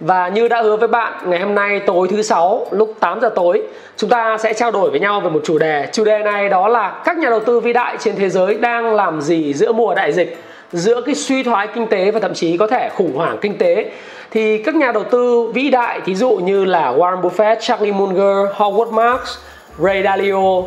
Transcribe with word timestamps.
Và 0.00 0.28
như 0.28 0.48
đã 0.48 0.62
hứa 0.62 0.76
với 0.76 0.88
bạn, 0.88 1.12
ngày 1.26 1.40
hôm 1.40 1.54
nay 1.54 1.80
tối 1.80 2.08
thứ 2.10 2.22
sáu 2.22 2.66
lúc 2.70 2.94
8 3.00 3.20
giờ 3.20 3.30
tối 3.34 3.62
Chúng 3.96 4.10
ta 4.10 4.38
sẽ 4.38 4.54
trao 4.54 4.70
đổi 4.70 4.90
với 4.90 5.00
nhau 5.00 5.20
về 5.20 5.30
một 5.30 5.40
chủ 5.44 5.58
đề. 5.58 5.86
Chủ 5.92 6.04
đề 6.04 6.18
này 6.18 6.48
đó 6.48 6.68
là 6.68 7.02
các 7.04 7.18
nhà 7.18 7.30
đầu 7.30 7.40
tư 7.40 7.60
vĩ 7.60 7.72
đại 7.72 7.96
trên 7.98 8.16
thế 8.16 8.28
giới 8.28 8.54
đang 8.54 8.94
làm 8.94 9.20
gì 9.20 9.54
giữa 9.54 9.72
mùa 9.72 9.94
đại 9.94 10.12
dịch 10.12 10.38
Giữa 10.72 11.00
cái 11.00 11.14
suy 11.14 11.42
thoái 11.42 11.66
kinh 11.66 11.86
tế 11.86 12.10
và 12.10 12.20
thậm 12.20 12.34
chí 12.34 12.56
có 12.56 12.66
thể 12.66 12.88
khủng 12.94 13.16
hoảng 13.16 13.38
kinh 13.40 13.58
tế. 13.58 13.90
Thì 14.30 14.62
các 14.62 14.74
nhà 14.74 14.92
đầu 14.92 15.04
tư 15.04 15.50
vĩ 15.54 15.70
đại, 15.70 16.00
thí 16.04 16.14
dụ 16.14 16.30
như 16.30 16.64
là 16.64 16.92
Warren 16.92 17.20
Buffett, 17.20 17.56
Charlie 17.60 17.92
Munger, 17.92 18.56
Howard 18.56 18.90
Marks, 18.90 19.38
Ray 19.78 20.02
Dalio, 20.02 20.62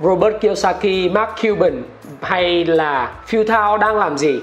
Robert 0.00 0.40
Kiyosaki, 0.40 1.10
Mark 1.12 1.30
Cuban 1.42 1.82
hay 2.22 2.64
là 2.64 3.12
Phil 3.26 3.46
Thao 3.46 3.78
đang 3.78 3.96
làm 3.96 4.18
gì 4.18 4.40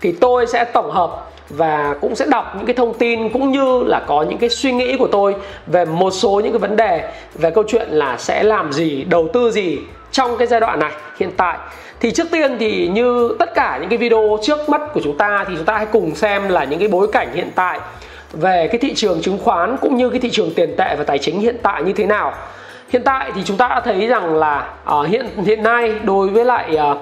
Thì 0.00 0.12
tôi 0.12 0.46
sẽ 0.46 0.64
tổng 0.64 0.90
hợp 0.90 1.31
và 1.56 1.94
cũng 2.00 2.16
sẽ 2.16 2.26
đọc 2.26 2.54
những 2.56 2.66
cái 2.66 2.74
thông 2.74 2.94
tin 2.94 3.28
cũng 3.28 3.50
như 3.50 3.82
là 3.86 4.02
có 4.06 4.22
những 4.22 4.38
cái 4.38 4.50
suy 4.50 4.72
nghĩ 4.72 4.96
của 4.96 5.08
tôi 5.12 5.34
về 5.66 5.84
một 5.84 6.10
số 6.10 6.40
những 6.44 6.52
cái 6.52 6.58
vấn 6.58 6.76
đề 6.76 7.12
về 7.34 7.50
câu 7.50 7.64
chuyện 7.68 7.88
là 7.90 8.16
sẽ 8.16 8.42
làm 8.42 8.72
gì 8.72 9.04
đầu 9.04 9.28
tư 9.32 9.50
gì 9.50 9.78
trong 10.12 10.36
cái 10.36 10.46
giai 10.46 10.60
đoạn 10.60 10.78
này 10.78 10.92
hiện 11.20 11.30
tại. 11.36 11.58
Thì 12.00 12.10
trước 12.10 12.30
tiên 12.30 12.56
thì 12.58 12.88
như 12.88 13.36
tất 13.38 13.54
cả 13.54 13.78
những 13.80 13.88
cái 13.88 13.98
video 13.98 14.38
trước 14.42 14.68
mắt 14.68 14.80
của 14.94 15.00
chúng 15.04 15.18
ta 15.18 15.44
thì 15.48 15.54
chúng 15.56 15.64
ta 15.64 15.74
hãy 15.74 15.86
cùng 15.86 16.14
xem 16.14 16.48
là 16.48 16.64
những 16.64 16.78
cái 16.78 16.88
bối 16.88 17.08
cảnh 17.12 17.28
hiện 17.34 17.50
tại 17.54 17.80
về 18.32 18.68
cái 18.72 18.78
thị 18.78 18.94
trường 18.94 19.22
chứng 19.22 19.38
khoán 19.38 19.76
cũng 19.80 19.96
như 19.96 20.10
cái 20.10 20.20
thị 20.20 20.30
trường 20.30 20.54
tiền 20.54 20.74
tệ 20.78 20.96
và 20.98 21.04
tài 21.04 21.18
chính 21.18 21.40
hiện 21.40 21.56
tại 21.62 21.82
như 21.82 21.92
thế 21.92 22.06
nào. 22.06 22.32
Hiện 22.88 23.02
tại 23.04 23.32
thì 23.34 23.42
chúng 23.44 23.56
ta 23.56 23.68
đã 23.68 23.80
thấy 23.80 24.06
rằng 24.06 24.34
là 24.34 24.74
uh, 24.98 25.06
hiện 25.06 25.26
hiện 25.46 25.62
nay 25.62 25.94
đối 26.04 26.28
với 26.28 26.44
lại 26.44 26.78
uh, 26.90 26.96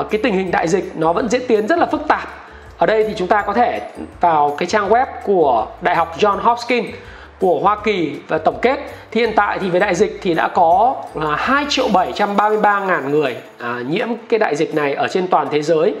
uh, 0.00 0.10
cái 0.10 0.20
tình 0.22 0.34
hình 0.34 0.50
đại 0.50 0.68
dịch 0.68 0.92
nó 0.96 1.12
vẫn 1.12 1.28
diễn 1.28 1.42
tiến 1.48 1.66
rất 1.66 1.78
là 1.78 1.86
phức 1.86 2.02
tạp 2.08 2.39
ở 2.80 2.86
đây 2.86 3.04
thì 3.08 3.14
chúng 3.16 3.28
ta 3.28 3.42
có 3.42 3.52
thể 3.52 3.80
vào 4.20 4.54
cái 4.58 4.66
trang 4.66 4.88
web 4.88 5.06
của 5.24 5.66
Đại 5.80 5.96
học 5.96 6.18
John 6.18 6.36
Hopkins 6.36 6.94
của 7.40 7.58
Hoa 7.62 7.76
Kỳ 7.76 8.12
và 8.28 8.38
tổng 8.38 8.58
kết. 8.62 8.78
Thì 9.10 9.20
hiện 9.20 9.32
tại 9.36 9.58
thì 9.58 9.70
về 9.70 9.80
đại 9.80 9.94
dịch 9.94 10.18
thì 10.22 10.34
đã 10.34 10.48
có 10.48 10.94
là 11.14 11.36
2 11.36 11.64
triệu 11.68 11.88
733 11.88 12.80
ngàn 12.80 13.10
người 13.10 13.36
à, 13.58 13.78
nhiễm 13.88 14.08
cái 14.28 14.38
đại 14.38 14.56
dịch 14.56 14.74
này 14.74 14.94
ở 14.94 15.08
trên 15.08 15.28
toàn 15.28 15.48
thế 15.50 15.62
giới. 15.62 15.94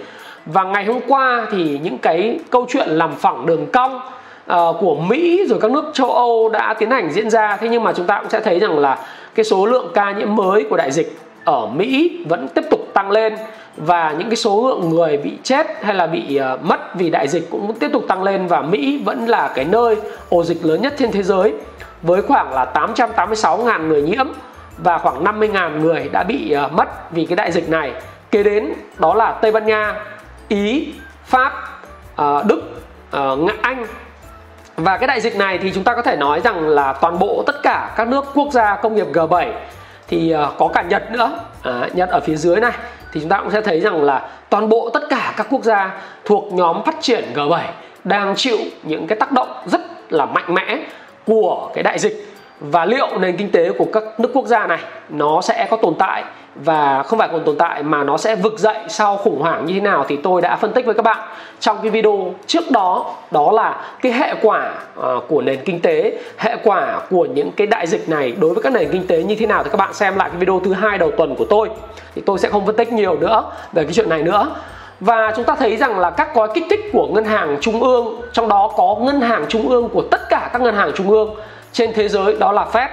Và 0.46 0.62
ngày 0.62 0.84
hôm 0.84 1.00
qua 1.08 1.46
thì 1.50 1.80
những 1.82 1.98
cái 1.98 2.38
câu 2.50 2.66
chuyện 2.68 2.88
làm 2.88 3.14
phẳng 3.14 3.46
đường 3.46 3.66
cong 3.72 4.00
à, 4.46 4.58
của 4.80 4.96
Mỹ 4.96 5.46
rồi 5.48 5.58
các 5.62 5.70
nước 5.70 5.90
châu 5.94 6.12
Âu 6.12 6.48
đã 6.48 6.74
tiến 6.78 6.90
hành 6.90 7.12
diễn 7.12 7.30
ra. 7.30 7.56
Thế 7.56 7.68
nhưng 7.68 7.82
mà 7.84 7.92
chúng 7.92 8.06
ta 8.06 8.18
cũng 8.20 8.30
sẽ 8.30 8.40
thấy 8.40 8.58
rằng 8.58 8.78
là 8.78 8.98
cái 9.34 9.44
số 9.44 9.66
lượng 9.66 9.90
ca 9.94 10.12
nhiễm 10.12 10.36
mới 10.36 10.66
của 10.70 10.76
đại 10.76 10.90
dịch 10.90 11.18
ở 11.44 11.66
Mỹ 11.66 12.18
vẫn 12.28 12.48
tiếp 12.48 12.64
tục 12.70 12.80
tăng 12.94 13.10
lên 13.10 13.36
và 13.76 14.14
những 14.18 14.28
cái 14.28 14.36
số 14.36 14.68
lượng 14.68 14.90
người 14.90 15.16
bị 15.16 15.38
chết 15.42 15.66
hay 15.82 15.94
là 15.94 16.06
bị 16.06 16.40
uh, 16.54 16.62
mất 16.62 16.94
vì 16.94 17.10
đại 17.10 17.28
dịch 17.28 17.50
cũng 17.50 17.78
tiếp 17.80 17.90
tục 17.92 18.04
tăng 18.08 18.22
lên 18.22 18.46
và 18.46 18.60
Mỹ 18.60 19.02
vẫn 19.04 19.26
là 19.26 19.52
cái 19.54 19.64
nơi 19.64 19.96
ổ 20.28 20.44
dịch 20.44 20.64
lớn 20.64 20.82
nhất 20.82 20.94
trên 20.98 21.12
thế 21.12 21.22
giới 21.22 21.54
với 22.02 22.22
khoảng 22.22 22.52
là 22.52 22.66
886.000 22.74 23.86
người 23.86 24.02
nhiễm 24.02 24.26
và 24.78 24.98
khoảng 24.98 25.24
50.000 25.24 25.80
người 25.80 26.08
đã 26.12 26.24
bị 26.24 26.56
uh, 26.66 26.72
mất 26.72 27.10
vì 27.10 27.26
cái 27.26 27.36
đại 27.36 27.52
dịch 27.52 27.68
này. 27.68 27.92
Kế 28.30 28.42
đến 28.42 28.72
đó 28.98 29.14
là 29.14 29.32
Tây 29.32 29.52
Ban 29.52 29.66
Nha, 29.66 29.94
Ý, 30.48 30.94
Pháp, 31.24 31.52
uh, 32.22 32.46
Đức, 32.46 32.62
uh, 33.16 33.50
Anh. 33.62 33.86
Và 34.76 34.96
cái 34.96 35.06
đại 35.06 35.20
dịch 35.20 35.36
này 35.36 35.58
thì 35.58 35.72
chúng 35.74 35.84
ta 35.84 35.94
có 35.94 36.02
thể 36.02 36.16
nói 36.16 36.40
rằng 36.44 36.68
là 36.68 36.92
toàn 36.92 37.18
bộ 37.18 37.42
tất 37.46 37.62
cả 37.62 37.94
các 37.96 38.08
nước 38.08 38.24
quốc 38.34 38.48
gia 38.52 38.76
công 38.76 38.94
nghiệp 38.94 39.06
G7 39.12 39.52
thì 40.08 40.34
uh, 40.34 40.58
có 40.58 40.68
cả 40.68 40.82
Nhật 40.82 41.10
nữa, 41.10 41.40
à, 41.62 41.88
Nhật 41.94 42.08
ở 42.08 42.20
phía 42.20 42.36
dưới 42.36 42.60
này 42.60 42.72
thì 43.12 43.20
chúng 43.20 43.28
ta 43.28 43.40
cũng 43.40 43.50
sẽ 43.50 43.60
thấy 43.60 43.80
rằng 43.80 44.02
là 44.02 44.28
toàn 44.50 44.68
bộ 44.68 44.90
tất 44.94 45.02
cả 45.10 45.34
các 45.36 45.46
quốc 45.50 45.64
gia 45.64 46.00
thuộc 46.24 46.52
nhóm 46.52 46.84
phát 46.84 46.96
triển 47.00 47.24
G7 47.34 47.60
đang 48.04 48.34
chịu 48.36 48.58
những 48.82 49.06
cái 49.06 49.18
tác 49.18 49.32
động 49.32 49.48
rất 49.66 49.80
là 50.12 50.26
mạnh 50.26 50.54
mẽ 50.54 50.78
của 51.26 51.70
cái 51.74 51.82
đại 51.82 51.98
dịch 51.98 52.26
và 52.60 52.84
liệu 52.84 53.18
nền 53.18 53.36
kinh 53.36 53.50
tế 53.50 53.72
của 53.72 53.86
các 53.92 54.20
nước 54.20 54.30
quốc 54.34 54.46
gia 54.46 54.66
này 54.66 54.78
nó 55.08 55.40
sẽ 55.40 55.66
có 55.70 55.76
tồn 55.76 55.94
tại? 55.98 56.24
Và 56.54 57.02
không 57.02 57.18
phải 57.18 57.28
còn 57.32 57.44
tồn 57.44 57.56
tại, 57.58 57.82
mà 57.82 58.04
nó 58.04 58.16
sẽ 58.16 58.34
vực 58.34 58.58
dậy 58.58 58.76
sau 58.88 59.16
khủng 59.16 59.40
hoảng 59.40 59.66
như 59.66 59.74
thế 59.74 59.80
nào 59.80 60.04
thì 60.08 60.16
tôi 60.16 60.40
đã 60.40 60.56
phân 60.56 60.72
tích 60.72 60.86
với 60.86 60.94
các 60.94 61.02
bạn 61.02 61.18
trong 61.60 61.78
cái 61.82 61.90
video 61.90 62.34
trước 62.46 62.70
đó. 62.70 63.14
Đó 63.30 63.52
là 63.52 63.80
cái 64.02 64.12
hệ 64.12 64.34
quả 64.42 64.72
ờ, 64.96 65.20
của 65.28 65.42
nền 65.42 65.58
kinh 65.64 65.80
tế, 65.80 66.18
hệ 66.38 66.56
quả 66.64 67.00
của 67.10 67.24
những 67.24 67.50
cái 67.52 67.66
đại 67.66 67.86
dịch 67.86 68.08
này 68.08 68.32
đối 68.40 68.54
với 68.54 68.62
các 68.62 68.72
nền 68.72 68.88
kinh 68.92 69.06
tế 69.06 69.22
như 69.22 69.34
thế 69.34 69.46
nào 69.46 69.62
thì 69.64 69.70
các 69.70 69.76
bạn 69.76 69.94
xem 69.94 70.16
lại 70.16 70.28
cái 70.30 70.38
video 70.38 70.60
thứ 70.64 70.72
hai 70.72 70.98
đầu 70.98 71.10
tuần 71.10 71.34
của 71.34 71.46
tôi. 71.50 71.68
Thì 72.14 72.22
tôi 72.26 72.38
sẽ 72.38 72.48
không 72.48 72.66
phân 72.66 72.76
tích 72.76 72.92
nhiều 72.92 73.16
nữa 73.16 73.44
về 73.72 73.84
cái 73.84 73.92
chuyện 73.92 74.08
này 74.08 74.22
nữa. 74.22 74.56
Và 75.00 75.32
chúng 75.36 75.44
ta 75.44 75.54
thấy 75.54 75.76
rằng 75.76 75.98
là 75.98 76.10
các 76.10 76.34
gói 76.34 76.48
kích 76.54 76.64
thích 76.70 76.90
của 76.92 77.06
ngân 77.06 77.24
hàng 77.24 77.58
trung 77.60 77.80
ương, 77.80 78.20
trong 78.32 78.48
đó 78.48 78.72
có 78.76 78.96
ngân 79.00 79.20
hàng 79.20 79.44
trung 79.48 79.68
ương 79.68 79.88
của 79.88 80.02
tất 80.10 80.20
cả 80.30 80.50
các 80.52 80.62
ngân 80.62 80.74
hàng 80.74 80.90
trung 80.94 81.10
ương 81.10 81.34
trên 81.72 81.92
thế 81.92 82.08
giới, 82.08 82.36
đó 82.38 82.52
là 82.52 82.66
Fed, 82.72 82.88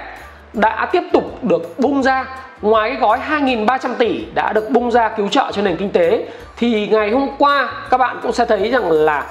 đã 0.52 0.88
tiếp 0.92 1.02
tục 1.12 1.44
được 1.44 1.78
bung 1.78 2.02
ra. 2.02 2.24
Ngoài 2.62 2.90
cái 2.90 2.98
gói 3.00 3.18
2.300 3.28 3.94
tỷ 3.98 4.24
đã 4.34 4.52
được 4.52 4.70
bung 4.70 4.90
ra 4.90 5.08
cứu 5.08 5.28
trợ 5.28 5.52
cho 5.52 5.62
nền 5.62 5.76
kinh 5.76 5.90
tế, 5.90 6.26
thì 6.56 6.86
ngày 6.86 7.10
hôm 7.10 7.28
qua 7.38 7.70
các 7.90 7.98
bạn 7.98 8.20
cũng 8.22 8.32
sẽ 8.32 8.44
thấy 8.44 8.70
rằng 8.70 8.90
là 8.90 9.24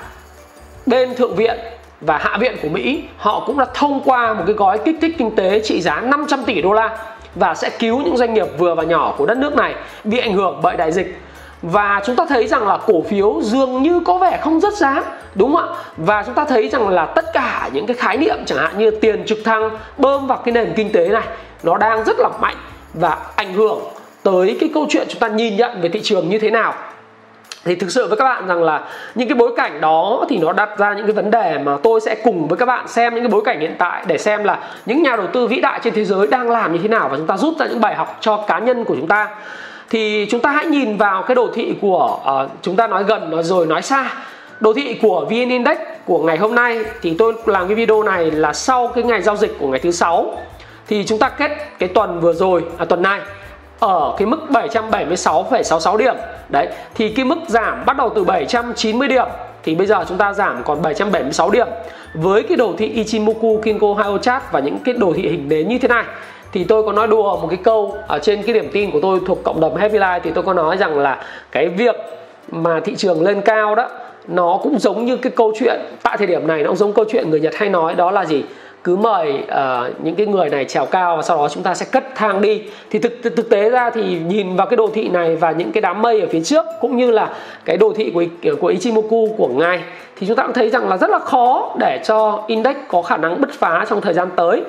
bên 0.85 1.15
thượng 1.15 1.35
viện 1.35 1.59
và 2.01 2.17
hạ 2.17 2.37
viện 2.39 2.55
của 2.61 2.69
Mỹ, 2.69 3.03
họ 3.17 3.43
cũng 3.45 3.59
đã 3.59 3.65
thông 3.73 4.01
qua 4.05 4.33
một 4.33 4.43
cái 4.47 4.55
gói 4.55 4.77
kích 4.77 4.95
thích 5.01 5.15
kinh 5.17 5.35
tế 5.35 5.61
trị 5.63 5.81
giá 5.81 6.01
500 6.01 6.43
tỷ 6.43 6.61
đô 6.61 6.73
la 6.73 6.97
và 7.35 7.55
sẽ 7.55 7.69
cứu 7.69 8.01
những 8.01 8.17
doanh 8.17 8.33
nghiệp 8.33 8.47
vừa 8.57 8.75
và 8.75 8.83
nhỏ 8.83 9.15
của 9.17 9.25
đất 9.25 9.37
nước 9.37 9.55
này 9.55 9.75
bị 10.03 10.17
ảnh 10.17 10.33
hưởng 10.33 10.59
bởi 10.63 10.77
đại 10.77 10.91
dịch 10.91 11.17
và 11.61 12.01
chúng 12.05 12.15
ta 12.15 12.25
thấy 12.29 12.47
rằng 12.47 12.67
là 12.67 12.77
cổ 12.85 13.01
phiếu 13.01 13.39
dường 13.41 13.83
như 13.83 13.99
có 13.99 14.17
vẻ 14.17 14.39
không 14.43 14.59
rất 14.59 14.73
giá, 14.73 15.03
đúng 15.35 15.55
không 15.55 15.69
ạ? 15.69 15.75
Và 15.97 16.23
chúng 16.23 16.33
ta 16.33 16.45
thấy 16.45 16.69
rằng 16.69 16.89
là 16.89 17.05
tất 17.05 17.25
cả 17.33 17.69
những 17.73 17.85
cái 17.85 17.95
khái 17.95 18.17
niệm, 18.17 18.37
chẳng 18.45 18.57
hạn 18.57 18.77
như 18.77 18.91
tiền 18.91 19.25
trực 19.25 19.37
thăng, 19.45 19.69
bơm 19.97 20.27
vào 20.27 20.37
cái 20.45 20.51
nền 20.51 20.73
kinh 20.75 20.91
tế 20.91 21.07
này, 21.07 21.27
nó 21.63 21.77
đang 21.77 22.03
rất 22.03 22.19
là 22.19 22.29
mạnh 22.41 22.57
và 22.93 23.17
ảnh 23.35 23.53
hưởng 23.53 23.79
tới 24.23 24.57
cái 24.59 24.69
câu 24.73 24.85
chuyện 24.89 25.07
chúng 25.09 25.19
ta 25.19 25.27
nhìn 25.27 25.57
nhận 25.57 25.81
về 25.81 25.89
thị 25.89 25.99
trường 26.03 26.29
như 26.29 26.39
thế 26.39 26.49
nào. 26.49 26.73
Thì 27.65 27.75
thực 27.75 27.91
sự 27.91 28.07
với 28.07 28.17
các 28.17 28.23
bạn 28.25 28.47
rằng 28.47 28.63
là 28.63 28.81
những 29.15 29.27
cái 29.29 29.35
bối 29.35 29.51
cảnh 29.57 29.81
đó 29.81 30.25
thì 30.29 30.37
nó 30.37 30.53
đặt 30.53 30.69
ra 30.77 30.93
những 30.93 31.05
cái 31.05 31.13
vấn 31.13 31.31
đề 31.31 31.57
mà 31.57 31.77
tôi 31.83 32.01
sẽ 32.01 32.15
cùng 32.23 32.47
với 32.47 32.57
các 32.57 32.65
bạn 32.65 32.87
xem 32.87 33.15
những 33.15 33.23
cái 33.23 33.31
bối 33.31 33.41
cảnh 33.45 33.59
hiện 33.59 33.75
tại 33.77 34.03
để 34.07 34.17
xem 34.17 34.43
là 34.43 34.59
những 34.85 35.03
nhà 35.03 35.15
đầu 35.15 35.27
tư 35.27 35.47
vĩ 35.47 35.61
đại 35.61 35.79
trên 35.83 35.93
thế 35.93 36.05
giới 36.05 36.27
đang 36.27 36.49
làm 36.49 36.73
như 36.73 36.79
thế 36.81 36.87
nào 36.87 37.09
và 37.09 37.17
chúng 37.17 37.27
ta 37.27 37.37
rút 37.37 37.57
ra 37.59 37.65
những 37.65 37.81
bài 37.81 37.95
học 37.95 38.17
cho 38.21 38.37
cá 38.37 38.59
nhân 38.59 38.83
của 38.83 38.95
chúng 38.95 39.07
ta 39.07 39.29
thì 39.89 40.27
chúng 40.29 40.41
ta 40.41 40.51
hãy 40.51 40.65
nhìn 40.65 40.97
vào 40.97 41.23
cái 41.23 41.35
đồ 41.35 41.49
thị 41.53 41.73
của 41.81 42.19
uh, 42.43 42.51
chúng 42.61 42.75
ta 42.75 42.87
nói 42.87 43.03
gần 43.03 43.29
nó 43.31 43.41
rồi 43.41 43.65
nói 43.65 43.81
xa. 43.81 44.13
Đồ 44.59 44.73
thị 44.73 44.99
của 45.01 45.25
VN 45.29 45.49
Index 45.49 45.77
của 46.05 46.23
ngày 46.23 46.37
hôm 46.37 46.55
nay 46.55 46.85
thì 47.01 47.15
tôi 47.17 47.33
làm 47.45 47.67
cái 47.67 47.75
video 47.75 48.03
này 48.03 48.31
là 48.31 48.53
sau 48.53 48.87
cái 48.87 49.03
ngày 49.03 49.21
giao 49.21 49.35
dịch 49.35 49.55
của 49.59 49.67
ngày 49.67 49.79
thứ 49.79 49.91
sáu. 49.91 50.37
Thì 50.87 51.05
chúng 51.05 51.19
ta 51.19 51.29
kết 51.29 51.51
cái 51.79 51.89
tuần 51.89 52.19
vừa 52.19 52.33
rồi 52.33 52.63
à, 52.77 52.85
tuần 52.85 53.01
này 53.01 53.21
ở 53.79 54.15
cái 54.17 54.25
mức 54.25 54.39
776,66 54.49 55.97
điểm. 55.97 56.15
Đấy 56.49 56.67
thì 56.95 57.09
cái 57.09 57.25
mức 57.25 57.37
giảm 57.47 57.85
bắt 57.85 57.97
đầu 57.97 58.11
từ 58.15 58.23
790 58.23 59.07
điểm 59.07 59.27
thì 59.63 59.75
bây 59.75 59.87
giờ 59.87 60.05
chúng 60.09 60.17
ta 60.17 60.33
giảm 60.33 60.63
còn 60.63 60.81
776 60.81 61.49
điểm. 61.49 61.67
Với 62.13 62.43
cái 62.43 62.57
đồ 62.57 62.73
thị 62.77 62.87
Ichimoku 62.87 63.61
Kinko 63.63 63.93
Hyo 63.93 64.17
Chart 64.17 64.43
và 64.51 64.59
những 64.59 64.77
cái 64.85 64.93
đồ 64.93 65.13
thị 65.15 65.29
hình 65.29 65.49
nến 65.49 65.67
như 65.67 65.77
thế 65.79 65.87
này 65.87 66.03
thì 66.57 66.63
tôi 66.63 66.83
có 66.83 66.91
nói 66.91 67.07
đùa 67.07 67.37
một 67.37 67.47
cái 67.49 67.59
câu 67.63 67.97
ở 68.07 68.19
trên 68.19 68.43
cái 68.43 68.53
điểm 68.53 68.69
tin 68.73 68.91
của 68.91 68.99
tôi 69.01 69.19
thuộc 69.27 69.43
cộng 69.43 69.59
đồng 69.59 69.75
Happy 69.75 69.97
Life 69.97 70.19
thì 70.23 70.31
tôi 70.31 70.43
có 70.43 70.53
nói 70.53 70.77
rằng 70.77 70.99
là 70.99 71.25
cái 71.51 71.67
việc 71.67 71.95
mà 72.51 72.79
thị 72.79 72.95
trường 72.95 73.23
lên 73.23 73.41
cao 73.41 73.75
đó 73.75 73.89
nó 74.27 74.59
cũng 74.63 74.79
giống 74.79 75.05
như 75.05 75.17
cái 75.17 75.31
câu 75.35 75.53
chuyện 75.59 75.79
tại 76.03 76.17
thời 76.17 76.27
điểm 76.27 76.47
này 76.47 76.63
nó 76.63 76.67
cũng 76.67 76.77
giống 76.77 76.93
câu 76.93 77.05
chuyện 77.11 77.29
người 77.29 77.39
Nhật 77.39 77.55
hay 77.55 77.69
nói 77.69 77.95
đó 77.95 78.11
là 78.11 78.25
gì? 78.25 78.43
Cứ 78.83 78.95
mời 78.95 79.33
uh, 79.43 80.03
những 80.03 80.15
cái 80.15 80.25
người 80.25 80.49
này 80.49 80.65
trèo 80.65 80.85
cao 80.85 81.15
và 81.15 81.21
sau 81.21 81.37
đó 81.37 81.49
chúng 81.49 81.63
ta 81.63 81.73
sẽ 81.73 81.85
cất 81.91 82.03
thang 82.15 82.41
đi. 82.41 82.63
Thì 82.89 82.99
thực, 82.99 83.13
thực 83.23 83.35
thực 83.35 83.49
tế 83.49 83.69
ra 83.69 83.89
thì 83.89 84.19
nhìn 84.27 84.55
vào 84.55 84.67
cái 84.67 84.77
đồ 84.77 84.89
thị 84.93 85.07
này 85.07 85.35
và 85.35 85.51
những 85.51 85.71
cái 85.71 85.81
đám 85.81 86.01
mây 86.01 86.21
ở 86.21 86.27
phía 86.31 86.41
trước 86.41 86.65
cũng 86.81 86.97
như 86.97 87.11
là 87.11 87.29
cái 87.65 87.77
đồ 87.77 87.93
thị 87.95 88.11
của 88.13 88.23
của 88.61 88.67
Ichimoku 88.67 89.27
của 89.37 89.47
ngài 89.47 89.79
thì 90.15 90.27
chúng 90.27 90.35
ta 90.35 90.43
cũng 90.43 90.53
thấy 90.53 90.69
rằng 90.69 90.89
là 90.89 90.97
rất 90.97 91.09
là 91.09 91.19
khó 91.19 91.75
để 91.79 91.99
cho 92.05 92.43
index 92.47 92.75
có 92.87 93.01
khả 93.01 93.17
năng 93.17 93.41
bứt 93.41 93.53
phá 93.53 93.85
trong 93.89 94.01
thời 94.01 94.13
gian 94.13 94.29
tới 94.35 94.63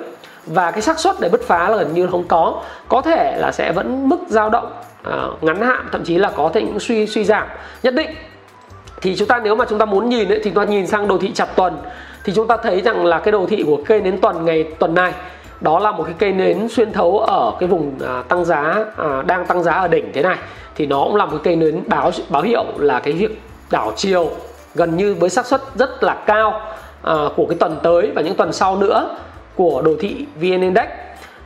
và 0.45 0.71
cái 0.71 0.81
xác 0.81 0.99
suất 0.99 1.15
để 1.19 1.29
bứt 1.29 1.41
phá 1.47 1.69
là 1.69 1.77
gần 1.77 1.93
như 1.93 2.07
không 2.07 2.23
có. 2.27 2.61
Có 2.87 3.01
thể 3.01 3.37
là 3.37 3.51
sẽ 3.51 3.71
vẫn 3.71 4.09
mức 4.09 4.19
dao 4.27 4.49
động 4.49 4.71
uh, 5.07 5.43
ngắn 5.43 5.61
hạn 5.61 5.87
thậm 5.91 6.03
chí 6.03 6.17
là 6.17 6.31
có 6.35 6.49
thể 6.53 6.61
những 6.61 6.79
suy 6.79 7.07
suy 7.07 7.23
giảm. 7.23 7.47
Nhất 7.83 7.93
định. 7.93 8.09
Thì 9.01 9.15
chúng 9.15 9.27
ta 9.27 9.39
nếu 9.43 9.55
mà 9.55 9.65
chúng 9.69 9.79
ta 9.79 9.85
muốn 9.85 10.09
nhìn 10.09 10.29
ấy, 10.29 10.41
thì 10.43 10.51
chúng 10.51 10.65
ta 10.65 10.71
nhìn 10.71 10.87
sang 10.87 11.07
đồ 11.07 11.17
thị 11.17 11.31
chặt 11.33 11.55
tuần. 11.55 11.77
Thì 12.23 12.33
chúng 12.35 12.47
ta 12.47 12.57
thấy 12.57 12.81
rằng 12.81 13.05
là 13.05 13.19
cái 13.19 13.31
đồ 13.31 13.45
thị 13.49 13.63
của 13.65 13.77
cây 13.85 14.01
nến 14.01 14.21
tuần 14.21 14.45
ngày 14.45 14.63
tuần 14.63 14.93
này 14.93 15.13
đó 15.61 15.79
là 15.79 15.91
một 15.91 16.03
cái 16.03 16.13
cây 16.19 16.31
nến 16.31 16.67
xuyên 16.69 16.93
thấu 16.93 17.19
ở 17.19 17.53
cái 17.59 17.69
vùng 17.69 17.99
à, 18.07 18.23
tăng 18.27 18.45
giá 18.45 18.85
à, 18.97 19.21
đang 19.25 19.45
tăng 19.45 19.63
giá 19.63 19.73
ở 19.73 19.87
đỉnh 19.87 20.11
thế 20.13 20.21
này. 20.21 20.37
Thì 20.75 20.85
nó 20.85 21.03
cũng 21.03 21.15
là 21.15 21.25
một 21.25 21.37
cây 21.43 21.55
nến 21.55 21.83
báo 21.87 22.11
báo 22.29 22.41
hiệu 22.41 22.65
là 22.77 22.99
cái 22.99 23.13
việc 23.13 23.41
đảo 23.71 23.91
chiều 23.95 24.29
gần 24.75 24.97
như 24.97 25.13
với 25.13 25.29
xác 25.29 25.45
suất 25.45 25.61
rất 25.75 26.03
là 26.03 26.13
cao 26.25 26.61
à, 27.03 27.13
của 27.35 27.45
cái 27.49 27.57
tuần 27.59 27.79
tới 27.83 28.11
và 28.15 28.21
những 28.21 28.35
tuần 28.35 28.53
sau 28.53 28.75
nữa 28.75 29.17
của 29.59 29.81
đồ 29.85 29.91
thị 29.99 30.25
VN 30.35 30.61
Index. 30.61 30.87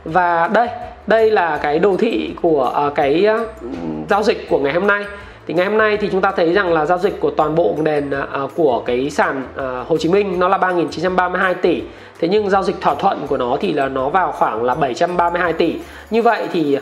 Và 0.04 0.48
đây 0.48 0.68
đây 1.06 1.30
là 1.30 1.58
cái 1.62 1.78
đồ 1.78 1.96
thị 1.96 2.34
của 2.42 2.86
uh, 2.86 2.94
cái 2.94 3.26
uh, 3.42 3.66
giao 4.10 4.22
dịch 4.22 4.48
của 4.48 4.58
ngày 4.58 4.72
hôm 4.72 4.86
nay. 4.86 5.04
Thì 5.46 5.54
ngày 5.54 5.66
hôm 5.66 5.78
nay 5.78 5.96
thì 5.96 6.08
chúng 6.12 6.20
ta 6.20 6.32
thấy 6.36 6.52
rằng 6.52 6.72
là 6.72 6.86
giao 6.86 6.98
dịch 6.98 7.20
của 7.20 7.30
toàn 7.30 7.54
bộ 7.54 7.74
nền 7.82 8.10
uh, 8.10 8.50
của 8.56 8.82
cái 8.86 9.10
sàn 9.10 9.42
uh, 9.54 9.88
Hồ 9.88 9.96
Chí 9.96 10.08
Minh 10.08 10.38
nó 10.38 10.48
là 10.48 10.58
3.932 10.58 11.54
tỷ. 11.54 11.82
Thế 12.20 12.28
nhưng 12.28 12.50
giao 12.50 12.62
dịch 12.62 12.80
thỏa 12.80 12.94
thuận 12.94 13.26
của 13.26 13.36
nó 13.36 13.56
thì 13.60 13.72
là 13.72 13.88
nó 13.88 14.08
vào 14.08 14.32
khoảng 14.32 14.62
là 14.62 14.74
732 14.74 15.52
tỷ. 15.52 15.76
Như 16.10 16.22
vậy 16.22 16.48
thì 16.52 16.78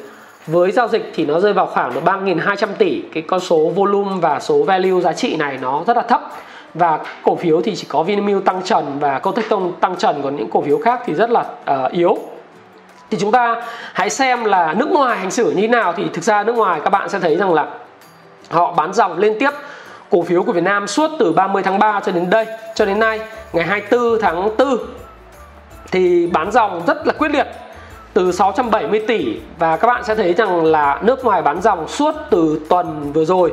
với 0.46 0.72
giao 0.72 0.88
dịch 0.88 1.12
thì 1.14 1.26
nó 1.26 1.40
rơi 1.40 1.52
vào 1.52 1.66
khoảng 1.66 1.94
là 1.94 2.00
3.200 2.16 2.66
tỷ. 2.78 3.02
Cái 3.14 3.22
con 3.22 3.40
số 3.40 3.72
volume 3.74 4.12
và 4.20 4.40
số 4.40 4.62
value 4.62 5.00
giá 5.00 5.12
trị 5.12 5.36
này 5.36 5.58
nó 5.62 5.84
rất 5.86 5.96
là 5.96 6.02
thấp 6.02 6.20
và 6.74 7.00
cổ 7.22 7.36
phiếu 7.36 7.62
thì 7.62 7.76
chỉ 7.76 7.86
có 7.90 8.02
Vinamilk 8.02 8.44
tăng 8.44 8.62
trần 8.62 8.98
và 9.00 9.18
Cotecton 9.18 9.72
tăng 9.80 9.96
trần 9.96 10.20
còn 10.22 10.36
những 10.36 10.50
cổ 10.50 10.62
phiếu 10.62 10.78
khác 10.78 11.00
thì 11.06 11.14
rất 11.14 11.30
là 11.30 11.40
uh, 11.40 11.92
yếu. 11.92 12.18
Thì 13.10 13.18
chúng 13.20 13.32
ta 13.32 13.62
hãy 13.92 14.10
xem 14.10 14.44
là 14.44 14.74
nước 14.74 14.90
ngoài 14.90 15.18
hành 15.18 15.30
xử 15.30 15.50
như 15.50 15.60
thế 15.60 15.68
nào. 15.68 15.92
Thì 15.96 16.04
thực 16.12 16.24
ra 16.24 16.42
nước 16.42 16.56
ngoài 16.56 16.80
các 16.84 16.90
bạn 16.90 17.08
sẽ 17.08 17.18
thấy 17.18 17.36
rằng 17.36 17.54
là 17.54 17.66
họ 18.50 18.72
bán 18.72 18.92
dòng 18.92 19.18
liên 19.18 19.38
tiếp 19.38 19.50
cổ 20.10 20.22
phiếu 20.22 20.42
của 20.42 20.52
Việt 20.52 20.64
Nam 20.64 20.86
suốt 20.86 21.10
từ 21.18 21.32
30 21.32 21.62
tháng 21.62 21.78
3 21.78 22.00
cho 22.00 22.12
đến 22.12 22.30
đây 22.30 22.46
cho 22.74 22.84
đến 22.84 22.98
nay 22.98 23.20
ngày 23.52 23.64
24 23.64 24.20
tháng 24.20 24.56
4 24.56 24.78
thì 25.90 26.26
bán 26.26 26.50
dòng 26.50 26.82
rất 26.86 27.06
là 27.06 27.12
quyết 27.12 27.30
liệt 27.30 27.46
từ 28.12 28.32
670 28.32 29.04
tỷ. 29.08 29.40
Và 29.58 29.76
các 29.76 29.86
bạn 29.88 30.04
sẽ 30.04 30.14
thấy 30.14 30.32
rằng 30.32 30.64
là 30.64 30.98
nước 31.02 31.24
ngoài 31.24 31.42
bán 31.42 31.62
dòng 31.62 31.88
suốt 31.88 32.14
từ 32.30 32.60
tuần 32.68 33.12
vừa 33.12 33.24
rồi. 33.24 33.52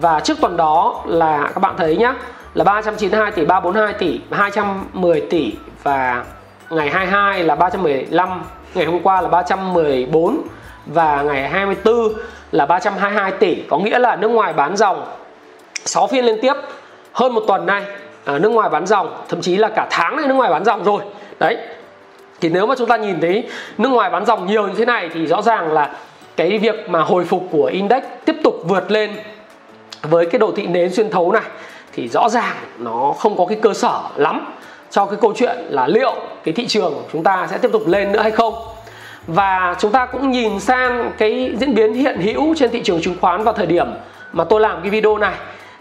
Và 0.00 0.20
trước 0.20 0.40
tuần 0.40 0.56
đó 0.56 1.02
là 1.06 1.50
các 1.54 1.60
bạn 1.60 1.74
thấy 1.78 1.96
nhá 1.96 2.14
là 2.54 2.64
392 2.64 3.30
tỷ, 3.30 3.44
342 3.44 3.92
tỷ, 3.92 4.20
210 4.30 5.20
tỷ 5.20 5.52
và 5.82 6.24
ngày 6.70 6.90
22 6.90 7.44
là 7.44 7.54
315, 7.54 8.42
ngày 8.74 8.86
hôm 8.86 9.00
qua 9.02 9.20
là 9.20 9.28
314 9.28 10.42
và 10.86 11.22
ngày 11.22 11.48
24 11.48 12.12
là 12.52 12.66
322 12.66 13.32
tỷ. 13.32 13.62
Có 13.70 13.78
nghĩa 13.78 13.98
là 13.98 14.16
nước 14.16 14.28
ngoài 14.28 14.52
bán 14.52 14.76
dòng 14.76 15.04
6 15.74 16.06
phiên 16.06 16.24
liên 16.24 16.38
tiếp 16.42 16.54
hơn 17.12 17.34
một 17.34 17.42
tuần 17.48 17.66
nay. 17.66 17.82
À, 18.24 18.38
nước 18.38 18.48
ngoài 18.48 18.70
bán 18.70 18.86
dòng 18.86 19.22
thậm 19.28 19.40
chí 19.40 19.56
là 19.56 19.68
cả 19.68 19.86
tháng 19.90 20.16
này 20.16 20.26
nước 20.28 20.34
ngoài 20.34 20.50
bán 20.50 20.64
dòng 20.64 20.84
rồi. 20.84 21.02
Đấy. 21.38 21.56
Thì 22.40 22.48
nếu 22.48 22.66
mà 22.66 22.74
chúng 22.78 22.88
ta 22.88 22.96
nhìn 22.96 23.20
thấy 23.20 23.48
nước 23.78 23.88
ngoài 23.88 24.10
bán 24.10 24.26
dòng 24.26 24.46
nhiều 24.46 24.66
như 24.66 24.74
thế 24.76 24.84
này 24.84 25.10
thì 25.14 25.26
rõ 25.26 25.42
ràng 25.42 25.72
là 25.72 25.90
cái 26.36 26.58
việc 26.58 26.88
mà 26.88 27.00
hồi 27.00 27.24
phục 27.24 27.48
của 27.50 27.64
index 27.64 28.02
tiếp 28.24 28.36
tục 28.44 28.54
vượt 28.64 28.90
lên 28.90 29.10
với 30.02 30.26
cái 30.26 30.38
đồ 30.38 30.52
thị 30.56 30.66
nến 30.66 30.92
xuyên 30.92 31.10
thấu 31.10 31.32
này 31.32 31.42
thì 31.92 32.08
rõ 32.08 32.28
ràng 32.28 32.56
nó 32.78 33.14
không 33.18 33.36
có 33.36 33.46
cái 33.46 33.58
cơ 33.62 33.74
sở 33.74 34.00
lắm 34.16 34.52
cho 34.90 35.06
cái 35.06 35.18
câu 35.20 35.32
chuyện 35.36 35.56
là 35.68 35.86
liệu 35.86 36.14
cái 36.44 36.54
thị 36.54 36.66
trường 36.66 37.02
chúng 37.12 37.22
ta 37.22 37.46
sẽ 37.50 37.58
tiếp 37.58 37.70
tục 37.72 37.82
lên 37.86 38.12
nữa 38.12 38.20
hay 38.20 38.30
không. 38.30 38.54
Và 39.26 39.76
chúng 39.78 39.92
ta 39.92 40.06
cũng 40.06 40.30
nhìn 40.30 40.60
sang 40.60 41.12
cái 41.18 41.54
diễn 41.60 41.74
biến 41.74 41.94
hiện 41.94 42.20
hữu 42.20 42.54
trên 42.54 42.70
thị 42.70 42.82
trường 42.84 43.02
chứng 43.02 43.16
khoán 43.20 43.44
vào 43.44 43.54
thời 43.54 43.66
điểm 43.66 43.86
mà 44.32 44.44
tôi 44.44 44.60
làm 44.60 44.80
cái 44.80 44.90
video 44.90 45.18
này 45.18 45.34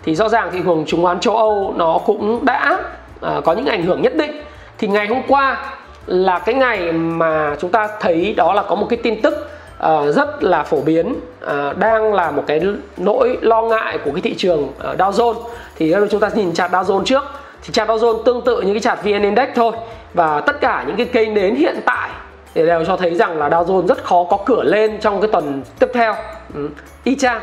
thì 0.03 0.15
rõ 0.15 0.29
ràng 0.29 0.49
thị 0.51 0.59
trường 0.65 0.85
chứng 0.87 1.03
khoán 1.03 1.19
châu 1.19 1.37
Âu 1.37 1.73
nó 1.77 1.99
cũng 2.05 2.45
đã 2.45 2.79
uh, 3.25 3.43
có 3.45 3.53
những 3.53 3.65
ảnh 3.65 3.83
hưởng 3.83 4.01
nhất 4.01 4.15
định. 4.15 4.31
Thì 4.77 4.87
ngày 4.87 5.07
hôm 5.07 5.21
qua 5.27 5.73
là 6.05 6.39
cái 6.39 6.55
ngày 6.55 6.91
mà 6.91 7.55
chúng 7.59 7.71
ta 7.71 7.87
thấy 7.99 8.33
đó 8.37 8.53
là 8.53 8.63
có 8.63 8.75
một 8.75 8.87
cái 8.89 8.99
tin 9.03 9.21
tức 9.21 9.49
uh, 9.85 10.15
rất 10.15 10.43
là 10.43 10.63
phổ 10.63 10.81
biến. 10.81 11.15
Uh, 11.45 11.77
đang 11.77 12.13
là 12.13 12.31
một 12.31 12.43
cái 12.47 12.61
nỗi 12.97 13.37
lo 13.41 13.61
ngại 13.61 13.97
của 14.05 14.11
cái 14.11 14.21
thị 14.21 14.35
trường 14.37 14.63
uh, 14.63 14.97
Dow 14.97 15.11
Jones. 15.11 15.35
Thì 15.75 15.95
chúng 16.11 16.19
ta 16.19 16.29
nhìn 16.35 16.53
chart 16.53 16.71
Dow 16.71 16.83
Jones 16.83 17.03
trước. 17.03 17.23
Thì 17.63 17.73
chart 17.73 17.89
Dow 17.89 17.97
Jones 17.97 18.23
tương 18.23 18.41
tự 18.41 18.61
như 18.61 18.73
cái 18.73 18.79
chart 18.79 19.03
VN 19.03 19.21
Index 19.21 19.49
thôi. 19.55 19.71
Và 20.13 20.41
tất 20.41 20.61
cả 20.61 20.83
những 20.87 20.95
cái 20.95 21.05
cây 21.05 21.27
nến 21.27 21.55
hiện 21.55 21.75
tại 21.85 22.09
thì 22.53 22.65
đều 22.65 22.85
cho 22.85 22.97
thấy 22.97 23.15
rằng 23.15 23.37
là 23.37 23.49
Dow 23.49 23.65
Jones 23.65 23.87
rất 23.87 24.03
khó 24.03 24.23
có 24.23 24.37
cửa 24.45 24.63
lên 24.63 24.99
trong 24.99 25.21
cái 25.21 25.29
tuần 25.31 25.61
tiếp 25.79 25.89
theo. 25.93 26.15
Ừ. 26.53 26.69
y 27.03 27.15
chang. 27.15 27.41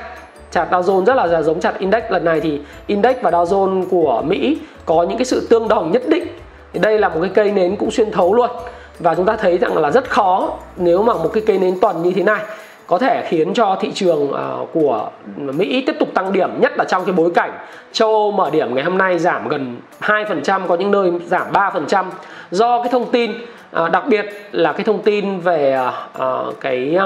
Chart 0.50 0.70
Dow 0.70 0.82
Jones 0.82 1.04
rất 1.04 1.14
là 1.14 1.42
giống 1.42 1.60
chart 1.60 1.78
index. 1.78 2.02
Lần 2.10 2.24
này 2.24 2.40
thì 2.40 2.60
index 2.86 3.16
và 3.22 3.30
Dow 3.30 3.44
Jones 3.44 3.84
của 3.90 4.22
Mỹ 4.26 4.58
có 4.86 5.02
những 5.02 5.18
cái 5.18 5.24
sự 5.24 5.46
tương 5.50 5.68
đồng 5.68 5.92
nhất 5.92 6.02
định. 6.08 6.26
Thì 6.72 6.80
đây 6.80 6.98
là 6.98 7.08
một 7.08 7.18
cái 7.20 7.30
cây 7.34 7.50
nến 7.50 7.76
cũng 7.76 7.90
xuyên 7.90 8.10
thấu 8.10 8.34
luôn 8.34 8.50
và 8.98 9.14
chúng 9.14 9.26
ta 9.26 9.36
thấy 9.36 9.58
rằng 9.58 9.78
là 9.78 9.90
rất 9.90 10.10
khó 10.10 10.52
nếu 10.76 11.02
mà 11.02 11.14
một 11.14 11.30
cái 11.32 11.42
cây 11.46 11.58
nến 11.58 11.80
tuần 11.80 12.02
như 12.02 12.12
thế 12.12 12.22
này 12.22 12.40
có 12.86 12.98
thể 12.98 13.26
khiến 13.28 13.54
cho 13.54 13.76
thị 13.80 13.90
trường 13.94 14.32
ờ, 14.32 14.66
của 14.72 15.10
Mỹ 15.36 15.84
tiếp 15.86 15.96
tục 15.98 16.08
tăng 16.14 16.32
điểm 16.32 16.60
nhất 16.60 16.72
là 16.78 16.84
trong 16.84 17.04
cái 17.04 17.12
bối 17.12 17.30
cảnh 17.34 17.52
châu 17.92 18.08
Âu 18.08 18.30
mở 18.30 18.50
điểm 18.50 18.74
ngày 18.74 18.84
hôm 18.84 18.98
nay 18.98 19.18
giảm 19.18 19.48
gần 19.48 19.76
2% 20.00 20.66
có 20.66 20.76
những 20.76 20.90
nơi 20.90 21.12
giảm 21.26 21.52
3% 21.52 22.04
do 22.50 22.82
cái 22.82 22.92
thông 22.92 23.10
tin 23.10 23.32
ờ, 23.70 23.88
đặc 23.88 24.04
biệt 24.08 24.26
là 24.52 24.72
cái 24.72 24.84
thông 24.84 25.02
tin 25.02 25.40
về 25.40 25.78
ờ, 26.12 26.52
cái 26.60 26.98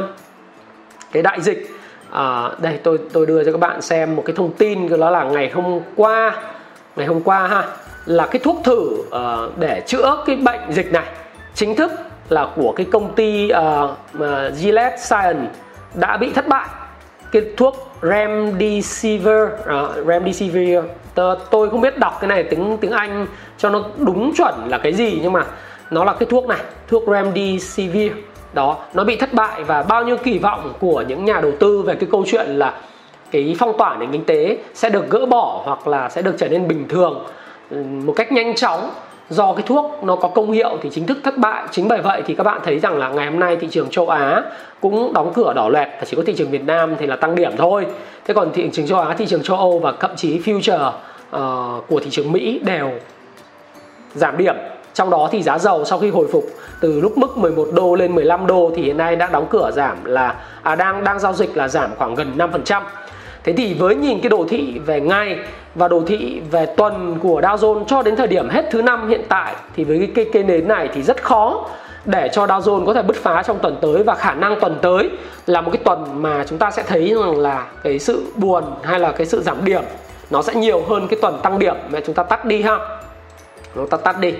cái 1.12 1.22
đại 1.22 1.40
dịch 1.40 1.68
đây 2.58 2.78
tôi 2.82 2.98
tôi 3.12 3.26
đưa 3.26 3.44
cho 3.44 3.52
các 3.52 3.60
bạn 3.60 3.82
xem 3.82 4.16
một 4.16 4.22
cái 4.26 4.36
thông 4.36 4.52
tin 4.52 5.00
đó 5.00 5.10
là 5.10 5.24
ngày 5.24 5.50
hôm 5.54 5.80
qua 5.96 6.34
ngày 6.96 7.06
hôm 7.06 7.22
qua 7.22 7.48
ha 7.48 7.64
là 8.06 8.26
cái 8.26 8.40
thuốc 8.44 8.56
thử 8.64 8.88
uh, 8.90 9.58
để 9.58 9.82
chữa 9.86 10.22
cái 10.26 10.36
bệnh 10.36 10.60
dịch 10.70 10.92
này 10.92 11.04
chính 11.54 11.76
thức 11.76 11.90
là 12.28 12.48
của 12.56 12.72
cái 12.72 12.86
công 12.92 13.14
ty 13.14 13.50
uh, 13.52 13.90
uh, 14.18 14.24
Gillette 14.54 14.96
Science 14.96 15.50
đã 15.94 16.16
bị 16.16 16.32
thất 16.32 16.48
bại. 16.48 16.68
Cái 17.32 17.42
thuốc 17.56 17.92
Remdesivir 18.02 19.44
uh, 19.62 20.06
Remdesivir 20.06 20.78
tôi 21.50 21.70
không 21.70 21.80
biết 21.80 21.98
đọc 21.98 22.18
cái 22.20 22.28
này 22.28 22.42
tiếng 22.42 22.78
tiếng 22.80 22.90
Anh 22.90 23.26
cho 23.58 23.70
nó 23.70 23.84
đúng 23.98 24.32
chuẩn 24.36 24.54
là 24.68 24.78
cái 24.78 24.92
gì 24.92 25.18
nhưng 25.22 25.32
mà 25.32 25.44
nó 25.90 26.04
là 26.04 26.12
cái 26.12 26.26
thuốc 26.30 26.46
này 26.46 26.60
thuốc 26.88 27.02
Remdesivir. 27.06 28.12
Đó 28.52 28.76
nó 28.94 29.04
bị 29.04 29.16
thất 29.16 29.32
bại 29.32 29.64
và 29.64 29.82
bao 29.82 30.04
nhiêu 30.04 30.16
kỳ 30.16 30.38
vọng 30.38 30.72
của 30.80 31.04
những 31.08 31.24
nhà 31.24 31.40
đầu 31.40 31.52
tư 31.60 31.82
về 31.82 31.94
cái 31.94 32.08
câu 32.12 32.24
chuyện 32.26 32.46
là 32.46 32.74
cái 33.30 33.56
phong 33.58 33.78
tỏa 33.78 33.96
nền 33.96 34.12
kinh 34.12 34.24
tế 34.24 34.56
sẽ 34.74 34.90
được 34.90 35.10
gỡ 35.10 35.26
bỏ 35.26 35.62
hoặc 35.64 35.86
là 35.88 36.08
sẽ 36.08 36.22
được 36.22 36.34
trở 36.38 36.48
nên 36.48 36.68
bình 36.68 36.88
thường 36.88 37.24
ừ, 37.70 37.76
một 38.04 38.12
cách 38.16 38.32
nhanh 38.32 38.54
chóng 38.54 38.90
do 39.30 39.52
cái 39.52 39.62
thuốc 39.66 40.04
nó 40.04 40.16
có 40.16 40.28
công 40.28 40.52
hiệu 40.52 40.78
thì 40.82 40.90
chính 40.92 41.06
thức 41.06 41.18
thất 41.24 41.38
bại. 41.38 41.64
Chính 41.70 41.88
bởi 41.88 42.00
vậy 42.00 42.22
thì 42.26 42.34
các 42.34 42.44
bạn 42.44 42.60
thấy 42.64 42.78
rằng 42.78 42.98
là 42.98 43.08
ngày 43.08 43.30
hôm 43.30 43.40
nay 43.40 43.56
thị 43.56 43.68
trường 43.70 43.90
châu 43.90 44.08
Á 44.08 44.42
cũng 44.80 45.12
đóng 45.12 45.32
cửa 45.34 45.52
đỏ 45.56 45.68
loẹt 45.68 45.88
và 45.98 46.04
chỉ 46.04 46.16
có 46.16 46.22
thị 46.26 46.34
trường 46.36 46.50
Việt 46.50 46.64
Nam 46.64 46.94
thì 46.98 47.06
là 47.06 47.16
tăng 47.16 47.34
điểm 47.34 47.52
thôi. 47.56 47.86
Thế 48.24 48.34
còn 48.34 48.52
thị 48.52 48.70
trường 48.72 48.86
châu 48.86 48.98
Á 49.00 49.14
thị 49.18 49.26
trường 49.26 49.42
châu 49.42 49.56
Âu 49.56 49.78
và 49.78 49.92
thậm 50.00 50.10
chí 50.16 50.38
future 50.38 50.88
uh, 50.88 51.84
của 51.88 52.00
thị 52.00 52.10
trường 52.10 52.32
Mỹ 52.32 52.60
đều 52.64 52.90
giảm 54.14 54.36
điểm. 54.38 54.54
Trong 54.94 55.10
đó 55.10 55.28
thì 55.32 55.42
giá 55.42 55.58
dầu 55.58 55.84
sau 55.84 55.98
khi 55.98 56.10
hồi 56.10 56.26
phục 56.32 56.44
từ 56.80 57.00
lúc 57.00 57.18
mức 57.18 57.38
11 57.38 57.68
đô 57.72 57.94
lên 57.94 58.14
15 58.14 58.46
đô 58.46 58.72
thì 58.76 58.82
hiện 58.82 58.96
nay 58.96 59.16
đã 59.16 59.28
đóng 59.32 59.46
cửa 59.50 59.70
giảm 59.74 60.04
là 60.04 60.34
à, 60.62 60.74
đang 60.74 61.04
đang 61.04 61.18
giao 61.18 61.32
dịch 61.32 61.56
là 61.56 61.68
giảm 61.68 61.90
khoảng 61.98 62.14
gần 62.14 62.32
5%. 62.36 62.82
Thế 63.44 63.52
thì 63.52 63.74
với 63.74 63.94
nhìn 63.94 64.20
cái 64.20 64.28
đồ 64.28 64.44
thị 64.48 64.78
về 64.86 65.00
ngày 65.00 65.38
và 65.74 65.88
đồ 65.88 66.02
thị 66.06 66.40
về 66.50 66.66
tuần 66.66 67.18
của 67.22 67.40
Dow 67.40 67.56
Jones 67.56 67.84
cho 67.84 68.02
đến 68.02 68.16
thời 68.16 68.26
điểm 68.26 68.48
hết 68.48 68.64
thứ 68.70 68.82
năm 68.82 69.08
hiện 69.08 69.22
tại 69.28 69.54
thì 69.76 69.84
với 69.84 69.98
cái 69.98 70.08
cây, 70.14 70.30
cây 70.32 70.42
nến 70.42 70.68
này 70.68 70.88
thì 70.94 71.02
rất 71.02 71.22
khó 71.22 71.68
để 72.04 72.28
cho 72.32 72.46
Dow 72.46 72.60
Jones 72.60 72.86
có 72.86 72.94
thể 72.94 73.02
bứt 73.02 73.16
phá 73.16 73.42
trong 73.42 73.58
tuần 73.58 73.76
tới. 73.80 74.02
Và 74.02 74.14
khả 74.14 74.34
năng 74.34 74.60
tuần 74.60 74.78
tới 74.82 75.10
là 75.46 75.60
một 75.60 75.70
cái 75.70 75.82
tuần 75.84 76.22
mà 76.22 76.44
chúng 76.48 76.58
ta 76.58 76.70
sẽ 76.70 76.82
thấy 76.82 77.14
rằng 77.14 77.38
là 77.38 77.66
cái 77.82 77.98
sự 77.98 78.26
buồn 78.36 78.64
hay 78.82 79.00
là 79.00 79.12
cái 79.12 79.26
sự 79.26 79.42
giảm 79.42 79.64
điểm 79.64 79.82
nó 80.30 80.42
sẽ 80.42 80.54
nhiều 80.54 80.82
hơn 80.88 81.08
cái 81.08 81.18
tuần 81.22 81.40
tăng 81.42 81.58
điểm 81.58 81.74
mà 81.88 82.00
chúng 82.06 82.14
ta 82.14 82.22
tắt 82.22 82.44
đi 82.44 82.62
ha. 82.62 82.78
Chúng 83.74 83.88
ta 83.88 83.96
tắt 83.96 84.20
đi. 84.20 84.34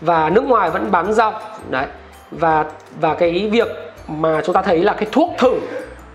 Và 0.00 0.30
nước 0.30 0.44
ngoài 0.44 0.70
vẫn 0.70 0.90
bán 0.90 1.12
rau 1.12 1.32
đấy. 1.70 1.86
Và 2.30 2.64
và 3.00 3.14
cái 3.14 3.48
việc 3.52 3.68
mà 4.08 4.40
chúng 4.44 4.54
ta 4.54 4.62
thấy 4.62 4.78
là 4.84 4.92
cái 4.92 5.06
thuốc 5.12 5.30
thử 5.38 5.52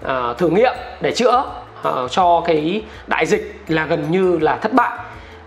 à, 0.04 0.34
thử 0.38 0.50
nghiệm 0.50 0.74
để 1.02 1.12
chữa 1.12 1.44
uh, 1.88 2.12
cho 2.12 2.42
cái 2.46 2.84
đại 3.08 3.26
dịch 3.26 3.62
là 3.68 3.86
gần 3.86 4.12
như 4.12 4.38
là 4.42 4.56
thất 4.56 4.74
bại. 4.74 5.00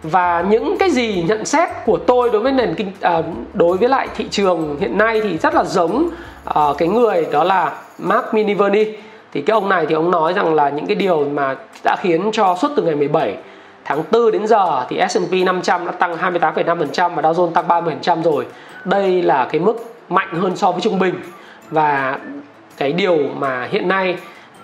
Và 0.02 0.44
những 0.48 0.76
cái 0.78 0.90
gì 0.90 1.24
nhận 1.28 1.44
xét 1.44 1.68
của 1.86 1.96
tôi 1.96 2.30
đối 2.30 2.42
với 2.42 2.52
nền 2.52 2.74
kinh 2.74 2.92
uh, 3.18 3.24
đối 3.54 3.76
với 3.76 3.88
lại 3.88 4.08
thị 4.16 4.28
trường 4.30 4.76
hiện 4.80 4.98
nay 4.98 5.20
thì 5.20 5.38
rất 5.38 5.54
là 5.54 5.64
giống 5.64 6.10
uh, 6.58 6.78
cái 6.78 6.88
người 6.88 7.26
đó 7.32 7.44
là 7.44 7.72
Mark 7.98 8.34
Miniverni. 8.34 8.84
Thì 9.32 9.42
cái 9.42 9.54
ông 9.54 9.68
này 9.68 9.86
thì 9.86 9.94
ông 9.94 10.10
nói 10.10 10.32
rằng 10.32 10.54
là 10.54 10.68
những 10.68 10.86
cái 10.86 10.94
điều 10.94 11.24
mà 11.24 11.54
đã 11.84 11.96
khiến 12.00 12.30
cho 12.32 12.56
suốt 12.60 12.68
từ 12.76 12.82
ngày 12.82 12.94
17 12.94 13.36
tháng 13.84 14.02
4 14.12 14.32
đến 14.32 14.46
giờ 14.46 14.86
thì 14.88 15.00
S&P 15.08 15.32
500 15.46 15.86
đã 15.86 15.92
tăng 15.92 16.16
28,5% 16.16 17.14
và 17.14 17.22
Dow 17.22 17.32
Jones 17.32 17.50
tăng 17.50 17.68
30% 17.68 18.22
rồi. 18.22 18.46
Đây 18.84 19.22
là 19.22 19.48
cái 19.52 19.60
mức 19.60 19.94
mạnh 20.08 20.40
hơn 20.40 20.56
so 20.56 20.72
với 20.72 20.80
trung 20.80 20.98
bình. 20.98 21.14
Và 21.70 22.18
cái 22.76 22.92
điều 22.92 23.18
mà 23.38 23.68
hiện 23.70 23.88
nay 23.88 24.16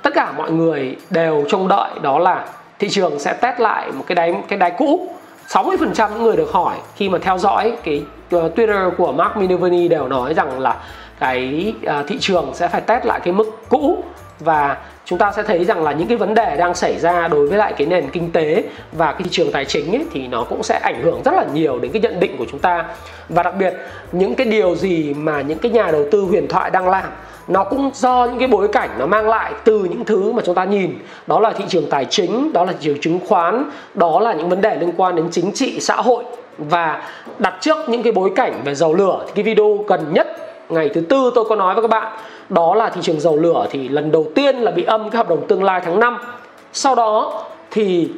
tất 0.07 0.15
cả 0.15 0.33
mọi 0.33 0.51
người 0.51 0.97
đều 1.11 1.45
trông 1.49 1.69
đợi 1.69 1.91
đó 2.03 2.19
là 2.19 2.45
thị 2.79 2.89
trường 2.89 3.19
sẽ 3.19 3.33
test 3.33 3.61
lại 3.61 3.93
một 3.93 4.05
cái 4.07 4.15
đáy 4.15 4.35
cái 4.49 4.59
đáy 4.59 4.73
cũ. 4.79 5.09
60% 5.49 6.11
những 6.11 6.23
người 6.23 6.37
được 6.37 6.53
hỏi 6.53 6.77
khi 6.97 7.09
mà 7.09 7.19
theo 7.19 7.39
dõi 7.39 7.73
cái 7.85 8.03
uh, 8.37 8.55
Twitter 8.57 8.91
của 8.91 9.13
Mark 9.13 9.37
Minervini 9.37 9.89
đều 9.89 10.09
nói 10.09 10.35
rằng 10.35 10.61
là 10.61 10.77
cái 11.19 11.75
uh, 12.01 12.07
thị 12.07 12.19
trường 12.21 12.51
sẽ 12.55 12.69
phải 12.69 12.81
test 12.81 13.05
lại 13.05 13.21
cái 13.25 13.33
mức 13.33 13.47
cũ 13.69 14.05
và 14.41 14.77
chúng 15.09 15.19
ta 15.19 15.33
sẽ 15.37 15.43
thấy 15.43 15.65
rằng 15.65 15.85
là 15.85 15.93
những 15.93 16.09
cái 16.09 16.17
vấn 16.17 16.35
đề 16.35 16.57
đang 16.57 16.75
xảy 16.75 16.99
ra 16.99 17.29
đối 17.29 17.47
với 17.47 17.59
lại 17.59 17.75
cái 17.77 17.87
nền 17.87 18.11
kinh 18.11 18.33
tế 18.33 18.63
và 18.93 19.13
cái 19.13 19.23
thị 19.23 19.29
trường 19.31 19.53
tài 19.53 19.65
chính 19.65 19.93
ấy, 19.93 20.07
thì 20.13 20.29
nó 20.29 20.45
cũng 20.45 20.63
sẽ 20.63 20.79
ảnh 20.79 21.03
hưởng 21.03 21.23
rất 21.25 21.35
là 21.35 21.45
nhiều 21.55 21.79
đến 21.79 21.93
cái 21.93 22.03
nhận 22.03 22.21
định 22.21 22.37
của 22.39 22.47
chúng 22.51 22.61
ta. 22.61 22.85
Và 23.29 23.43
đặc 23.43 23.55
biệt 23.59 23.75
những 24.13 24.35
cái 24.35 24.47
điều 24.47 24.77
gì 24.77 25.15
mà 25.15 25.41
những 25.41 25.59
cái 25.59 25.73
nhà 25.73 25.91
đầu 25.91 26.05
tư 26.11 26.21
huyền 26.21 26.49
thoại 26.49 26.71
đang 26.71 26.89
làm 26.89 27.07
nó 27.49 27.65
cũng 27.65 27.91
do 27.95 28.25
những 28.25 28.39
cái 28.39 28.49
bối 28.49 28.69
cảnh 28.69 28.91
nó 28.99 29.07
mang 29.07 29.29
lại 29.29 29.53
từ 29.65 29.79
những 29.79 30.05
thứ 30.05 30.33
mà 30.33 30.43
chúng 30.47 30.55
ta 30.55 30.65
nhìn. 30.65 30.99
Đó 31.27 31.41
là 31.41 31.53
thị 31.53 31.65
trường 31.69 31.91
tài 31.91 32.05
chính 32.05 32.53
đó 32.53 32.65
là 32.65 32.73
thị 32.73 32.79
trường 32.81 33.01
chứng 33.01 33.21
khoán 33.29 33.71
đó 33.95 34.21
là 34.21 34.33
những 34.33 34.49
vấn 34.49 34.61
đề 34.61 34.77
liên 34.77 34.93
quan 34.97 35.17
đến 35.17 35.29
chính 35.31 35.53
trị 35.53 35.81
xã 35.81 35.97
hội. 35.97 36.25
Và 36.59 37.03
đặt 37.39 37.55
trước 37.61 37.89
những 37.89 38.03
cái 38.03 38.13
bối 38.13 38.31
cảnh 38.37 38.61
về 38.65 38.75
dầu 38.75 38.95
lửa 38.95 39.25
thì 39.27 39.33
cái 39.35 39.45
video 39.45 39.85
gần 39.89 40.13
nhất 40.13 40.27
ngày 40.69 40.91
thứ 40.95 41.01
tư 41.01 41.33
tôi 41.35 41.45
có 41.45 41.57
nói 41.57 41.75
với 41.75 41.83
các 41.83 41.91
bạn 41.91 42.13
đó 42.49 42.75
là 42.75 42.89
thị 42.89 43.01
trường 43.03 43.21
dầu 43.21 43.37
lửa 43.37 43.67
thì 43.71 43.89
lần 43.89 44.13
đầu 44.13 44.27
tiên 44.35 44.57
là 44.57 44.71
bị 44.71 44.83
âm 44.83 45.11
cái 45.11 45.17
hợp 45.17 45.29
đồng 45.29 45.47
tương 45.47 45.65
lai 45.65 45.81
tháng 45.85 46.01
5 46.01 46.19
sau 46.73 46.95
đó 46.95 47.43
thì 47.71 48.09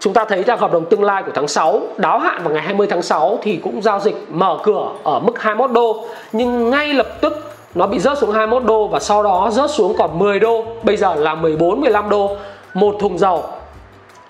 chúng 0.00 0.12
ta 0.12 0.24
thấy 0.24 0.42
rằng 0.42 0.58
hợp 0.58 0.72
đồng 0.72 0.84
tương 0.84 1.04
lai 1.04 1.22
của 1.22 1.32
tháng 1.34 1.48
6 1.48 1.80
đáo 1.96 2.18
hạn 2.18 2.42
vào 2.42 2.52
ngày 2.52 2.62
20 2.62 2.86
tháng 2.90 3.02
6 3.02 3.38
thì 3.42 3.56
cũng 3.56 3.82
giao 3.82 4.00
dịch 4.00 4.16
mở 4.28 4.58
cửa 4.62 4.88
ở 5.04 5.20
mức 5.20 5.42
21 5.42 5.70
đô. 5.70 6.04
Nhưng 6.32 6.70
ngay 6.70 6.94
lập 6.94 7.20
tức 7.20 7.52
nó 7.74 7.86
bị 7.86 7.98
rớt 7.98 8.18
xuống 8.18 8.32
21 8.32 8.64
đô 8.64 8.86
và 8.86 9.00
sau 9.00 9.22
đó 9.22 9.48
rớt 9.52 9.70
xuống 9.70 9.94
còn 9.98 10.18
10 10.18 10.40
đô, 10.40 10.64
bây 10.82 10.96
giờ 10.96 11.14
là 11.14 11.34
14 11.34 11.80
15 11.80 12.08
đô 12.08 12.36
một 12.74 12.96
thùng 13.00 13.18
dầu. 13.18 13.44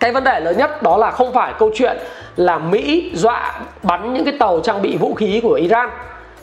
Cái 0.01 0.13
vấn 0.13 0.25
đề 0.25 0.41
lớn 0.41 0.57
nhất 0.59 0.83
đó 0.83 0.97
là 0.97 1.11
không 1.11 1.33
phải 1.33 1.53
câu 1.59 1.71
chuyện 1.75 1.97
là 2.37 2.59
Mỹ 2.59 3.11
dọa 3.15 3.61
bắn 3.83 4.15
những 4.15 4.25
cái 4.25 4.35
tàu 4.39 4.61
trang 4.61 4.83
bị 4.83 4.97
vũ 4.97 5.15
khí 5.15 5.41
của 5.43 5.53
Iran 5.53 5.91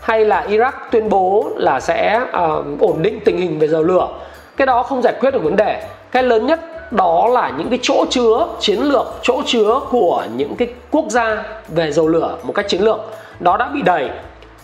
hay 0.05 0.25
là 0.25 0.45
Iraq 0.49 0.71
tuyên 0.91 1.09
bố 1.09 1.49
là 1.55 1.79
sẽ 1.79 2.21
uh, 2.21 2.79
ổn 2.79 3.01
định 3.01 3.19
tình 3.25 3.37
hình 3.37 3.59
về 3.59 3.67
dầu 3.67 3.83
lửa. 3.83 4.07
Cái 4.57 4.65
đó 4.65 4.83
không 4.83 5.01
giải 5.01 5.13
quyết 5.19 5.31
được 5.31 5.43
vấn 5.43 5.55
đề. 5.55 5.83
Cái 6.11 6.23
lớn 6.23 6.47
nhất 6.47 6.91
đó 6.91 7.27
là 7.27 7.51
những 7.57 7.69
cái 7.69 7.79
chỗ 7.81 8.05
chứa 8.09 8.47
chiến 8.59 8.79
lược 8.79 9.05
chỗ 9.21 9.41
chứa 9.45 9.79
của 9.89 10.23
những 10.35 10.55
cái 10.55 10.67
quốc 10.91 11.05
gia 11.09 11.43
về 11.67 11.91
dầu 11.91 12.07
lửa 12.07 12.37
một 12.43 12.53
cách 12.53 12.67
chiến 12.67 12.81
lược. 12.81 12.99
Đó 13.39 13.57
đã 13.57 13.69
bị 13.73 13.81
đầy. 13.81 14.09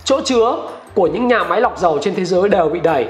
Chỗ 0.04 0.22
chứa 0.22 0.56
của 0.94 1.08
những 1.08 1.28
nhà 1.28 1.44
máy 1.44 1.62
lọc 1.62 1.80
dầu 1.80 2.00
trên 2.02 2.16
thế 2.16 2.26
giới 2.26 2.50
đều 2.50 2.70
bị 2.70 2.80
đầy. 2.80 3.06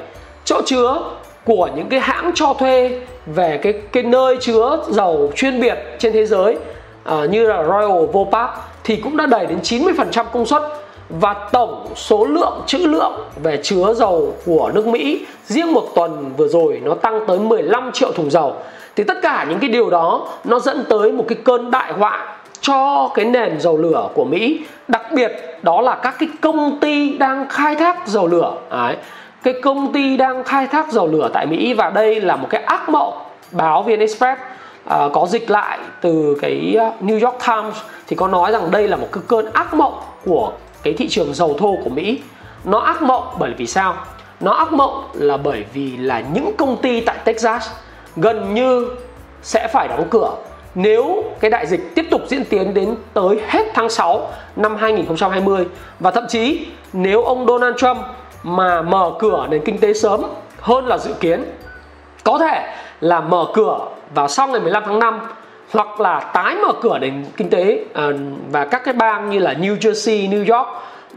Chỗ 0.45 0.61
chứa 0.65 1.01
của 1.45 1.69
những 1.75 1.89
cái 1.89 1.99
hãng 1.99 2.31
cho 2.35 2.53
thuê 2.53 2.99
về 3.25 3.59
cái 3.63 3.73
cái 3.91 4.03
nơi 4.03 4.37
chứa 4.41 4.79
dầu 4.89 5.31
chuyên 5.35 5.61
biệt 5.61 5.77
trên 5.99 6.13
thế 6.13 6.25
giới 6.25 6.57
uh, 7.09 7.29
như 7.29 7.47
là 7.47 7.63
Royal 7.63 8.05
Vopak 8.13 8.49
thì 8.83 8.95
cũng 8.95 9.17
đã 9.17 9.25
đầy 9.25 9.45
đến 9.45 9.59
90% 9.63 10.23
công 10.23 10.45
suất 10.45 10.61
và 11.19 11.33
tổng 11.51 11.87
số 11.95 12.25
lượng 12.25 12.61
trữ 12.67 12.77
lượng 12.77 13.13
về 13.43 13.59
chứa 13.63 13.93
dầu 13.93 14.33
của 14.45 14.71
nước 14.75 14.87
Mỹ 14.87 15.25
riêng 15.45 15.73
một 15.73 15.87
tuần 15.95 16.33
vừa 16.37 16.47
rồi 16.47 16.81
nó 16.83 16.95
tăng 16.95 17.19
tới 17.27 17.39
15 17.39 17.91
triệu 17.91 18.11
thùng 18.11 18.31
dầu. 18.31 18.55
Thì 18.95 19.03
tất 19.03 19.17
cả 19.21 19.45
những 19.49 19.59
cái 19.59 19.69
điều 19.69 19.89
đó 19.89 20.27
nó 20.43 20.59
dẫn 20.59 20.83
tới 20.89 21.11
một 21.11 21.25
cái 21.27 21.37
cơn 21.43 21.71
đại 21.71 21.93
họa 21.93 22.35
cho 22.61 23.11
cái 23.13 23.25
nền 23.25 23.59
dầu 23.59 23.77
lửa 23.77 24.09
của 24.13 24.25
Mỹ. 24.25 24.59
Đặc 24.87 25.01
biệt 25.13 25.31
đó 25.61 25.81
là 25.81 25.95
các 25.95 26.15
cái 26.19 26.29
công 26.41 26.79
ty 26.79 27.17
đang 27.17 27.49
khai 27.49 27.75
thác 27.75 28.07
dầu 28.07 28.27
lửa. 28.27 28.53
Đấy. 28.71 28.95
cái 29.43 29.53
công 29.61 29.93
ty 29.93 30.17
đang 30.17 30.43
khai 30.43 30.67
thác 30.67 30.91
dầu 30.91 31.07
lửa 31.07 31.29
tại 31.33 31.45
Mỹ 31.45 31.73
và 31.73 31.89
đây 31.89 32.21
là 32.21 32.35
một 32.35 32.47
cái 32.49 32.63
ác 32.63 32.89
mộng. 32.89 33.13
Báo 33.51 33.83
VN 33.83 33.99
Express 33.99 34.41
à, 34.85 35.09
có 35.13 35.27
dịch 35.27 35.51
lại 35.51 35.79
từ 36.01 36.37
cái 36.41 36.75
à, 36.79 36.91
New 37.01 37.25
York 37.25 37.37
Times 37.47 37.75
thì 38.07 38.15
có 38.15 38.27
nói 38.27 38.51
rằng 38.51 38.71
đây 38.71 38.87
là 38.87 38.97
một 38.97 39.07
cái 39.11 39.23
cơn 39.27 39.45
ác 39.53 39.73
mộng 39.73 39.99
của 40.25 40.51
cái 40.83 40.93
thị 40.93 41.09
trường 41.09 41.33
dầu 41.33 41.55
thô 41.59 41.77
của 41.83 41.89
Mỹ. 41.89 42.21
Nó 42.63 42.79
ác 42.79 43.01
mộng 43.01 43.35
bởi 43.39 43.53
vì 43.57 43.67
sao? 43.67 43.95
Nó 44.39 44.51
ác 44.51 44.73
mộng 44.73 45.03
là 45.13 45.37
bởi 45.37 45.65
vì 45.73 45.97
là 45.97 46.23
những 46.33 46.51
công 46.57 46.77
ty 46.81 47.01
tại 47.01 47.17
Texas 47.25 47.69
gần 48.15 48.53
như 48.53 48.87
sẽ 49.41 49.67
phải 49.73 49.87
đóng 49.87 50.07
cửa 50.09 50.35
nếu 50.75 51.23
cái 51.39 51.51
đại 51.51 51.67
dịch 51.67 51.95
tiếp 51.95 52.05
tục 52.11 52.21
diễn 52.27 52.45
tiến 52.45 52.73
đến 52.73 52.95
tới 53.13 53.41
hết 53.47 53.65
tháng 53.73 53.89
6 53.89 54.27
năm 54.55 54.75
2020 54.75 55.65
và 55.99 56.11
thậm 56.11 56.23
chí 56.29 56.67
nếu 56.93 57.23
ông 57.23 57.47
Donald 57.47 57.75
Trump 57.77 57.97
mà 58.43 58.81
mở 58.81 59.11
cửa 59.19 59.47
nền 59.49 59.61
kinh 59.65 59.77
tế 59.77 59.93
sớm 59.93 60.21
hơn 60.61 60.85
là 60.85 60.97
dự 60.97 61.13
kiến, 61.13 61.43
có 62.23 62.37
thể 62.37 62.75
là 63.01 63.21
mở 63.21 63.45
cửa 63.53 63.79
vào 64.13 64.27
sau 64.27 64.47
ngày 64.47 64.61
15 64.61 64.83
tháng 64.85 64.99
5 64.99 65.19
hoặc 65.71 66.01
là 66.01 66.19
tái 66.19 66.55
mở 66.55 66.73
cửa 66.81 66.99
nền 66.99 67.25
kinh 67.37 67.49
tế 67.49 67.79
à, 67.93 68.03
và 68.51 68.65
các 68.65 68.83
cái 68.83 68.93
bang 68.93 69.29
như 69.29 69.39
là 69.39 69.53
New 69.53 69.77
Jersey, 69.77 70.29
New 70.29 70.57
York 70.57 70.67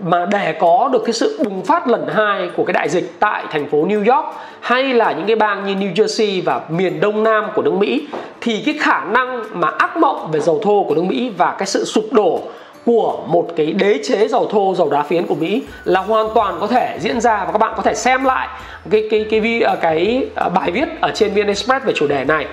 mà 0.00 0.26
để 0.26 0.54
có 0.60 0.90
được 0.92 1.02
cái 1.04 1.12
sự 1.12 1.40
bùng 1.44 1.64
phát 1.64 1.88
lần 1.88 2.08
hai 2.14 2.50
của 2.56 2.64
cái 2.64 2.72
đại 2.72 2.88
dịch 2.88 3.12
tại 3.20 3.44
thành 3.50 3.70
phố 3.70 3.86
New 3.86 4.14
York 4.14 4.34
hay 4.60 4.94
là 4.94 5.12
những 5.12 5.26
cái 5.26 5.36
bang 5.36 5.66
như 5.66 5.74
New 5.74 5.94
Jersey 5.94 6.42
và 6.44 6.60
miền 6.68 7.00
đông 7.00 7.22
nam 7.22 7.44
của 7.54 7.62
nước 7.62 7.74
Mỹ 7.74 8.06
thì 8.40 8.62
cái 8.66 8.74
khả 8.80 9.04
năng 9.04 9.42
mà 9.52 9.68
ác 9.68 9.96
mộng 9.96 10.28
về 10.32 10.40
dầu 10.40 10.60
thô 10.62 10.84
của 10.88 10.94
nước 10.94 11.04
Mỹ 11.04 11.32
và 11.38 11.54
cái 11.58 11.66
sự 11.66 11.84
sụp 11.84 12.04
đổ 12.12 12.40
của 12.86 13.18
một 13.26 13.48
cái 13.56 13.66
đế 13.66 13.98
chế 14.04 14.28
dầu 14.28 14.48
thô 14.50 14.74
dầu 14.76 14.90
đá 14.90 15.02
phiến 15.02 15.26
của 15.26 15.34
Mỹ 15.34 15.62
là 15.84 16.00
hoàn 16.00 16.28
toàn 16.34 16.56
có 16.60 16.66
thể 16.66 16.98
diễn 17.00 17.20
ra 17.20 17.44
và 17.44 17.52
các 17.52 17.58
bạn 17.58 17.72
có 17.76 17.82
thể 17.82 17.94
xem 17.94 18.24
lại 18.24 18.48
cái 18.90 19.08
cái 19.10 19.26
cái 19.30 19.62
à, 19.62 19.76
cái, 19.82 19.94
cái, 19.96 20.28
cái 20.36 20.50
bài 20.54 20.70
viết 20.70 21.00
ở 21.00 21.10
trên 21.14 21.34
VN 21.34 21.46
Express 21.46 21.84
về 21.84 21.92
chủ 21.96 22.06
đề 22.06 22.24
này 22.24 22.46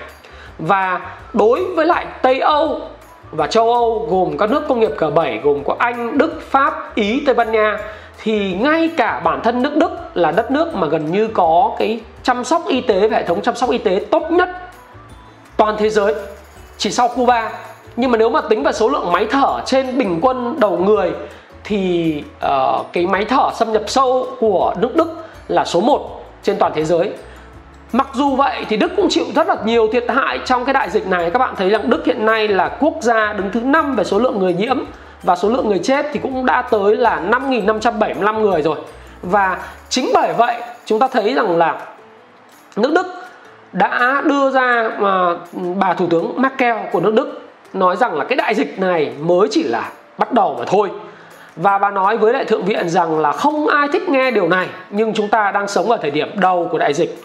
và 0.62 1.00
đối 1.32 1.64
với 1.64 1.86
lại 1.86 2.06
Tây 2.22 2.40
Âu 2.40 2.80
và 3.30 3.46
châu 3.46 3.72
Âu 3.72 4.06
gồm 4.10 4.38
các 4.38 4.50
nước 4.50 4.62
công 4.68 4.80
nghiệp 4.80 4.90
G7 4.98 5.40
gồm 5.42 5.64
có 5.64 5.76
Anh, 5.78 6.18
Đức, 6.18 6.42
Pháp, 6.50 6.94
Ý, 6.94 7.22
Tây 7.26 7.34
Ban 7.34 7.52
Nha 7.52 7.78
thì 8.22 8.54
ngay 8.54 8.90
cả 8.96 9.20
bản 9.24 9.40
thân 9.42 9.62
nước 9.62 9.76
Đức 9.76 9.90
là 10.14 10.30
đất 10.30 10.50
nước 10.50 10.74
mà 10.74 10.86
gần 10.86 11.12
như 11.12 11.28
có 11.28 11.76
cái 11.78 12.00
chăm 12.22 12.44
sóc 12.44 12.62
y 12.68 12.80
tế 12.80 13.08
và 13.08 13.16
hệ 13.16 13.22
thống 13.22 13.42
chăm 13.42 13.54
sóc 13.54 13.70
y 13.70 13.78
tế 13.78 14.00
tốt 14.10 14.30
nhất 14.30 14.48
toàn 15.56 15.76
thế 15.78 15.88
giới 15.90 16.14
chỉ 16.78 16.90
sau 16.90 17.08
Cuba. 17.08 17.52
Nhưng 17.96 18.10
mà 18.10 18.18
nếu 18.18 18.30
mà 18.30 18.40
tính 18.40 18.62
về 18.62 18.72
số 18.72 18.88
lượng 18.88 19.12
máy 19.12 19.26
thở 19.30 19.60
trên 19.66 19.98
bình 19.98 20.18
quân 20.22 20.60
đầu 20.60 20.78
người 20.78 21.12
thì 21.64 22.24
uh, 22.46 22.86
cái 22.92 23.06
máy 23.06 23.24
thở 23.24 23.50
xâm 23.54 23.72
nhập 23.72 23.82
sâu 23.86 24.26
của 24.40 24.74
nước 24.80 24.96
Đức 24.96 25.08
là 25.48 25.64
số 25.64 25.80
1 25.80 26.24
trên 26.42 26.56
toàn 26.58 26.72
thế 26.74 26.84
giới. 26.84 27.12
Mặc 27.92 28.08
dù 28.14 28.36
vậy 28.36 28.66
thì 28.68 28.76
Đức 28.76 28.92
cũng 28.96 29.06
chịu 29.10 29.24
rất 29.34 29.46
là 29.46 29.56
nhiều 29.64 29.88
thiệt 29.92 30.04
hại 30.08 30.40
trong 30.44 30.64
cái 30.64 30.72
đại 30.72 30.90
dịch 30.90 31.06
này. 31.06 31.30
Các 31.30 31.38
bạn 31.38 31.54
thấy 31.56 31.70
rằng 31.70 31.90
Đức 31.90 32.04
hiện 32.06 32.26
nay 32.26 32.48
là 32.48 32.68
quốc 32.80 32.94
gia 33.00 33.32
đứng 33.32 33.50
thứ 33.52 33.60
năm 33.60 33.96
về 33.96 34.04
số 34.04 34.18
lượng 34.18 34.38
người 34.38 34.54
nhiễm 34.54 34.78
và 35.22 35.36
số 35.36 35.48
lượng 35.48 35.68
người 35.68 35.78
chết 35.78 36.06
thì 36.12 36.20
cũng 36.22 36.46
đã 36.46 36.62
tới 36.62 36.96
là 36.96 37.20
5.575 37.30 38.40
người 38.40 38.62
rồi. 38.62 38.76
Và 39.22 39.58
chính 39.88 40.10
bởi 40.14 40.32
vậy, 40.32 40.56
chúng 40.86 40.98
ta 40.98 41.08
thấy 41.08 41.34
rằng 41.34 41.56
là 41.58 41.80
nước 42.76 42.92
Đức 42.94 43.06
đã 43.72 44.22
đưa 44.24 44.50
ra 44.50 44.90
mà 44.98 45.34
bà 45.76 45.94
thủ 45.94 46.06
tướng 46.10 46.32
Merkel 46.36 46.76
của 46.92 47.00
nước 47.00 47.14
Đức 47.14 47.42
nói 47.72 47.96
rằng 47.96 48.14
là 48.14 48.24
cái 48.24 48.36
đại 48.36 48.54
dịch 48.54 48.78
này 48.78 49.12
mới 49.20 49.48
chỉ 49.50 49.62
là 49.62 49.90
bắt 50.18 50.32
đầu 50.32 50.56
mà 50.58 50.64
thôi. 50.66 50.90
Và 51.56 51.78
bà 51.78 51.90
nói 51.90 52.16
với 52.16 52.32
đại 52.32 52.44
thượng 52.44 52.64
viện 52.64 52.88
rằng 52.88 53.18
là 53.18 53.32
không 53.32 53.66
ai 53.66 53.88
thích 53.92 54.08
nghe 54.08 54.30
điều 54.30 54.48
này, 54.48 54.68
nhưng 54.90 55.14
chúng 55.14 55.28
ta 55.28 55.50
đang 55.50 55.68
sống 55.68 55.90
ở 55.90 55.96
thời 55.96 56.10
điểm 56.10 56.30
đầu 56.34 56.68
của 56.70 56.78
đại 56.78 56.92
dịch 56.92 57.22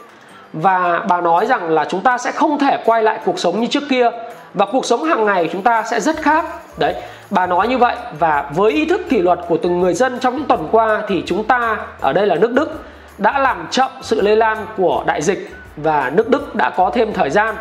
và 0.61 1.03
bà 1.07 1.21
nói 1.21 1.45
rằng 1.45 1.69
là 1.69 1.85
chúng 1.89 2.01
ta 2.01 2.17
sẽ 2.17 2.31
không 2.31 2.59
thể 2.59 2.83
quay 2.85 3.03
lại 3.03 3.19
cuộc 3.25 3.39
sống 3.39 3.59
như 3.59 3.67
trước 3.67 3.83
kia. 3.89 4.09
Và 4.53 4.65
cuộc 4.71 4.85
sống 4.85 5.03
hàng 5.03 5.25
ngày 5.25 5.49
chúng 5.51 5.61
ta 5.61 5.83
sẽ 5.83 5.99
rất 5.99 6.21
khác. 6.21 6.45
Đấy, 6.77 6.95
bà 7.29 7.45
nói 7.45 7.67
như 7.67 7.77
vậy. 7.77 7.95
Và 8.19 8.49
với 8.55 8.71
ý 8.71 8.85
thức 8.85 9.01
kỷ 9.09 9.21
luật 9.21 9.39
của 9.47 9.57
từng 9.57 9.79
người 9.79 9.93
dân 9.93 10.19
trong 10.19 10.35
những 10.35 10.45
tuần 10.45 10.67
qua 10.71 11.01
thì 11.07 11.23
chúng 11.25 11.43
ta, 11.43 11.77
ở 12.01 12.13
đây 12.13 12.27
là 12.27 12.35
nước 12.35 12.51
đức, 12.51 12.83
đã 13.17 13.39
làm 13.39 13.67
chậm 13.71 13.91
sự 14.01 14.21
lây 14.21 14.35
lan 14.35 14.65
của 14.77 15.03
đại 15.05 15.21
dịch. 15.21 15.55
Và 15.77 16.11
nước 16.13 16.29
đức 16.29 16.55
đã 16.55 16.69
có 16.69 16.91
thêm 16.93 17.13
thời 17.13 17.29
gian. 17.29 17.55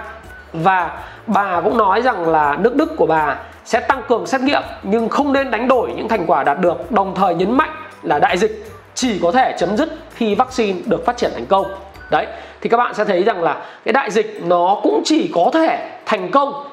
Và 0.53 0.91
bà 1.27 1.61
cũng 1.61 1.79
nói 1.79 2.03
rằng 2.03 2.29
là 2.29 2.57
nước 2.61 2.77
đức 2.77 2.97
của 2.97 3.07
bà 3.07 3.37
sẽ 3.65 3.81
tăng 3.81 4.03
cường 4.09 4.27
xét 4.27 4.41
nghiệm, 4.41 4.63
nhưng 4.83 5.09
không 5.09 5.33
nên 5.33 5.51
đánh 5.51 5.69
đổi 5.69 5.93
những 5.97 6.09
thành 6.09 6.27
quả 6.27 6.43
đạt 6.43 6.61
được, 6.61 6.93
đồng 6.93 7.15
thời 7.15 7.35
nhấn 7.35 7.53
mạnh 7.53 7.71
là 8.03 8.19
đại 8.19 8.39
dịch 8.39 8.67
chỉ 8.95 9.19
có 9.23 9.33
thể 9.33 9.55
chấm 9.59 9.77
dứt 9.77 9.89
khi 10.15 10.35
vaccine 10.35 10.79
được 10.87 11.07
phát 11.07 11.17
triển 11.17 11.31
thành 11.35 11.47
công 11.47 11.67
đấy 12.11 12.27
thì 12.61 12.69
các 12.69 12.77
bạn 12.77 12.95
sẽ 12.95 13.05
thấy 13.05 13.23
rằng 13.23 13.43
là 13.43 13.65
cái 13.85 13.93
đại 13.93 14.11
dịch 14.11 14.41
nó 14.45 14.81
cũng 14.83 15.03
chỉ 15.05 15.31
có 15.35 15.51
thể 15.53 15.89
thành 16.07 16.31
công 16.31 16.65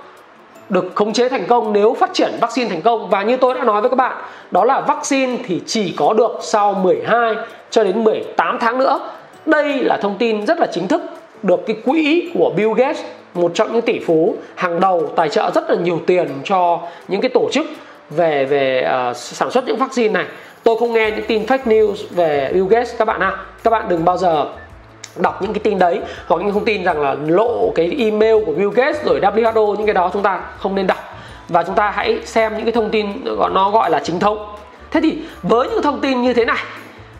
được 0.70 0.92
khống 0.96 1.14
chế 1.14 1.30
thành 1.30 1.46
công 1.48 1.74
nếu 1.74 1.96
phát 2.00 2.14
triển 2.14 2.32
vaccine 2.42 2.70
thành 2.70 2.82
công. 2.82 3.10
Và 3.10 3.24
như 3.24 3.38
tôi 3.38 3.54
đã 3.54 3.64
nói 3.64 3.82
với 3.82 3.90
các 3.90 3.96
bạn 3.96 4.18
đó 4.52 4.66
là 4.66 4.82
vaccine 4.82 5.38
thì 5.46 5.62
chỉ 5.66 5.94
có 5.98 6.14
được 6.14 6.40
sau 6.42 6.74
12 6.74 7.36
cho 7.70 7.84
đến 7.84 8.04
18 8.04 8.58
tháng 8.60 8.80
nữa. 8.80 9.00
Đây 9.46 9.80
là 9.84 9.98
thông 10.02 10.18
tin 10.18 10.46
rất 10.46 10.60
là 10.60 10.68
chính 10.72 10.88
thức 10.88 11.02
được 11.44 11.60
cái 11.68 11.76
quỹ 11.86 12.32
của 12.34 12.52
Bill 12.56 12.74
Gates 12.78 13.02
một 13.34 13.52
trong 13.56 13.74
những 13.74 13.82
tỷ 13.82 14.00
phú 14.00 14.36
hàng 14.56 14.80
đầu 14.80 15.10
tài 15.16 15.30
trợ 15.30 15.52
rất 15.56 15.70
là 15.70 15.76
nhiều 15.76 16.00
tiền 16.08 16.30
cho 16.44 16.80
những 17.08 17.22
cái 17.22 17.30
tổ 17.34 17.50
chức 17.52 17.66
về 18.10 18.46
về 18.46 18.92
uh, 19.10 19.18
sản 19.18 19.52
xuất 19.52 19.68
những 19.68 19.78
vaccine 19.78 20.14
này. 20.14 20.26
Tôi 20.64 20.78
không 20.80 20.94
nghe 20.94 21.12
những 21.12 21.26
tin 21.28 21.44
fake 21.46 21.64
news 21.66 21.96
về 22.10 22.52
Bill 22.54 22.68
Gates 22.68 22.98
các 22.98 23.06
bạn 23.06 23.22
ha 23.22 23.38
các 23.64 23.70
bạn 23.70 23.86
đừng 23.90 24.06
bao 24.06 24.18
giờ 24.18 24.46
đọc 25.16 25.42
những 25.42 25.54
cái 25.54 25.60
tin 25.60 25.80
đấy, 25.80 26.00
hoặc 26.28 26.42
những 26.42 26.54
thông 26.54 26.66
tin 26.66 26.84
rằng 26.84 27.02
là 27.02 27.16
lộ 27.28 27.72
cái 27.76 27.96
email 28.00 28.46
của 28.46 28.52
Bill 28.52 28.70
Gates 28.76 29.06
rồi 29.06 29.20
WHO 29.22 29.76
những 29.76 29.86
cái 29.86 29.94
đó 29.94 30.10
chúng 30.14 30.24
ta 30.24 30.42
không 30.58 30.76
nên 30.76 30.88
đọc. 30.88 30.98
Và 31.50 31.64
chúng 31.64 31.76
ta 31.76 31.90
hãy 31.90 32.20
xem 32.26 32.54
những 32.56 32.66
cái 32.66 32.72
thông 32.72 32.90
tin 32.90 33.24
gọi, 33.24 33.50
nó 33.50 33.70
gọi 33.70 33.90
là 33.90 34.00
chính 34.04 34.20
thống. 34.20 34.56
Thế 34.92 35.00
thì 35.04 35.18
với 35.44 35.70
những 35.70 35.82
thông 35.82 36.00
tin 36.00 36.22
như 36.22 36.34
thế 36.34 36.46
này, 36.46 36.64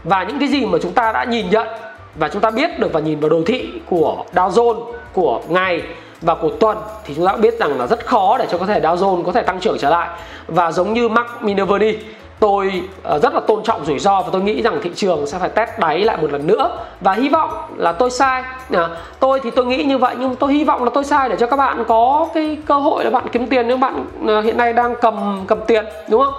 và 0.04 0.24
những 0.24 0.40
cái 0.40 0.50
gì 0.50 0.66
mà 0.66 0.78
chúng 0.82 0.92
ta 0.92 1.12
đã 1.12 1.24
nhìn 1.24 1.50
nhận, 1.50 1.68
và 2.16 2.30
chúng 2.30 2.42
ta 2.42 2.52
biết 2.52 2.80
được 2.80 2.94
và 2.94 3.00
nhìn 3.00 3.20
vào 3.20 3.30
đồ 3.30 3.42
thị 3.46 3.70
của 3.90 4.24
Dow 4.34 4.50
Jones, 4.50 4.86
của 5.14 5.42
ngày 5.48 5.82
và 6.22 6.36
của 6.36 6.50
tuần, 6.50 6.78
thì 7.06 7.14
chúng 7.16 7.26
ta 7.26 7.34
biết 7.36 7.60
rằng 7.60 7.80
là 7.80 7.88
rất 7.88 8.06
khó 8.06 8.38
để 8.38 8.48
cho 8.52 8.58
có 8.58 8.66
thể 8.66 8.80
Dow 8.80 8.96
Jones 8.96 9.24
có 9.24 9.32
thể 9.32 9.42
tăng 9.42 9.60
trưởng 9.60 9.78
trở 9.80 9.90
lại. 9.90 10.10
Và 10.48 10.72
giống 10.72 10.94
như 10.94 11.10
Mark 11.10 11.30
Minervini 11.42 11.94
tôi 12.40 12.84
ờ, 13.04 13.20
rất 13.20 13.34
là 13.34 13.40
tôn 13.40 13.64
trọng 13.64 13.86
rủi 13.86 14.00
ro 14.00 14.22
và 14.22 14.30
tôi 14.32 14.42
nghĩ 14.42 14.62
rằng 14.62 14.80
thị 14.84 14.92
trường 14.96 15.28
sẽ 15.28 15.40
phải 15.40 15.50
test 15.50 15.70
đáy 15.80 16.00
lại 16.00 16.18
một 16.18 16.32
lần 16.32 16.48
nữa. 16.48 16.78
Và 17.02 17.14
hy 17.14 17.30
vọng 17.30 17.50
là 17.76 17.92
tôi 17.92 18.12
sai. 18.12 18.44
À, 18.72 18.90
tôi 19.20 19.40
thì 19.44 19.52
tôi 19.52 19.66
nghĩ 19.66 19.84
như 19.84 19.98
vậy 19.98 20.16
nhưng 20.20 20.36
tôi 20.36 20.54
hy 20.54 20.64
vọng 20.64 20.84
là 20.84 20.90
tôi 20.94 21.04
sai 21.04 21.30
để 21.30 21.36
cho 21.40 21.48
các 21.48 21.56
bạn 21.56 21.84
có 21.88 22.28
cái 22.34 22.58
cơ 22.66 22.76
hội 22.76 23.04
là 23.04 23.10
bạn 23.10 23.24
kiếm 23.32 23.48
tiền 23.48 23.68
nếu 23.68 23.78
bạn 23.78 24.06
ờ, 24.28 24.42
hiện 24.42 24.58
nay 24.58 24.74
đang 24.74 24.96
cầm 25.02 25.46
cầm 25.48 25.60
tiền 25.68 25.86
đúng 26.10 26.24
không? 26.24 26.34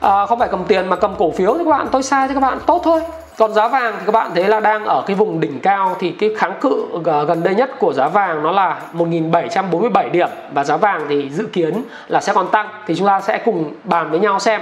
À, 0.00 0.26
không 0.26 0.38
phải 0.38 0.48
cầm 0.48 0.64
tiền 0.64 0.88
mà 0.88 0.96
cầm 0.96 1.14
cổ 1.18 1.30
phiếu 1.30 1.54
thì 1.58 1.64
các 1.64 1.70
bạn 1.70 1.86
tôi 1.92 2.02
sai 2.02 2.28
thì 2.28 2.34
các 2.34 2.40
bạn 2.40 2.58
tốt 2.66 2.80
thôi. 2.84 3.00
Còn 3.38 3.52
giá 3.52 3.68
vàng 3.68 3.94
thì 3.98 4.02
các 4.06 4.12
bạn 4.12 4.30
thấy 4.34 4.44
là 4.44 4.60
đang 4.60 4.84
ở 4.84 5.02
cái 5.06 5.16
vùng 5.16 5.40
đỉnh 5.40 5.60
cao 5.60 5.96
thì 5.98 6.10
cái 6.10 6.30
kháng 6.36 6.54
cự 6.60 6.86
gần 7.04 7.42
đây 7.42 7.54
nhất 7.54 7.70
của 7.78 7.92
giá 7.92 8.08
vàng 8.08 8.42
nó 8.42 8.50
là 8.50 8.80
1747 8.92 10.10
điểm 10.10 10.28
và 10.52 10.64
giá 10.64 10.76
vàng 10.76 11.06
thì 11.08 11.30
dự 11.30 11.46
kiến 11.46 11.82
là 12.08 12.20
sẽ 12.20 12.32
còn 12.32 12.48
tăng 12.48 12.68
thì 12.86 12.94
chúng 12.94 13.06
ta 13.06 13.20
sẽ 13.20 13.38
cùng 13.44 13.72
bàn 13.84 14.10
với 14.10 14.20
nhau 14.20 14.38
xem 14.38 14.60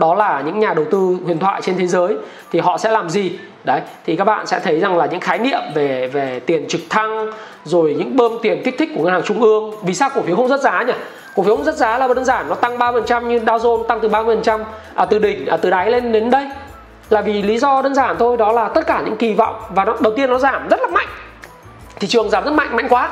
đó 0.00 0.14
là 0.14 0.42
những 0.46 0.58
nhà 0.58 0.74
đầu 0.74 0.84
tư 0.90 1.16
huyền 1.24 1.38
thoại 1.38 1.62
trên 1.62 1.76
thế 1.78 1.86
giới 1.86 2.16
thì 2.52 2.60
họ 2.60 2.78
sẽ 2.78 2.90
làm 2.90 3.10
gì? 3.10 3.38
Đấy 3.64 3.80
thì 4.06 4.16
các 4.16 4.24
bạn 4.24 4.46
sẽ 4.46 4.60
thấy 4.60 4.80
rằng 4.80 4.96
là 4.96 5.06
những 5.06 5.20
khái 5.20 5.38
niệm 5.38 5.60
về 5.74 6.06
về 6.06 6.40
tiền 6.46 6.68
trực 6.68 6.80
thăng 6.90 7.30
rồi 7.64 7.94
những 7.98 8.16
bơm 8.16 8.32
tiền 8.42 8.62
kích 8.64 8.74
thích 8.78 8.90
của 8.96 9.02
ngân 9.02 9.12
hàng 9.12 9.22
trung 9.22 9.40
ương. 9.40 9.74
Vì 9.82 9.94
sao 9.94 10.10
cổ 10.14 10.22
phiếu 10.22 10.36
không 10.36 10.48
rất 10.48 10.60
giá 10.60 10.82
nhỉ? 10.82 10.92
Cổ 11.36 11.42
phiếu 11.42 11.56
không 11.56 11.64
rất 11.64 11.74
giá 11.74 11.98
là 11.98 12.08
đơn 12.08 12.24
giản 12.24 12.48
nó 12.48 12.54
tăng 12.54 12.78
3% 12.78 13.26
như 13.26 13.38
Dow 13.38 13.58
Jones 13.58 13.84
tăng 13.84 14.00
từ 14.00 14.08
30% 14.08 14.60
à, 14.94 15.04
từ 15.04 15.18
đỉnh 15.18 15.46
à, 15.46 15.56
từ 15.56 15.70
đáy 15.70 15.90
lên 15.90 16.12
đến 16.12 16.30
đây. 16.30 16.48
Là 17.10 17.20
vì 17.20 17.42
lý 17.42 17.58
do 17.58 17.82
đơn 17.82 17.94
giản 17.94 18.16
thôi 18.18 18.36
đó 18.36 18.52
là 18.52 18.68
tất 18.68 18.86
cả 18.86 19.02
những 19.04 19.16
kỳ 19.16 19.34
vọng 19.34 19.54
và 19.74 19.84
nó 19.84 19.96
đầu 20.00 20.12
tiên 20.16 20.30
nó 20.30 20.38
giảm 20.38 20.68
rất 20.68 20.80
là 20.80 20.88
mạnh. 20.88 21.08
Thị 22.00 22.08
trường 22.08 22.30
giảm 22.30 22.44
rất 22.44 22.52
mạnh 22.52 22.76
mạnh 22.76 22.86
quá. 22.88 23.10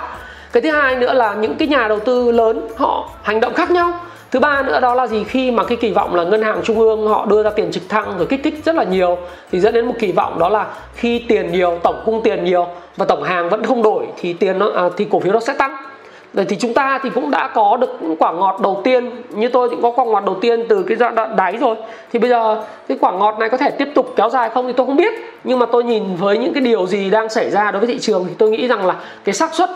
Cái 0.52 0.62
thứ 0.62 0.70
hai 0.72 0.96
nữa 0.96 1.12
là 1.12 1.34
những 1.34 1.54
cái 1.54 1.68
nhà 1.68 1.88
đầu 1.88 2.00
tư 2.00 2.32
lớn 2.32 2.68
họ 2.76 3.08
hành 3.22 3.40
động 3.40 3.54
khác 3.54 3.70
nhau 3.70 3.92
thứ 4.30 4.38
ba 4.38 4.62
nữa 4.62 4.80
đó 4.80 4.94
là 4.94 5.06
gì? 5.06 5.24
Khi 5.24 5.50
mà 5.50 5.64
cái 5.64 5.78
kỳ 5.80 5.90
vọng 5.90 6.14
là 6.14 6.24
ngân 6.24 6.42
hàng 6.42 6.60
trung 6.64 6.78
ương 6.78 7.08
họ 7.08 7.26
đưa 7.26 7.42
ra 7.42 7.50
tiền 7.50 7.70
trực 7.72 7.88
thăng 7.88 8.14
rồi 8.18 8.26
kích 8.26 8.40
thích 8.44 8.54
rất 8.64 8.74
là 8.74 8.84
nhiều 8.84 9.18
thì 9.52 9.60
dẫn 9.60 9.74
đến 9.74 9.86
một 9.86 9.94
kỳ 9.98 10.12
vọng 10.12 10.38
đó 10.38 10.48
là 10.48 10.66
khi 10.94 11.18
tiền 11.18 11.52
nhiều 11.52 11.78
tổng 11.82 12.02
cung 12.04 12.22
tiền 12.22 12.44
nhiều 12.44 12.66
và 12.96 13.06
tổng 13.06 13.22
hàng 13.22 13.48
vẫn 13.48 13.64
không 13.64 13.82
đổi 13.82 14.06
thì 14.20 14.32
tiền 14.32 14.58
nó 14.58 14.70
à, 14.74 14.88
thì 14.96 15.06
cổ 15.10 15.20
phiếu 15.20 15.32
nó 15.32 15.40
sẽ 15.40 15.54
tăng. 15.54 15.76
Vậy 16.32 16.44
thì 16.48 16.56
chúng 16.56 16.74
ta 16.74 16.98
thì 17.02 17.10
cũng 17.14 17.30
đã 17.30 17.48
có 17.54 17.76
được 17.76 17.98
quả 18.18 18.32
ngọt 18.32 18.60
đầu 18.62 18.80
tiên 18.84 19.10
như 19.30 19.48
tôi 19.48 19.68
cũng 19.68 19.82
có 19.82 19.90
quả 19.90 20.04
ngọt 20.04 20.24
đầu 20.26 20.36
tiên 20.40 20.64
từ 20.68 20.82
cái 20.82 20.96
giai 20.96 21.10
đoạn 21.10 21.36
đáy 21.36 21.56
rồi. 21.60 21.76
Thì 22.12 22.18
bây 22.18 22.30
giờ 22.30 22.62
cái 22.88 22.98
quả 23.00 23.12
ngọt 23.12 23.38
này 23.38 23.48
có 23.48 23.56
thể 23.56 23.70
tiếp 23.70 23.88
tục 23.94 24.12
kéo 24.16 24.30
dài 24.30 24.50
không 24.50 24.66
thì 24.66 24.72
tôi 24.72 24.86
không 24.86 24.96
biết 24.96 25.12
nhưng 25.44 25.58
mà 25.58 25.66
tôi 25.66 25.84
nhìn 25.84 26.16
với 26.16 26.38
những 26.38 26.52
cái 26.52 26.62
điều 26.62 26.86
gì 26.86 27.10
đang 27.10 27.28
xảy 27.28 27.50
ra 27.50 27.70
đối 27.70 27.80
với 27.80 27.86
thị 27.86 27.98
trường 27.98 28.24
thì 28.28 28.34
tôi 28.38 28.50
nghĩ 28.50 28.68
rằng 28.68 28.86
là 28.86 28.96
cái 29.24 29.34
xác 29.34 29.54
suất 29.54 29.70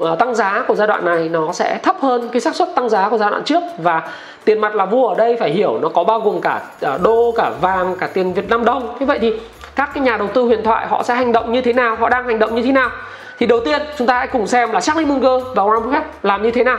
Ờ, 0.00 0.16
tăng 0.16 0.34
giá 0.34 0.64
của 0.68 0.74
giai 0.74 0.86
đoạn 0.86 1.04
này 1.04 1.28
nó 1.28 1.52
sẽ 1.52 1.78
thấp 1.82 1.96
hơn 2.00 2.28
cái 2.32 2.40
xác 2.40 2.54
suất 2.54 2.68
tăng 2.74 2.88
giá 2.88 3.08
của 3.08 3.18
giai 3.18 3.30
đoạn 3.30 3.44
trước. 3.44 3.62
Và 3.78 4.02
tiền 4.44 4.60
mặt 4.60 4.74
là 4.74 4.86
vua 4.86 5.08
ở 5.08 5.14
đây 5.14 5.36
phải 5.40 5.50
hiểu 5.50 5.78
nó 5.82 5.88
có 5.88 6.04
bao 6.04 6.20
gồm 6.20 6.40
cả 6.40 6.60
ờ, 6.80 6.98
đô 7.02 7.32
cả 7.36 7.50
vàng 7.60 7.96
cả 7.98 8.08
tiền 8.14 8.32
Việt 8.32 8.48
Nam 8.48 8.64
đồng 8.64 8.96
như 9.00 9.06
vậy 9.06 9.18
thì 9.18 9.32
các 9.76 9.90
cái 9.94 10.02
nhà 10.02 10.16
đầu 10.16 10.28
tư 10.34 10.42
huyền 10.42 10.62
thoại 10.64 10.86
họ 10.86 11.02
sẽ 11.02 11.14
hành 11.14 11.32
động 11.32 11.52
như 11.52 11.60
thế 11.60 11.72
nào 11.72 11.96
họ 11.96 12.08
đang 12.08 12.26
hành 12.26 12.38
động 12.38 12.54
như 12.54 12.62
thế 12.62 12.72
nào? 12.72 12.90
Thì 13.38 13.46
đầu 13.46 13.60
tiên 13.64 13.82
chúng 13.98 14.06
ta 14.06 14.18
hãy 14.18 14.26
cùng 14.26 14.46
xem 14.46 14.70
là 14.72 14.80
Charlie 14.80 15.06
Munger 15.06 15.46
và 15.54 15.62
Warren 15.62 15.82
Buffett 15.82 16.02
làm 16.22 16.42
như 16.42 16.50
thế 16.50 16.64
nào. 16.64 16.78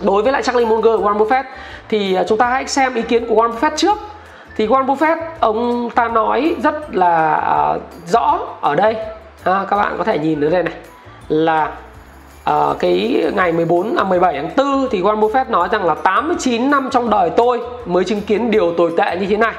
Đối 0.00 0.22
với 0.22 0.32
lại 0.32 0.42
Charlie 0.42 0.66
Munger 0.66 1.00
và 1.00 1.10
Warren 1.10 1.18
Buffett 1.18 1.44
thì 1.88 2.14
ờ, 2.14 2.24
chúng 2.28 2.38
ta 2.38 2.46
hãy 2.46 2.66
xem 2.66 2.94
ý 2.94 3.02
kiến 3.02 3.26
của 3.26 3.34
Warren 3.34 3.52
Buffett 3.52 3.76
trước. 3.76 3.98
Thì 4.56 4.66
Warren 4.66 4.86
Buffett 4.86 5.16
ông 5.40 5.90
ta 5.90 6.08
nói 6.08 6.56
rất 6.62 6.94
là 6.94 7.42
uh, 7.76 7.82
rõ 8.06 8.38
ở 8.60 8.74
đây. 8.74 8.96
À, 9.44 9.64
các 9.70 9.76
bạn 9.76 9.94
có 9.98 10.04
thể 10.04 10.18
nhìn 10.18 10.40
ở 10.44 10.50
đây 10.50 10.62
này 10.62 10.74
là 11.28 11.70
uh, 12.50 12.78
cái 12.78 13.24
ngày 13.34 13.52
14 13.52 13.94
là 13.94 14.04
17 14.04 14.34
tháng 14.34 14.50
4 14.56 14.88
thì 14.90 15.02
Warren 15.02 15.20
Buffett 15.20 15.50
nói 15.50 15.68
rằng 15.72 15.84
là 15.84 15.94
89 15.94 16.70
năm 16.70 16.88
trong 16.92 17.10
đời 17.10 17.30
tôi 17.30 17.60
mới 17.86 18.04
chứng 18.04 18.20
kiến 18.20 18.50
điều 18.50 18.74
tồi 18.74 18.92
tệ 18.96 19.16
như 19.16 19.26
thế 19.26 19.36
này. 19.36 19.54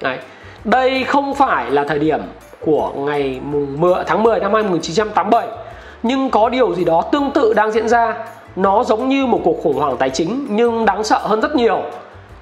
Đấy. 0.00 0.18
Đây 0.64 1.04
không 1.04 1.34
phải 1.34 1.70
là 1.70 1.84
thời 1.84 1.98
điểm 1.98 2.20
của 2.60 2.92
ngày 2.96 3.40
mùng 3.44 3.80
10 3.80 4.04
tháng 4.06 4.22
10 4.22 4.40
năm 4.40 4.52
1987 4.52 5.46
nhưng 6.02 6.30
có 6.30 6.48
điều 6.48 6.74
gì 6.74 6.84
đó 6.84 7.02
tương 7.12 7.30
tự 7.30 7.54
đang 7.54 7.72
diễn 7.72 7.88
ra 7.88 8.14
nó 8.56 8.84
giống 8.84 9.08
như 9.08 9.26
một 9.26 9.40
cuộc 9.44 9.62
khủng 9.62 9.78
hoảng 9.78 9.96
tài 9.96 10.10
chính 10.10 10.46
nhưng 10.50 10.84
đáng 10.84 11.04
sợ 11.04 11.18
hơn 11.18 11.40
rất 11.40 11.56
nhiều 11.56 11.82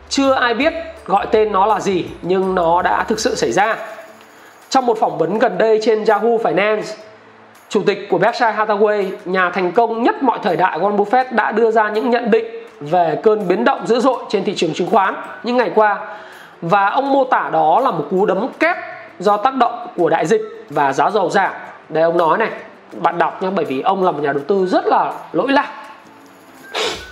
chưa 0.08 0.32
ai 0.32 0.54
biết 0.54 0.72
gọi 1.06 1.26
tên 1.30 1.52
nó 1.52 1.66
là 1.66 1.80
gì 1.80 2.04
nhưng 2.22 2.54
nó 2.54 2.82
đã 2.82 3.04
thực 3.04 3.20
sự 3.20 3.34
xảy 3.34 3.52
ra 3.52 3.76
trong 4.70 4.86
một 4.86 4.98
phỏng 5.00 5.18
vấn 5.18 5.38
gần 5.38 5.58
đây 5.58 5.80
trên 5.82 6.04
Yahoo 6.04 6.28
Finance 6.28 6.82
chủ 7.68 7.82
tịch 7.86 8.06
của 8.10 8.18
Berkshire 8.18 8.52
Hathaway, 8.52 9.04
nhà 9.24 9.50
thành 9.50 9.72
công 9.72 10.02
nhất 10.02 10.22
mọi 10.22 10.38
thời 10.42 10.56
đại 10.56 10.78
Warren 10.78 10.96
Buffett 10.96 11.24
đã 11.30 11.52
đưa 11.52 11.70
ra 11.70 11.88
những 11.88 12.10
nhận 12.10 12.30
định 12.30 12.44
về 12.80 13.20
cơn 13.22 13.48
biến 13.48 13.64
động 13.64 13.86
dữ 13.86 14.00
dội 14.00 14.18
trên 14.28 14.44
thị 14.44 14.54
trường 14.54 14.74
chứng 14.74 14.90
khoán 14.90 15.14
những 15.42 15.56
ngày 15.56 15.70
qua. 15.74 15.98
Và 16.62 16.88
ông 16.88 17.12
mô 17.12 17.24
tả 17.24 17.50
đó 17.52 17.80
là 17.80 17.90
một 17.90 18.06
cú 18.10 18.26
đấm 18.26 18.48
kép 18.60 18.76
do 19.18 19.36
tác 19.36 19.54
động 19.54 19.86
của 19.96 20.10
đại 20.10 20.26
dịch 20.26 20.42
và 20.70 20.92
giá 20.92 21.10
dầu 21.10 21.30
giảm. 21.30 21.52
Đây 21.88 22.02
ông 22.02 22.18
nói 22.18 22.38
này, 22.38 22.50
bạn 22.92 23.18
đọc 23.18 23.42
nhé 23.42 23.48
bởi 23.56 23.64
vì 23.64 23.80
ông 23.80 24.04
là 24.04 24.10
một 24.10 24.22
nhà 24.22 24.32
đầu 24.32 24.42
tư 24.48 24.66
rất 24.66 24.86
là 24.86 25.12
lỗi 25.32 25.52
lạc. 25.52 25.68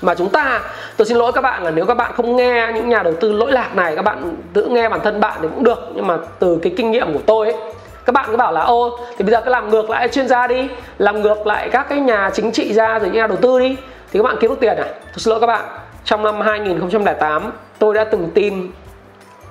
Mà 0.03 0.15
chúng 0.15 0.29
ta, 0.29 0.61
tôi 0.97 1.07
xin 1.07 1.17
lỗi 1.17 1.33
các 1.33 1.41
bạn 1.41 1.63
là 1.63 1.71
nếu 1.71 1.87
các 1.87 1.95
bạn 1.95 2.13
không 2.15 2.37
nghe 2.37 2.73
những 2.75 2.89
nhà 2.89 3.03
đầu 3.03 3.15
tư 3.21 3.33
lỗi 3.33 3.53
lạc 3.53 3.77
này, 3.77 3.97
các 3.97 4.03
bạn 4.03 4.37
tự 4.53 4.67
nghe 4.69 4.89
bản 4.89 5.01
thân 5.05 5.21
bạn 5.21 5.39
thì 5.43 5.49
cũng 5.55 5.65
được. 5.65 5.93
Nhưng 5.95 6.07
mà 6.07 6.17
từ 6.39 6.59
cái 6.63 6.73
kinh 6.77 6.91
nghiệm 6.91 7.13
của 7.13 7.21
tôi 7.27 7.53
ấy 7.53 7.61
các 8.05 8.13
bạn 8.13 8.27
cứ 8.31 8.37
bảo 8.37 8.53
là 8.53 8.61
ô 8.61 8.99
thì 9.19 9.25
bây 9.25 9.33
giờ 9.33 9.41
cứ 9.45 9.51
làm 9.51 9.71
ngược 9.71 9.91
lại 9.91 10.09
chuyên 10.09 10.29
gia 10.29 10.47
đi 10.47 10.69
làm 10.99 11.23
ngược 11.23 11.47
lại 11.47 11.69
các 11.73 11.87
cái 11.89 12.01
nhà 12.01 12.31
chính 12.35 12.53
trị 12.53 12.73
gia 12.73 12.99
rồi 12.99 13.11
nhà 13.11 13.27
đầu 13.27 13.37
tư 13.37 13.59
đi. 13.59 13.77
Thì 14.13 14.19
các 14.19 14.23
bạn 14.23 14.37
kiếm 14.41 14.51
được 14.51 14.61
tiền 14.61 14.77
à? 14.77 14.85
Tôi 14.85 15.17
xin 15.17 15.31
lỗi 15.31 15.41
các 15.41 15.47
bạn 15.47 15.65
trong 16.05 16.23
năm 16.23 16.41
2008 16.41 17.53
tôi 17.79 17.95
đã 17.95 18.05
từng 18.05 18.29
tin 18.35 18.71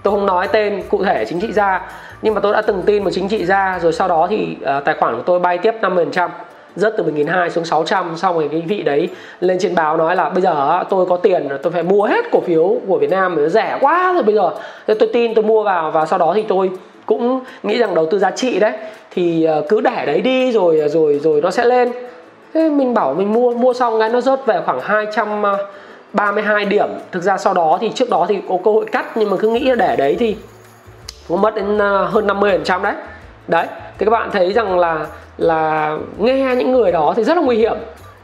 tôi 0.03 0.13
không 0.13 0.25
nói 0.25 0.47
tên 0.51 0.83
cụ 0.89 1.03
thể 1.03 1.25
chính 1.25 1.41
trị 1.41 1.53
gia 1.53 1.81
nhưng 2.21 2.33
mà 2.33 2.41
tôi 2.41 2.53
đã 2.53 2.61
từng 2.61 2.83
tin 2.85 3.03
một 3.03 3.09
chính 3.13 3.29
trị 3.29 3.45
gia 3.45 3.79
rồi 3.79 3.93
sau 3.93 4.07
đó 4.07 4.27
thì 4.29 4.57
uh, 4.77 4.85
tài 4.85 4.95
khoản 4.99 5.15
của 5.15 5.23
tôi 5.25 5.39
bay 5.39 5.57
tiếp 5.57 5.75
5% 5.81 6.29
rớt 6.75 6.93
từ 6.97 7.03
1.200 7.03 7.49
xuống 7.49 7.65
600 7.65 8.17
xong 8.17 8.35
rồi 8.35 8.47
cái 8.51 8.61
vị 8.61 8.83
đấy 8.83 9.09
lên 9.39 9.57
trên 9.59 9.75
báo 9.75 9.97
nói 9.97 10.15
là 10.15 10.29
bây 10.29 10.41
giờ 10.41 10.83
tôi 10.89 11.05
có 11.05 11.17
tiền 11.17 11.49
tôi 11.63 11.71
phải 11.71 11.83
mua 11.83 12.05
hết 12.05 12.25
cổ 12.31 12.41
phiếu 12.41 12.77
của 12.87 12.97
Việt 12.97 13.09
Nam 13.09 13.35
nó 13.35 13.49
rẻ 13.49 13.77
quá 13.81 14.13
rồi 14.13 14.23
bây 14.23 14.35
giờ. 14.35 14.49
Thế 14.87 14.93
tôi 14.93 15.09
tin 15.13 15.33
tôi 15.35 15.43
mua 15.43 15.63
vào 15.63 15.91
và 15.91 16.05
sau 16.05 16.19
đó 16.19 16.31
thì 16.35 16.43
tôi 16.47 16.71
cũng 17.05 17.39
nghĩ 17.63 17.77
rằng 17.77 17.95
đầu 17.95 18.05
tư 18.11 18.19
giá 18.19 18.31
trị 18.31 18.59
đấy, 18.59 18.73
thì 19.11 19.43
ờ, 19.43 19.65
cứ 19.69 19.81
để 19.81 20.03
đấy 20.05 20.21
đi 20.21 20.51
rồi 20.51 20.79
ờ, 20.79 20.87
rồi 20.87 21.19
rồi 21.23 21.41
nó 21.41 21.51
sẽ 21.51 21.65
lên. 21.65 21.91
Thế 22.53 22.69
mình 22.69 22.93
bảo 22.93 23.13
mình 23.13 23.33
mua 23.33 23.53
mua 23.53 23.73
xong 23.73 23.99
cái 23.99 24.09
nó 24.09 24.21
rớt 24.21 24.45
về 24.45 24.61
khoảng 24.65 24.79
232 24.81 26.65
điểm. 26.65 26.89
Thực 27.11 27.23
ra 27.23 27.37
sau 27.37 27.53
đó 27.53 27.77
thì, 27.81 27.91
trước 27.95 28.09
đó 28.09 28.25
thì 28.29 28.37
có 28.49 28.57
cơ 28.63 28.71
hội 28.71 28.85
cắt, 28.91 29.17
nhưng 29.17 29.29
mà 29.29 29.37
cứ 29.37 29.47
nghĩ 29.47 29.59
là 29.59 29.75
để 29.75 29.95
đấy 29.95 30.15
thì 30.19 30.35
cũng 31.27 31.41
mất 31.41 31.55
đến 31.55 31.77
ờ, 31.77 32.05
hơn 32.05 32.27
50 32.27 32.51
phần 32.51 32.63
trăm 32.63 32.83
đấy. 32.83 32.93
Đấy, 33.47 33.67
thì 33.97 34.05
các 34.05 34.09
bạn 34.09 34.29
thấy 34.31 34.53
rằng 34.53 34.79
là 34.79 35.05
là 35.37 35.97
nghe 36.17 36.55
những 36.55 36.71
người 36.71 36.91
đó 36.91 37.13
thì 37.17 37.23
rất 37.23 37.37
là 37.37 37.43
nguy 37.43 37.57
hiểm 37.57 37.77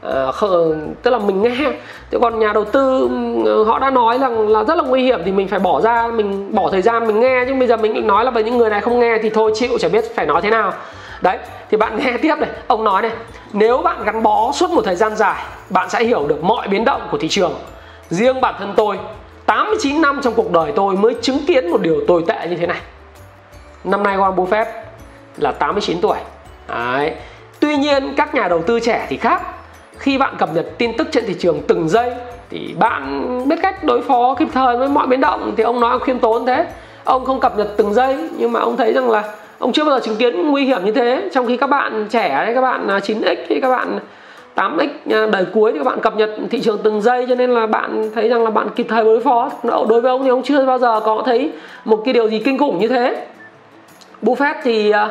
uh, 0.06 0.76
tức 1.02 1.10
là 1.10 1.18
mình 1.18 1.42
nghe. 1.42 1.72
Chứ 2.10 2.18
còn 2.22 2.38
nhà 2.38 2.52
đầu 2.52 2.64
tư 2.64 3.08
ừ, 3.44 3.64
họ 3.64 3.78
đã 3.78 3.90
nói 3.90 4.18
rằng 4.18 4.48
là 4.48 4.64
rất 4.64 4.78
là 4.78 4.82
nguy 4.82 5.02
hiểm 5.02 5.20
thì 5.24 5.32
mình 5.32 5.48
phải 5.48 5.58
bỏ 5.58 5.80
ra 5.80 6.08
mình 6.08 6.54
bỏ 6.54 6.70
thời 6.70 6.82
gian 6.82 7.06
mình 7.06 7.20
nghe. 7.20 7.44
Chứ 7.48 7.54
bây 7.54 7.68
giờ 7.68 7.76
mình 7.76 8.06
nói 8.06 8.24
là 8.24 8.30
với 8.30 8.44
những 8.44 8.58
người 8.58 8.70
này 8.70 8.80
không 8.80 9.00
nghe 9.00 9.18
thì 9.22 9.30
thôi 9.30 9.52
chịu 9.54 9.78
chả 9.78 9.88
biết 9.88 10.04
phải 10.16 10.26
nói 10.26 10.42
thế 10.42 10.50
nào. 10.50 10.72
Đấy 11.20 11.38
thì 11.70 11.76
bạn 11.76 11.98
nghe 11.98 12.16
tiếp 12.22 12.34
này. 12.38 12.50
Ông 12.66 12.84
nói 12.84 13.02
này 13.02 13.10
nếu 13.52 13.78
bạn 13.78 14.04
gắn 14.04 14.22
bó 14.22 14.52
suốt 14.52 14.70
một 14.70 14.82
thời 14.84 14.96
gian 14.96 15.16
dài 15.16 15.42
bạn 15.70 15.90
sẽ 15.90 16.04
hiểu 16.04 16.26
được 16.28 16.44
mọi 16.44 16.68
biến 16.68 16.84
động 16.84 17.08
của 17.10 17.18
thị 17.18 17.28
trường. 17.28 17.54
Riêng 18.10 18.40
bản 18.40 18.54
thân 18.58 18.74
tôi 18.76 18.98
89 19.46 20.00
năm 20.00 20.20
trong 20.22 20.34
cuộc 20.34 20.52
đời 20.52 20.72
tôi 20.76 20.96
mới 20.96 21.14
chứng 21.22 21.38
kiến 21.46 21.70
một 21.70 21.80
điều 21.80 22.00
tồi 22.08 22.24
tệ 22.26 22.48
như 22.48 22.56
thế 22.56 22.66
này. 22.66 22.80
Năm 23.84 24.02
nay 24.02 24.16
Warren 24.16 24.34
Buffett 24.34 24.64
là 25.36 25.52
89 25.52 26.00
tuổi. 26.00 26.16
Đấy. 26.68 27.12
Tuy 27.60 27.76
nhiên 27.76 28.14
các 28.16 28.34
nhà 28.34 28.48
đầu 28.48 28.62
tư 28.62 28.80
trẻ 28.80 29.06
thì 29.08 29.16
khác. 29.16 29.42
Khi 30.08 30.18
bạn 30.18 30.34
cập 30.38 30.54
nhật 30.54 30.66
tin 30.78 30.96
tức 30.96 31.08
trên 31.10 31.24
thị 31.26 31.34
trường 31.38 31.60
từng 31.66 31.88
giây 31.88 32.10
Thì 32.50 32.74
bạn 32.78 33.28
biết 33.48 33.56
cách 33.62 33.84
đối 33.84 34.02
phó 34.02 34.34
kịp 34.38 34.48
thời 34.52 34.76
với 34.76 34.88
mọi 34.88 35.06
biến 35.06 35.20
động. 35.20 35.52
Thì 35.56 35.62
ông 35.62 35.80
nói 35.80 35.90
ông 35.90 36.00
khiêm 36.00 36.18
tốn 36.18 36.46
thế. 36.46 36.66
Ông 37.04 37.24
không 37.24 37.40
cập 37.40 37.58
nhật 37.58 37.68
từng 37.76 37.94
giây 37.94 38.16
Nhưng 38.38 38.52
mà 38.52 38.60
ông 38.60 38.76
thấy 38.76 38.92
rằng 38.92 39.10
là 39.10 39.24
Ông 39.58 39.72
chưa 39.72 39.84
bao 39.84 39.98
giờ 39.98 40.04
chứng 40.04 40.16
kiến 40.16 40.50
nguy 40.50 40.64
hiểm 40.64 40.84
như 40.84 40.92
thế. 40.92 41.28
Trong 41.32 41.46
khi 41.46 41.56
các 41.56 41.66
bạn 41.66 42.06
trẻ 42.10 42.28
đấy, 42.28 42.54
các 42.54 42.60
bạn 42.60 42.88
à, 42.88 42.98
9x 42.98 43.36
thì 43.48 43.60
các 43.60 43.70
bạn 43.70 43.98
8x 44.56 44.88
à, 45.10 45.26
đời 45.32 45.46
cuối 45.54 45.72
thì 45.72 45.78
các 45.78 45.84
bạn 45.84 46.00
cập 46.00 46.16
nhật 46.16 46.30
thị 46.50 46.60
trường 46.60 46.78
từng 46.82 47.02
giây. 47.02 47.26
Cho 47.28 47.34
nên 47.34 47.50
là 47.50 47.66
bạn 47.66 48.10
thấy 48.14 48.28
rằng 48.28 48.44
là 48.44 48.50
bạn 48.50 48.68
kịp 48.76 48.86
thời 48.88 49.04
đối 49.04 49.20
phó. 49.20 49.50
Đối 49.62 50.00
với 50.00 50.10
ông 50.10 50.24
thì 50.24 50.28
ông 50.28 50.42
chưa 50.42 50.66
bao 50.66 50.78
giờ 50.78 51.00
có 51.00 51.22
thấy 51.26 51.52
một 51.84 52.02
cái 52.04 52.14
điều 52.14 52.28
gì 52.28 52.38
kinh 52.44 52.58
khủng 52.58 52.78
như 52.78 52.88
thế. 52.88 53.26
Buffett 54.22 54.54
thì 54.62 54.90
à, 54.90 55.08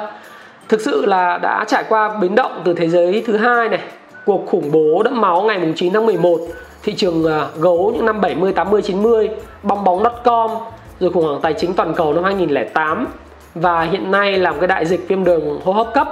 thực 0.70 0.82
sự 0.82 1.06
là 1.06 1.38
đã 1.38 1.66
trải 1.68 1.84
qua 1.90 2.10
biến 2.22 2.36
động 2.36 2.62
từ 2.66 2.74
thế 2.74 2.88
giới 2.88 3.24
thứ 3.28 3.38
hai 3.38 3.70
này 3.70 3.80
cuộc 4.28 4.46
khủng 4.48 4.72
bố 4.72 5.04
đẫm 5.04 5.22
máu 5.22 5.42
ngày 5.42 5.74
9 5.76 5.94
tháng 5.94 6.06
11 6.06 6.40
thị 6.84 6.94
trường 6.94 7.26
à, 7.26 7.48
gấu 7.60 7.92
những 7.96 8.06
năm 8.06 8.22
70, 8.22 8.54
80, 8.54 8.82
90 8.82 9.30
bong 9.64 9.84
bóng.com 9.84 10.52
rồi 11.00 11.12
khủng 11.12 11.26
hoảng 11.26 11.40
tài 11.42 11.54
chính 11.54 11.74
toàn 11.74 11.94
cầu 11.94 12.14
năm 12.14 12.24
2008 12.24 13.08
và 13.56 13.82
hiện 13.82 14.12
nay 14.12 14.38
là 14.38 14.52
một 14.52 14.58
cái 14.60 14.68
đại 14.68 14.86
dịch 14.86 15.08
viêm 15.08 15.24
đường 15.24 15.60
hô 15.64 15.72
hấp 15.72 15.94
cấp. 15.94 16.08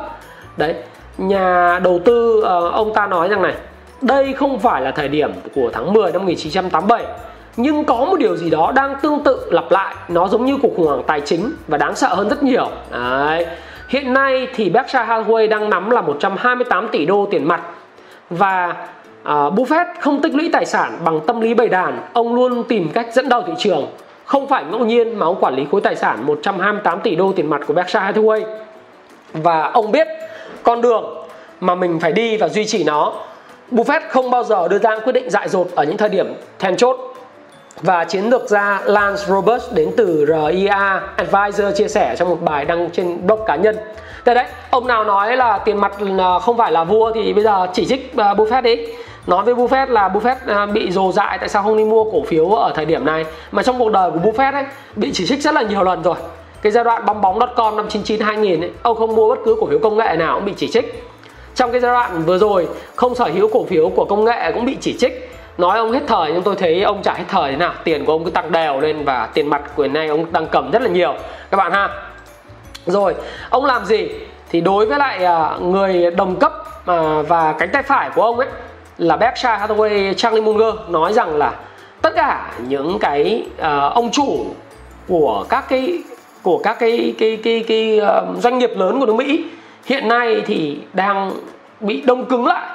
Đấy 0.57 0.75
nhà 1.17 1.79
đầu 1.83 1.99
tư 2.05 2.41
ờ, 2.41 2.69
ông 2.69 2.93
ta 2.93 3.07
nói 3.07 3.29
rằng 3.29 3.41
này 3.41 3.53
đây 4.01 4.33
không 4.33 4.59
phải 4.59 4.81
là 4.81 4.91
thời 4.91 5.07
điểm 5.07 5.31
của 5.55 5.69
tháng 5.73 5.93
10 5.93 6.11
năm 6.11 6.21
1987 6.21 7.05
nhưng 7.57 7.83
có 7.83 8.05
một 8.05 8.19
điều 8.19 8.37
gì 8.37 8.49
đó 8.49 8.71
đang 8.75 8.95
tương 9.01 9.23
tự 9.23 9.39
lặp 9.51 9.71
lại. 9.71 9.95
Nó 10.07 10.27
giống 10.27 10.45
như 10.45 10.57
cuộc 10.61 10.71
khủng 10.77 10.87
hoảng 10.87 11.03
tài 11.07 11.21
chính 11.21 11.51
và 11.67 11.77
đáng 11.77 11.95
sợ 11.95 12.07
hơn 12.07 12.29
rất 12.29 12.43
nhiều. 12.43 12.67
Đấy 12.91 13.45
hiện 13.87 14.13
nay 14.13 14.47
thì 14.55 14.69
Berkshire 14.69 15.05
Hathaway 15.05 15.49
đang 15.49 15.69
nắm 15.69 15.89
là 15.89 16.01
128 16.01 16.87
tỷ 16.91 17.05
đô 17.05 17.27
tiền 17.31 17.47
mặt 17.47 17.61
và 18.29 18.87
uh, 19.21 19.27
Buffett 19.27 19.85
không 19.99 20.21
tích 20.21 20.35
lũy 20.35 20.49
tài 20.53 20.65
sản 20.65 20.99
bằng 21.03 21.19
tâm 21.27 21.41
lý 21.41 21.53
bầy 21.53 21.69
đàn. 21.69 22.01
Ông 22.13 22.35
luôn 22.35 22.63
tìm 22.63 22.89
cách 22.93 23.07
dẫn 23.13 23.29
đầu 23.29 23.41
thị 23.47 23.53
trường. 23.57 23.87
Không 24.25 24.47
phải 24.47 24.63
ngẫu 24.63 24.85
nhiên 24.85 25.19
mà 25.19 25.25
ông 25.25 25.37
quản 25.39 25.55
lý 25.55 25.65
khối 25.71 25.81
tài 25.81 25.95
sản 25.95 26.25
128 26.25 26.99
tỷ 26.99 27.15
đô 27.15 27.33
tiền 27.35 27.49
mặt 27.49 27.61
của 27.67 27.73
Berkshire 27.73 28.11
Hathaway. 28.11 28.43
Và 29.33 29.63
ông 29.63 29.91
biết 29.91 30.07
con 30.63 30.81
đường 30.81 31.25
mà 31.59 31.75
mình 31.75 31.99
phải 31.99 32.11
đi 32.11 32.37
và 32.37 32.49
duy 32.49 32.65
trì 32.65 32.83
nó. 32.83 33.13
Buffett 33.71 34.01
không 34.09 34.31
bao 34.31 34.43
giờ 34.43 34.67
đưa 34.67 34.79
ra 34.79 34.99
quyết 34.99 35.13
định 35.13 35.29
dại 35.29 35.49
dột 35.49 35.67
ở 35.75 35.83
những 35.83 35.97
thời 35.97 36.09
điểm 36.09 36.33
then 36.59 36.77
chốt. 36.77 36.97
Và 37.81 38.03
chiến 38.03 38.29
lược 38.29 38.49
gia 38.49 38.81
Lance 38.85 39.23
Roberts 39.27 39.73
đến 39.73 39.91
từ 39.97 40.25
RIA 40.25 41.01
Advisor 41.15 41.77
chia 41.77 41.87
sẻ 41.87 42.15
trong 42.17 42.29
một 42.29 42.41
bài 42.41 42.65
đăng 42.65 42.89
trên 42.89 43.27
blog 43.27 43.39
cá 43.45 43.55
nhân. 43.55 43.75
Thế 44.25 44.33
đấy, 44.33 44.45
ông 44.69 44.87
nào 44.87 45.03
nói 45.03 45.37
là 45.37 45.57
tiền 45.57 45.77
mặt 45.77 45.91
ừ, 45.99 46.07
à, 46.17 46.39
không 46.39 46.57
phải 46.57 46.71
là 46.71 46.83
vua 46.83 47.11
thì 47.11 47.33
bây 47.33 47.43
giờ 47.43 47.67
chỉ 47.73 47.85
trích 47.85 48.17
à, 48.17 48.33
Buffett 48.33 48.61
đi. 48.61 48.77
Nói 49.27 49.43
với 49.43 49.55
Buffett 49.55 49.89
là 49.89 50.09
Buffett 50.09 50.35
à, 50.47 50.65
bị 50.65 50.91
dồ 50.91 51.11
dại 51.11 51.37
tại 51.37 51.49
sao 51.49 51.63
không 51.63 51.77
đi 51.77 51.83
mua 51.83 52.03
cổ 52.03 52.23
phiếu 52.27 52.49
ở 52.49 52.71
thời 52.75 52.85
điểm 52.85 53.05
này. 53.05 53.25
Mà 53.51 53.63
trong 53.63 53.79
cuộc 53.79 53.91
đời 53.91 54.11
của 54.11 54.19
Buffett 54.19 54.53
ấy 54.53 54.65
bị 54.95 55.11
chỉ 55.13 55.27
trích 55.27 55.41
rất 55.41 55.53
là 55.53 55.61
nhiều 55.61 55.83
lần 55.83 56.03
rồi. 56.03 56.15
Cái 56.61 56.71
giai 56.71 56.83
đoạn 56.83 57.05
bong 57.05 57.21
bóng.com 57.21 57.77
năm 57.77 57.85
99 57.89 58.19
2000 58.19 58.61
ấy, 58.61 58.71
ông 58.81 58.97
không 58.97 59.15
mua 59.15 59.29
bất 59.29 59.41
cứ 59.45 59.55
cổ 59.61 59.67
phiếu 59.67 59.79
công 59.79 59.97
nghệ 59.97 60.15
nào 60.19 60.35
cũng 60.35 60.45
bị 60.45 60.53
chỉ 60.57 60.67
trích. 60.67 61.03
Trong 61.55 61.71
cái 61.71 61.81
giai 61.81 61.91
đoạn 61.91 62.23
vừa 62.25 62.37
rồi 62.37 62.67
không 62.95 63.15
sở 63.15 63.25
hữu 63.25 63.49
cổ 63.53 63.65
phiếu 63.65 63.89
của 63.89 64.05
công 64.05 64.25
nghệ 64.25 64.51
cũng 64.51 64.65
bị 64.65 64.77
chỉ 64.81 64.97
trích. 64.97 65.31
Nói 65.57 65.77
ông 65.77 65.91
hết 65.91 66.01
thời 66.07 66.31
nhưng 66.33 66.41
tôi 66.41 66.55
thấy 66.55 66.81
ông 66.83 67.01
chả 67.03 67.13
hết 67.13 67.25
thời 67.27 67.51
thế 67.51 67.57
nào. 67.57 67.73
Tiền 67.83 68.05
của 68.05 68.13
ông 68.13 68.23
cứ 68.23 68.31
tăng 68.31 68.51
đều 68.51 68.79
lên 68.79 69.05
và 69.05 69.29
tiền 69.33 69.47
mặt 69.47 69.61
của 69.75 69.87
nay 69.87 70.07
ông 70.07 70.25
đang 70.31 70.47
cầm 70.47 70.71
rất 70.71 70.81
là 70.81 70.89
nhiều. 70.89 71.13
Các 71.51 71.57
bạn 71.57 71.71
ha 71.71 71.89
rồi 72.85 73.15
ông 73.49 73.65
làm 73.65 73.85
gì? 73.85 74.09
Thì 74.49 74.61
đối 74.61 74.85
với 74.85 74.99
lại 74.99 75.25
à, 75.25 75.57
người 75.61 76.11
đồng 76.11 76.35
cấp 76.35 76.53
à, 76.85 77.21
và 77.27 77.53
cánh 77.59 77.69
tay 77.73 77.83
phải 77.83 78.09
của 78.15 78.21
ông 78.21 78.39
ấy 78.39 78.47
là 78.97 79.17
Berkshire 79.17 79.57
Hathaway 79.57 80.13
Charlie 80.13 80.43
Munger 80.43 80.75
nói 80.87 81.13
rằng 81.13 81.37
là 81.37 81.51
tất 82.01 82.15
cả 82.15 82.51
những 82.67 82.99
cái 82.99 83.45
uh, 83.57 83.93
ông 83.93 84.11
chủ 84.11 84.45
của 85.07 85.45
các 85.49 85.65
cái 85.69 86.03
của 86.43 86.57
các 86.63 86.79
cái 86.79 87.15
cái 87.19 87.37
cái 87.43 87.63
cái, 87.67 87.99
cái 87.99 88.01
uh, 88.33 88.43
doanh 88.43 88.57
nghiệp 88.57 88.71
lớn 88.75 88.99
của 88.99 89.05
nước 89.05 89.15
Mỹ 89.15 89.45
hiện 89.85 90.07
nay 90.07 90.41
thì 90.45 90.79
đang 90.93 91.31
bị 91.79 92.01
đông 92.01 92.25
cứng 92.25 92.45
lại. 92.45 92.65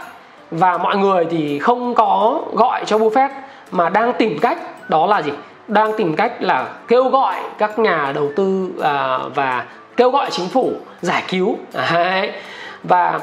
Và 0.51 0.79
mọi 0.79 0.97
người 0.97 1.27
thì 1.31 1.59
không 1.59 1.95
có 1.95 2.41
gọi 2.53 2.85
cho 2.87 2.99
Buffett 2.99 3.29
mà 3.71 3.89
đang 3.89 4.13
tìm 4.13 4.39
cách 4.39 4.59
đó 4.91 5.07
là 5.07 5.23
gì? 5.23 5.33
Đang 5.69 5.93
tìm 5.97 6.17
cách 6.17 6.33
là 6.43 6.69
kêu 6.89 7.09
gọi 7.09 7.35
các 7.59 7.79
nhà 7.79 8.13
đầu 8.15 8.29
tư 8.37 8.69
và 9.35 9.65
kêu 10.01 10.11
gọi 10.11 10.31
chính 10.31 10.49
phủ 10.49 10.73
giải 11.03 11.23
cứu. 11.29 11.57
À, 11.75 11.91
Đấy. 11.95 12.33
và 12.85 13.21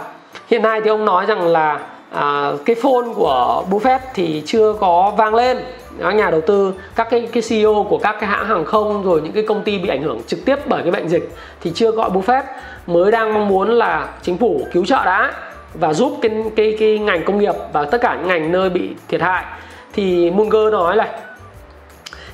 hiện 0.48 0.62
nay 0.62 0.82
thì 0.84 0.90
ông 0.90 1.06
nói 1.06 1.26
rằng 1.26 1.48
là 1.48 1.80
à, 2.12 2.52
cái 2.66 2.76
phone 2.76 3.14
của 3.16 3.64
Buffett 3.72 4.00
thì 4.14 4.44
chưa 4.46 4.74
có 4.74 5.14
vang 5.18 5.36
lên. 5.36 5.58
Các 6.00 6.12
nhà 6.12 6.30
đầu 6.30 6.42
tư 6.42 6.74
các 6.96 7.08
cái 7.10 7.30
cái 7.34 7.44
CEO 7.50 7.86
của 7.90 7.98
các 7.98 8.16
cái 8.20 8.30
hãng 8.30 8.46
hàng 8.46 8.66
không 8.66 9.04
rồi 9.04 9.22
những 9.22 9.32
cái 9.32 9.44
công 9.48 9.64
ty 9.64 9.80
bị 9.80 9.90
ảnh 9.90 10.04
hưởng 10.04 10.22
trực 10.28 10.46
tiếp 10.46 10.56
bởi 10.66 10.82
cái 10.82 10.92
bệnh 10.92 11.10
dịch 11.10 11.36
thì 11.62 11.72
chưa 11.76 11.92
gọi 11.92 12.10
Buffett 12.10 12.44
mới 12.88 13.12
đang 13.12 13.34
mong 13.34 13.48
muốn 13.48 13.70
là 13.70 14.08
chính 14.22 14.38
phủ 14.38 14.62
cứu 14.74 14.86
trợ 14.86 15.06
đã 15.06 15.34
và 15.74 15.94
giúp 15.94 16.18
cái 16.22 16.32
cái 16.56 16.76
cái 16.80 17.00
ngành 17.00 17.26
công 17.26 17.40
nghiệp 17.40 17.56
và 17.74 17.86
tất 17.86 18.02
cả 18.02 18.16
những 18.20 18.28
ngành 18.28 18.52
nơi 18.52 18.70
bị 18.70 18.90
thiệt 19.08 19.22
hại. 19.22 19.46
Thì 19.94 20.32
Munger 20.32 20.72
nói 20.72 20.96
là 20.96 21.20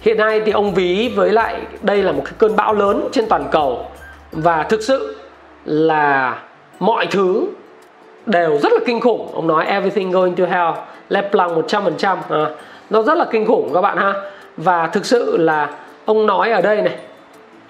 hiện 0.02 0.18
nay 0.18 0.42
thì 0.46 0.52
ông 0.52 0.74
ví 0.74 1.14
với 1.16 1.32
lại 1.32 1.62
đây 1.82 2.04
là 2.04 2.12
một 2.12 2.22
cái 2.26 2.34
cơn 2.38 2.56
bão 2.56 2.74
lớn 2.74 3.10
trên 3.12 3.26
toàn 3.30 3.48
cầu 3.52 3.86
và 4.34 4.64
thực 4.64 4.82
sự 4.82 5.18
là 5.66 6.40
mọi 6.80 7.08
thứ 7.12 7.46
đều 8.26 8.60
rất 8.60 8.74
là 8.74 8.80
kinh 8.86 9.00
khủng. 9.02 9.30
Ông 9.34 9.48
nói 9.48 9.66
everything 9.66 10.12
going 10.12 10.36
to 10.36 10.46
hell 10.46 10.72
left 11.10 11.30
Planck 11.32 11.68
100% 11.68 12.18
à, 12.30 12.50
nó 12.90 13.02
rất 13.02 13.18
là 13.18 13.26
kinh 13.32 13.46
khủng 13.46 13.74
các 13.74 13.82
bạn 13.82 13.98
ha. 13.98 14.14
Và 14.58 14.88
thực 14.88 15.06
sự 15.06 15.38
là 15.38 15.70
ông 16.06 16.26
nói 16.26 16.52
ở 16.52 16.62
đây 16.62 16.82
này 16.82 16.96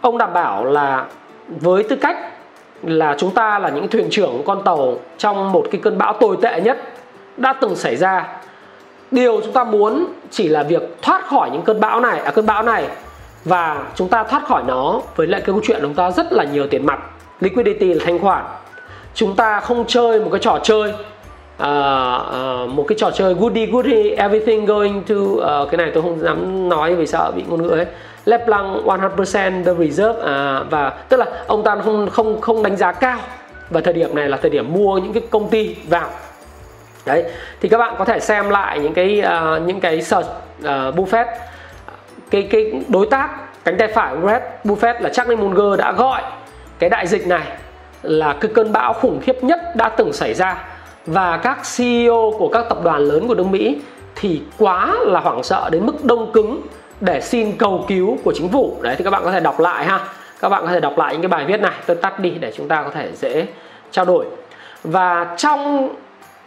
ông 0.02 0.18
đảm 0.18 0.34
bảo 0.34 0.66
là 0.66 1.06
với 1.48 1.84
tư 1.84 1.96
cách 1.96 2.18
là 2.84 3.16
chúng 3.18 3.32
ta 3.32 3.60
là 3.60 3.70
những 3.70 3.88
thuyền 3.88 4.08
trưởng 4.12 4.42
con 4.46 4.64
tàu 4.64 4.98
trong 5.18 5.52
một 5.52 5.66
cái 5.72 5.82
cơn 5.84 5.98
bão 5.98 6.14
tồi 6.14 6.38
tệ 6.42 6.62
nhất 6.62 6.78
đã 7.38 7.54
từng 7.54 7.76
xảy 7.76 7.96
ra 7.96 8.28
điều 9.12 9.42
chúng 9.42 9.54
ta 9.54 9.64
muốn 9.64 10.06
chỉ 10.32 10.48
là 10.48 10.64
việc 10.64 10.98
thoát 11.02 11.28
khỏi 11.28 11.50
những 11.50 11.62
cơn 11.62 11.80
bão 11.80 12.00
này 12.00 12.20
à 12.20 12.32
cơn 12.32 12.46
bão 12.46 12.64
này 12.64 12.88
và 13.46 13.84
chúng 13.96 14.10
ta 14.10 14.24
thoát 14.24 14.46
khỏi 14.46 14.64
nó 14.68 15.02
với 15.16 15.28
lại 15.28 15.42
cái 15.42 15.48
câu 15.48 15.62
chuyện 15.64 15.80
chúng 15.82 15.94
ta 15.94 16.12
rất 16.12 16.34
là 16.34 16.44
nhiều 16.44 16.68
tiền 16.68 16.86
mặt 16.86 17.00
liquidity 17.40 17.94
là 17.94 18.06
thanh 18.06 18.20
khoản. 18.20 18.46
Chúng 19.14 19.36
ta 19.36 19.60
không 19.60 19.86
chơi 19.88 20.20
một 20.20 20.30
cái 20.32 20.40
trò 20.40 20.60
chơi 20.64 20.90
uh, 20.90 21.66
uh, 21.66 22.70
một 22.70 22.86
cái 22.88 22.98
trò 22.98 23.12
chơi 23.12 23.34
goody 23.34 23.66
goody 23.66 24.10
everything 24.10 24.66
going 24.66 25.04
to 25.04 25.16
uh, 25.16 25.72
cái 25.72 25.78
này 25.78 25.92
tôi 25.94 26.04
không 26.04 26.20
dám 26.20 26.70
nói 26.70 26.96
vì 26.96 27.08
sợ 27.08 27.32
bị 27.36 27.44
ngôn 27.48 27.64
ngữ 27.64 27.70
ấy. 27.70 27.86
Leblanc 28.26 28.86
100% 28.86 29.64
the 29.64 29.74
reserve 29.74 30.20
uh, 30.20 30.72
và 30.72 30.90
tức 31.10 31.18
là 31.18 31.26
ông 31.48 31.64
ta 31.64 31.76
không 31.84 32.10
không 32.10 32.42
không 32.42 32.64
đánh 32.64 32.78
giá 32.78 32.92
cao. 32.92 33.18
Và 33.70 33.82
thời 33.82 33.94
điểm 33.94 34.16
này 34.16 34.30
là 34.30 34.38
thời 34.38 34.50
điểm 34.50 34.74
mua 34.74 34.98
những 34.98 35.14
cái 35.14 35.24
công 35.30 35.50
ty 35.50 35.76
vào. 35.88 36.10
Đấy 37.06 37.24
thì 37.62 37.70
các 37.70 37.78
bạn 37.78 37.96
có 37.98 38.06
thể 38.06 38.20
xem 38.20 38.50
lại 38.50 38.80
những 38.80 38.94
cái 38.94 39.24
uh, 39.26 39.62
những 39.68 39.80
cái 39.80 40.02
search 40.02 40.28
uh, 40.60 40.66
Buffett 40.68 41.26
cái 42.34 42.48
cái 42.52 42.72
đối 42.90 43.06
tác 43.06 43.30
cánh 43.64 43.78
tay 43.78 43.88
phải 43.88 44.16
của 44.22 44.40
Buffett 44.64 45.02
là 45.02 45.10
Charlie 45.10 45.38
Munger 45.38 45.80
đã 45.80 45.92
gọi 45.92 46.22
cái 46.80 46.90
đại 46.90 47.08
dịch 47.08 47.28
này 47.28 47.44
là 48.04 48.36
cái 48.42 48.52
cơn 48.56 48.72
bão 48.72 48.94
khủng 48.94 49.22
khiếp 49.22 49.44
nhất 49.44 49.60
đã 49.76 49.90
từng 49.90 50.14
xảy 50.14 50.34
ra. 50.34 50.66
Và 51.06 51.38
các 51.38 51.58
CEO 51.78 52.34
của 52.38 52.48
các 52.48 52.66
tập 52.70 52.78
đoàn 52.84 53.02
lớn 53.02 53.28
của 53.28 53.36
nước 53.36 53.48
Mỹ 53.48 53.82
thì 54.16 54.42
quá 54.58 54.96
là 55.00 55.20
hoảng 55.20 55.44
sợ 55.44 55.70
đến 55.72 55.86
mức 55.86 56.06
đông 56.06 56.32
cứng 56.32 56.62
để 57.02 57.22
xin 57.22 57.58
cầu 57.58 57.86
cứu 57.88 58.18
của 58.24 58.34
chính 58.36 58.50
phủ. 58.50 58.78
Đấy, 58.82 58.96
thì 58.98 59.04
các 59.04 59.10
bạn 59.10 59.22
có 59.24 59.32
thể 59.32 59.40
đọc 59.40 59.60
lại 59.60 59.86
ha. 59.86 60.00
Các 60.42 60.50
bạn 60.50 60.62
có 60.66 60.72
thể 60.72 60.80
đọc 60.80 60.98
lại 60.98 61.14
những 61.14 61.22
cái 61.22 61.30
bài 61.30 61.46
viết 61.46 61.62
này 61.62 61.74
tôi 61.86 61.96
tắt 61.96 62.20
đi 62.20 62.30
để 62.30 62.52
chúng 62.56 62.68
ta 62.68 62.84
có 62.84 62.90
thể 62.90 63.10
dễ 63.16 63.46
trao 63.92 64.06
đổi. 64.06 64.26
Và 64.84 65.36
trong 65.38 65.90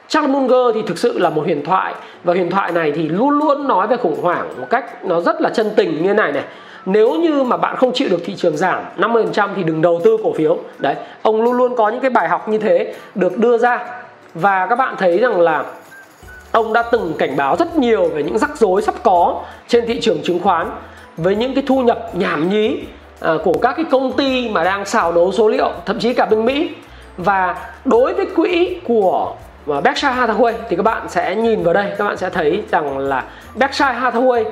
Charles 0.09 0.31
Munger 0.31 0.75
thì 0.75 0.83
thực 0.87 0.99
sự 0.99 1.19
là 1.19 1.31
một 1.31 1.43
huyền 1.45 1.65
thoại. 1.65 1.95
Và 2.25 2.35
huyền 2.35 2.51
thoại 2.51 2.73
này 2.73 2.93
thì 2.93 3.09
luôn 3.09 3.31
luôn 3.31 3.69
nói 3.69 3.87
về 3.87 3.97
khủng 3.97 4.23
hoảng 4.23 4.49
một 4.61 4.67
cách 4.71 5.05
nó 5.05 5.21
rất 5.21 5.41
là 5.41 5.51
chân 5.51 5.71
tình 5.77 6.03
như 6.03 6.09
thế 6.09 6.15
này 6.15 6.33
này. 6.33 6.45
Nếu 6.87 7.15
như 7.15 7.43
mà 7.43 7.57
bạn 7.57 7.77
không 7.77 7.93
chịu 7.95 8.09
được 8.11 8.21
thị 8.25 8.35
trường 8.37 8.57
giảm 8.57 8.83
50% 8.99 9.49
thì 9.57 9.63
đừng 9.63 9.83
đầu 9.83 10.01
tư 10.05 10.17
cổ 10.23 10.33
phiếu. 10.33 10.59
Đấy 10.79 10.95
ông 11.23 11.43
luôn 11.43 11.57
luôn 11.57 11.77
có 11.77 11.89
những 11.89 12.01
cái 12.01 12.11
bài 12.11 12.29
học 12.29 12.49
như 12.49 12.59
thế 12.59 12.95
được 13.15 13.39
đưa 13.39 13.59
ra. 13.59 13.87
Và 14.35 14.67
các 14.67 14.77
bạn 14.77 14.95
thấy 14.99 15.19
rằng 15.19 15.41
là 15.41 15.65
ông 16.53 16.73
đã 16.73 16.83
từng 16.83 17.15
cảnh 17.19 17.37
báo 17.37 17.57
rất 17.57 17.79
nhiều 17.79 18.09
về 18.09 18.23
những 18.23 18.39
rắc 18.39 18.57
rối 18.57 18.83
sắp 18.83 18.95
có 19.03 19.43
trên 19.69 19.87
thị 19.87 20.01
trường 20.01 20.23
chứng 20.23 20.41
khoán 20.43 20.71
với 21.17 21.37
những 21.37 21.55
cái 21.55 21.65
thu 21.67 21.81
nhập 21.81 22.11
nhảm 22.13 22.49
nhí 22.49 22.79
à, 23.21 23.33
của 23.45 23.55
các 23.63 23.73
cái 23.77 23.85
công 23.91 24.13
ty 24.13 24.49
mà 24.49 24.65
đang 24.65 24.85
xào 24.85 25.13
nấu 25.13 25.33
số 25.33 25.49
liệu 25.49 25.71
thậm 25.87 25.99
chí 25.99 26.15
cả 26.15 26.27
bên 26.27 26.45
Mỹ. 26.45 26.71
Và 27.17 27.57
đối 27.85 28.15
với 28.15 28.27
quỹ 28.27 28.81
của 28.85 29.35
và 29.67 29.81
Berkshire 29.81 30.15
Hathaway 30.15 30.53
thì 30.69 30.77
các 30.77 30.83
bạn 30.83 31.09
sẽ 31.09 31.35
nhìn 31.35 31.63
vào 31.63 31.75
đây, 31.75 31.93
các 31.99 32.05
bạn 32.05 32.17
sẽ 32.17 32.31
thấy 32.31 32.63
rằng 32.71 32.99
là 32.99 33.25
Berkshire 33.55 34.01
Hathaway 34.01 34.45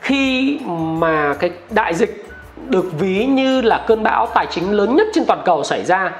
khi 0.00 0.58
mà 0.74 1.34
cái 1.38 1.50
đại 1.70 1.94
dịch 1.94 2.26
được 2.68 2.84
ví 2.98 3.24
như 3.24 3.60
là 3.60 3.84
cơn 3.86 4.02
bão 4.02 4.26
tài 4.26 4.46
chính 4.50 4.72
lớn 4.72 4.96
nhất 4.96 5.06
trên 5.12 5.24
toàn 5.24 5.42
cầu 5.44 5.64
xảy 5.64 5.84
ra, 5.84 6.12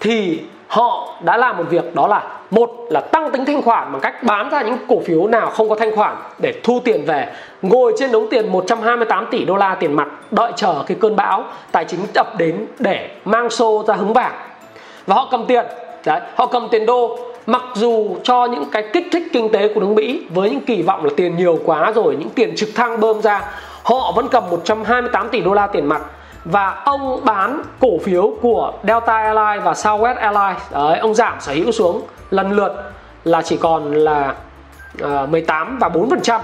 thì 0.00 0.40
họ 0.68 1.14
đã 1.22 1.36
làm 1.36 1.56
một 1.56 1.64
việc 1.70 1.94
đó 1.94 2.06
là, 2.06 2.22
một 2.50 2.70
là 2.90 3.00
tăng 3.00 3.30
tính 3.30 3.44
thanh 3.44 3.62
khoản 3.62 3.92
bằng 3.92 4.00
cách 4.00 4.22
bán 4.22 4.50
ra 4.50 4.62
những 4.62 4.76
cổ 4.88 5.00
phiếu 5.04 5.26
nào 5.26 5.50
không 5.50 5.68
có 5.68 5.74
thanh 5.74 5.96
khoản 5.96 6.16
để 6.38 6.54
thu 6.64 6.80
tiền 6.84 7.04
về, 7.06 7.32
ngồi 7.62 7.92
trên 7.98 8.12
đống 8.12 8.26
tiền 8.30 8.52
128 8.52 9.26
tỷ 9.30 9.44
đô 9.44 9.56
la 9.56 9.74
tiền 9.74 9.92
mặt, 9.92 10.08
đợi 10.30 10.52
chờ 10.56 10.74
cái 10.86 10.96
cơn 11.00 11.16
bão 11.16 11.44
tài 11.72 11.84
chính 11.84 12.00
ập 12.14 12.38
đến 12.38 12.66
để 12.78 13.10
mang 13.24 13.50
xô 13.50 13.84
ra 13.86 13.94
hứng 13.94 14.14
bạc 14.14 14.32
và 15.06 15.14
họ 15.14 15.28
cầm 15.30 15.44
tiền 15.46 15.64
đấy 16.06 16.20
họ 16.36 16.46
cầm 16.46 16.68
tiền 16.70 16.86
đô 16.86 17.18
mặc 17.46 17.62
dù 17.74 18.16
cho 18.22 18.44
những 18.44 18.64
cái 18.72 18.84
kích 18.92 19.06
thích 19.12 19.22
kinh 19.32 19.52
tế 19.52 19.68
của 19.74 19.80
nước 19.80 19.86
Mỹ 19.86 20.26
với 20.30 20.50
những 20.50 20.60
kỳ 20.60 20.82
vọng 20.82 21.04
là 21.04 21.10
tiền 21.16 21.36
nhiều 21.36 21.58
quá 21.64 21.92
rồi 21.94 22.16
những 22.18 22.30
tiền 22.30 22.56
trực 22.56 22.68
thăng 22.74 23.00
bơm 23.00 23.22
ra 23.22 23.42
họ 23.82 24.12
vẫn 24.12 24.28
cầm 24.28 24.50
128 24.50 25.28
tỷ 25.28 25.40
đô 25.40 25.54
la 25.54 25.66
tiền 25.66 25.86
mặt. 25.86 26.02
Và 26.44 26.82
ông 26.84 27.24
bán 27.24 27.62
cổ 27.80 27.98
phiếu 28.04 28.34
của 28.42 28.72
Delta 28.82 29.16
Airlines 29.16 29.64
và 29.64 29.72
Southwest 29.72 30.16
Airlines 30.16 30.72
đấy 30.72 30.98
ông 30.98 31.14
giảm 31.14 31.40
sở 31.40 31.52
hữu 31.52 31.72
xuống 31.72 32.02
lần 32.30 32.52
lượt 32.52 32.92
là 33.24 33.42
chỉ 33.42 33.56
còn 33.56 33.92
là 33.92 34.34
ờ, 35.00 35.22
uh, 35.22 35.28
18 35.28 35.78
và 35.78 35.88
4% 35.88 36.40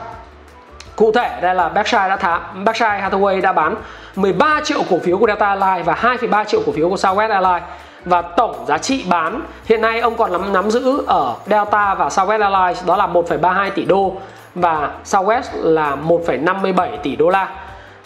Cụ 0.96 1.12
thể 1.12 1.38
đây 1.42 1.54
là 1.54 1.68
Berkshire 1.68 2.08
đã 2.08 2.16
thả, 2.16 2.40
Berkshire 2.64 3.08
Hathaway 3.08 3.40
đã 3.40 3.52
bán 3.52 3.74
13 4.16 4.60
triệu 4.64 4.78
cổ 4.90 4.98
phiếu 4.98 5.18
của 5.18 5.26
Delta 5.26 5.46
Airlines 5.46 5.86
và 5.86 5.94
2,3 5.94 6.44
triệu 6.44 6.60
cổ 6.66 6.72
phiếu 6.72 6.88
của 6.88 6.96
Southwest 6.96 7.30
Airlines 7.30 7.62
và 8.08 8.22
tổng 8.22 8.64
giá 8.68 8.78
trị 8.78 9.04
bán. 9.08 9.42
Hiện 9.64 9.80
nay 9.80 10.00
ông 10.00 10.16
còn 10.16 10.32
nắm 10.32 10.52
nắm 10.52 10.70
giữ 10.70 11.02
ở 11.06 11.34
Delta 11.46 11.94
và 11.94 12.08
Southwest 12.08 12.40
Airlines 12.40 12.86
đó 12.86 12.96
là 12.96 13.06
1,32 13.06 13.70
tỷ 13.70 13.84
đô 13.84 14.12
và 14.54 14.90
Southwest 15.04 15.42
là 15.52 15.96
1,57 16.06 16.96
tỷ 17.02 17.16
đô 17.16 17.28
la. 17.28 17.48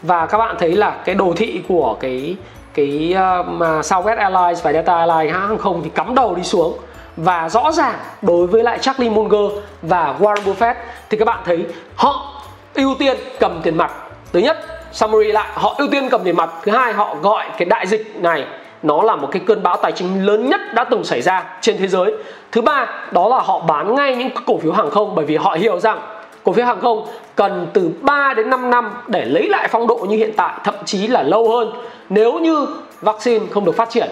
Và 0.03 0.27
các 0.27 0.39
bạn 0.39 0.57
thấy 0.59 0.73
là 0.73 0.91
cái 1.05 1.15
đồ 1.15 1.33
thị 1.37 1.63
của 1.69 1.97
cái 2.01 2.37
cái 2.75 3.15
uh, 3.41 3.47
mà 3.47 3.81
Southwest 3.81 4.17
Airlines 4.17 4.63
và 4.63 4.73
Delta 4.73 4.97
Airlines 4.97 5.33
hãng 5.33 5.49
hàng 5.49 5.59
không 5.59 5.81
thì 5.85 5.91
cắm 5.95 6.15
đầu 6.15 6.35
đi 6.35 6.43
xuống. 6.43 6.79
Và 7.17 7.49
rõ 7.49 7.73
ràng 7.73 7.95
đối 8.23 8.47
với 8.47 8.63
lại 8.63 8.79
Charlie 8.79 9.11
Munger 9.11 9.53
và 9.83 10.15
Warren 10.19 10.43
Buffett 10.45 10.75
thì 11.11 11.19
các 11.19 11.25
bạn 11.25 11.39
thấy 11.45 11.67
họ 11.95 12.43
ưu 12.75 12.95
tiên 12.99 13.17
cầm 13.41 13.61
tiền 13.63 13.77
mặt. 13.77 13.93
Thứ 14.33 14.39
nhất 14.39 14.59
summary 14.93 15.33
lại 15.33 15.49
họ 15.55 15.75
ưu 15.79 15.89
tiên 15.89 16.09
cầm 16.11 16.25
tiền 16.25 16.37
mặt. 16.37 16.51
Thứ 16.63 16.73
hai 16.73 16.93
họ 16.93 17.17
gọi 17.23 17.47
cái 17.59 17.67
đại 17.67 17.87
dịch 17.87 18.17
này 18.17 18.47
nó 18.83 19.03
là 19.03 19.17
một 19.17 19.29
cái 19.33 19.43
cơn 19.47 19.63
bão 19.63 19.77
tài 19.77 19.93
chính 19.93 20.27
lớn 20.27 20.49
nhất 20.49 20.61
đã 20.75 20.85
từng 20.85 21.05
xảy 21.05 21.23
ra 21.23 21.45
trên 21.61 21.79
thế 21.79 21.89
giới. 21.89 22.13
Thứ 22.53 22.61
ba, 22.61 22.87
đó 23.11 23.29
là 23.29 23.39
họ 23.39 23.61
bán 23.61 23.95
ngay 23.95 24.17
những 24.17 24.31
cổ 24.47 24.59
phiếu 24.59 24.73
hàng 24.73 24.91
không 24.91 25.15
bởi 25.15 25.25
vì 25.25 25.37
họ 25.37 25.57
hiểu 25.61 25.81
rằng 25.81 26.01
cổ 26.45 26.53
phiếu 26.53 26.65
hàng 26.65 26.81
không 26.81 27.07
cần 27.35 27.67
từ 27.73 27.91
3 28.01 28.35
đến 28.35 28.51
5 28.51 28.71
năm 28.71 28.91
để 29.07 29.25
lấy 29.25 29.49
lại 29.49 29.69
phong 29.71 29.87
độ 29.87 29.97
như 29.97 30.17
hiện 30.17 30.33
tại, 30.37 30.55
thậm 30.65 30.75
chí 30.85 31.07
là 31.07 31.23
lâu 31.23 31.51
hơn. 31.51 31.73
Nếu 32.09 32.33
như 32.33 32.67
vaccine 33.01 33.47
không 33.51 33.65
được 33.65 33.77
phát 33.77 33.91
triển 33.91 34.09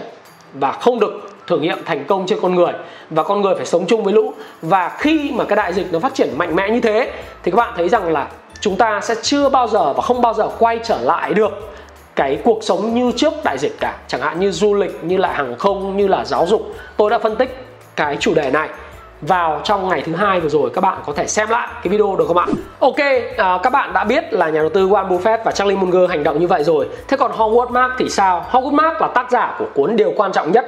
và 0.55 0.73
không 0.73 1.01
được 1.01 1.31
thử 1.47 1.59
nghiệm 1.59 1.79
thành 1.85 2.05
công 2.05 2.27
trên 2.27 2.39
con 2.43 2.55
người 2.55 2.73
và 3.11 3.23
con 3.23 3.43
người 3.43 3.55
phải 3.55 3.67
sống 3.67 3.87
chung 3.87 4.05
với 4.05 4.13
lũ, 4.13 4.33
và 4.63 4.89
khi 4.99 5.31
mà 5.35 5.45
cái 5.45 5.57
đại 5.57 5.73
dịch 5.73 5.93
nó 5.93 5.99
phát 5.99 6.15
triển 6.15 6.29
mạnh 6.39 6.57
mẽ 6.57 6.71
như 6.71 6.81
thế, 6.81 7.13
thì 7.43 7.51
các 7.51 7.57
bạn 7.57 7.73
thấy 7.77 7.89
rằng 7.89 8.13
là 8.13 8.27
chúng 8.61 8.77
ta 8.77 9.01
sẽ 9.01 9.15
chưa 9.23 9.49
bao 9.49 9.69
giờ 9.69 9.93
và 9.93 10.03
không 10.03 10.23
bao 10.23 10.35
giờ 10.35 10.49
quay 10.59 10.79
trở 10.85 10.99
lại 11.03 11.35
được 11.35 11.73
cái 12.17 12.39
cuộc 12.45 12.59
sống 12.63 12.95
như 12.95 13.13
trước 13.17 13.33
đại 13.45 13.59
dịch 13.59 13.77
cả 13.81 13.99
chẳng 14.09 14.21
hạn 14.21 14.41
như 14.41 14.51
du 14.51 14.75
lịch 14.75 15.05
như 15.05 15.17
là 15.17 15.33
hàng 15.33 15.59
không 15.59 15.97
như 15.97 16.09
là 16.09 16.25
giáo 16.25 16.47
dục 16.47 16.75
tôi 16.97 17.11
đã 17.11 17.19
phân 17.19 17.37
tích 17.37 17.67
cái 17.97 18.17
chủ 18.21 18.35
đề 18.35 18.51
này 18.51 18.69
vào 19.21 19.61
trong 19.65 19.89
ngày 19.89 20.03
thứ 20.07 20.15
hai 20.15 20.41
vừa 20.41 20.49
rồi 20.49 20.71
các 20.75 20.81
bạn 20.81 20.99
có 21.07 21.13
thể 21.13 21.27
xem 21.27 21.49
lại 21.49 21.69
cái 21.83 21.89
video 21.91 22.17
được 22.17 22.25
không 22.29 22.39
ạ? 22.39 22.47
Ok, 22.79 22.97
à, 23.37 23.59
các 23.63 23.71
bạn 23.71 23.93
đã 23.93 24.05
biết 24.05 24.33
là 24.33 24.49
nhà 24.49 24.61
đầu 24.61 24.69
tư 24.69 24.89
Warren 24.89 25.09
Buffett 25.09 25.39
và 25.45 25.53
Charlie 25.53 25.79
Munger 25.79 26.11
hành 26.11 26.25
động 26.25 26.41
như 26.41 26.47
vậy 26.47 26.65
rồi. 26.65 26.89
Thế 27.09 27.17
còn 27.17 27.33
Howard 27.33 27.69
Mark 27.69 27.93
thì 27.99 28.09
sao? 28.09 28.47
Howard 28.51 28.73
Mark 28.73 29.01
là 29.01 29.09
tác 29.09 29.31
giả 29.31 29.57
của 29.59 29.67
cuốn 29.75 29.97
điều 29.97 30.13
quan 30.17 30.33
trọng 30.33 30.53
nhất 30.53 30.67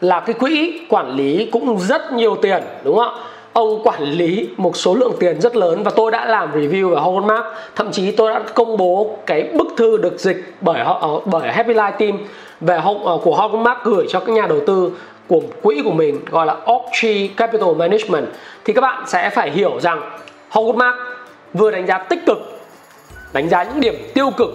là 0.00 0.20
cái 0.20 0.34
quỹ 0.34 0.80
quản 0.88 1.10
lý 1.10 1.48
cũng 1.52 1.78
rất 1.78 2.12
nhiều 2.12 2.36
tiền 2.42 2.62
đúng 2.84 2.98
không 2.98 3.14
ạ? 3.14 3.20
Ông 3.54 3.82
quản 3.84 4.02
lý 4.02 4.48
một 4.56 4.76
số 4.76 4.94
lượng 4.94 5.12
tiền 5.20 5.40
rất 5.40 5.56
lớn 5.56 5.82
và 5.82 5.90
tôi 5.96 6.10
đã 6.10 6.24
làm 6.24 6.52
review 6.52 6.90
về 6.90 7.00
Hallmark 7.00 7.44
thậm 7.76 7.92
chí 7.92 8.10
tôi 8.10 8.30
đã 8.30 8.42
công 8.54 8.76
bố 8.76 9.16
cái 9.26 9.42
bức 9.42 9.66
thư 9.76 9.96
được 9.96 10.20
dịch 10.20 10.54
bởi 10.60 10.84
họ 10.84 10.98
ờ, 11.00 11.20
bởi 11.24 11.52
Happy 11.52 11.74
Life 11.74 11.92
Team 11.92 12.18
về 12.60 12.80
ờ, 13.04 13.18
của 13.22 13.36
Hallmark 13.36 13.84
gửi 13.84 14.06
cho 14.08 14.20
các 14.20 14.28
nhà 14.28 14.46
đầu 14.46 14.60
tư 14.66 14.90
của 15.28 15.40
quỹ 15.62 15.82
của 15.84 15.92
mình, 15.92 16.20
gọi 16.30 16.46
là 16.46 16.56
Oaktree 16.66 17.28
Capital 17.36 17.74
Management. 17.76 18.26
Thì 18.64 18.72
các 18.72 18.80
bạn 18.80 19.04
sẽ 19.06 19.30
phải 19.30 19.50
hiểu 19.50 19.80
rằng 19.80 20.10
Hallmark 20.48 20.96
vừa 21.54 21.70
đánh 21.70 21.86
giá 21.86 21.98
tích 21.98 22.26
cực, 22.26 22.38
đánh 23.32 23.48
giá 23.48 23.62
những 23.62 23.80
điểm 23.80 23.94
tiêu 24.14 24.30
cực. 24.36 24.50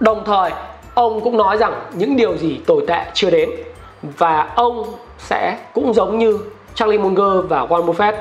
Đồng 0.00 0.22
thời, 0.26 0.50
ông 0.94 1.20
cũng 1.20 1.36
nói 1.36 1.56
rằng 1.56 1.72
những 1.94 2.16
điều 2.16 2.36
gì 2.36 2.60
tồi 2.66 2.84
tệ 2.86 3.04
chưa 3.14 3.30
đến 3.30 3.50
và 4.02 4.52
ông 4.54 4.84
sẽ 5.18 5.58
cũng 5.72 5.94
giống 5.94 6.18
như 6.18 6.38
Charlie 6.74 6.98
Munger 6.98 7.48
và 7.48 7.66
Warren 7.66 7.86
Buffett 7.86 8.12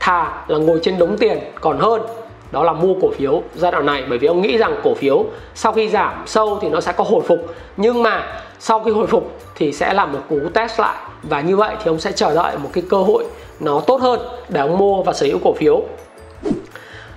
thà 0.00 0.44
là 0.48 0.58
ngồi 0.58 0.80
trên 0.82 0.98
đống 0.98 1.16
tiền. 1.18 1.38
Còn 1.60 1.78
hơn, 1.78 2.02
đó 2.50 2.64
là 2.64 2.72
mua 2.72 2.94
cổ 3.02 3.10
phiếu 3.18 3.42
giai 3.54 3.72
đoạn 3.72 3.86
này, 3.86 4.04
bởi 4.08 4.18
vì 4.18 4.28
ông 4.28 4.42
nghĩ 4.42 4.58
rằng 4.58 4.80
cổ 4.84 4.94
phiếu 4.94 5.24
sau 5.54 5.72
khi 5.72 5.88
giảm 5.88 6.22
sâu 6.26 6.58
thì 6.62 6.68
nó 6.68 6.80
sẽ 6.80 6.92
có 6.92 7.04
hồi 7.04 7.22
phục. 7.28 7.54
Nhưng 7.76 8.02
mà 8.02 8.42
sau 8.58 8.80
khi 8.80 8.90
hồi 8.90 9.06
phục 9.06 9.38
thì 9.54 9.72
sẽ 9.72 9.94
làm 9.94 10.12
một 10.12 10.20
cú 10.28 10.38
test 10.54 10.80
lại. 10.80 10.96
Và 11.22 11.40
như 11.40 11.56
vậy 11.56 11.74
thì 11.78 11.90
ông 11.90 11.98
sẽ 11.98 12.12
chờ 12.12 12.34
đợi 12.34 12.58
một 12.58 12.68
cái 12.72 12.84
cơ 12.90 12.96
hội 12.96 13.24
nó 13.60 13.80
tốt 13.80 14.00
hơn 14.00 14.20
để 14.48 14.60
ông 14.60 14.78
mua 14.78 15.02
và 15.02 15.12
sở 15.12 15.26
hữu 15.26 15.38
cổ 15.44 15.54
phiếu. 15.54 15.82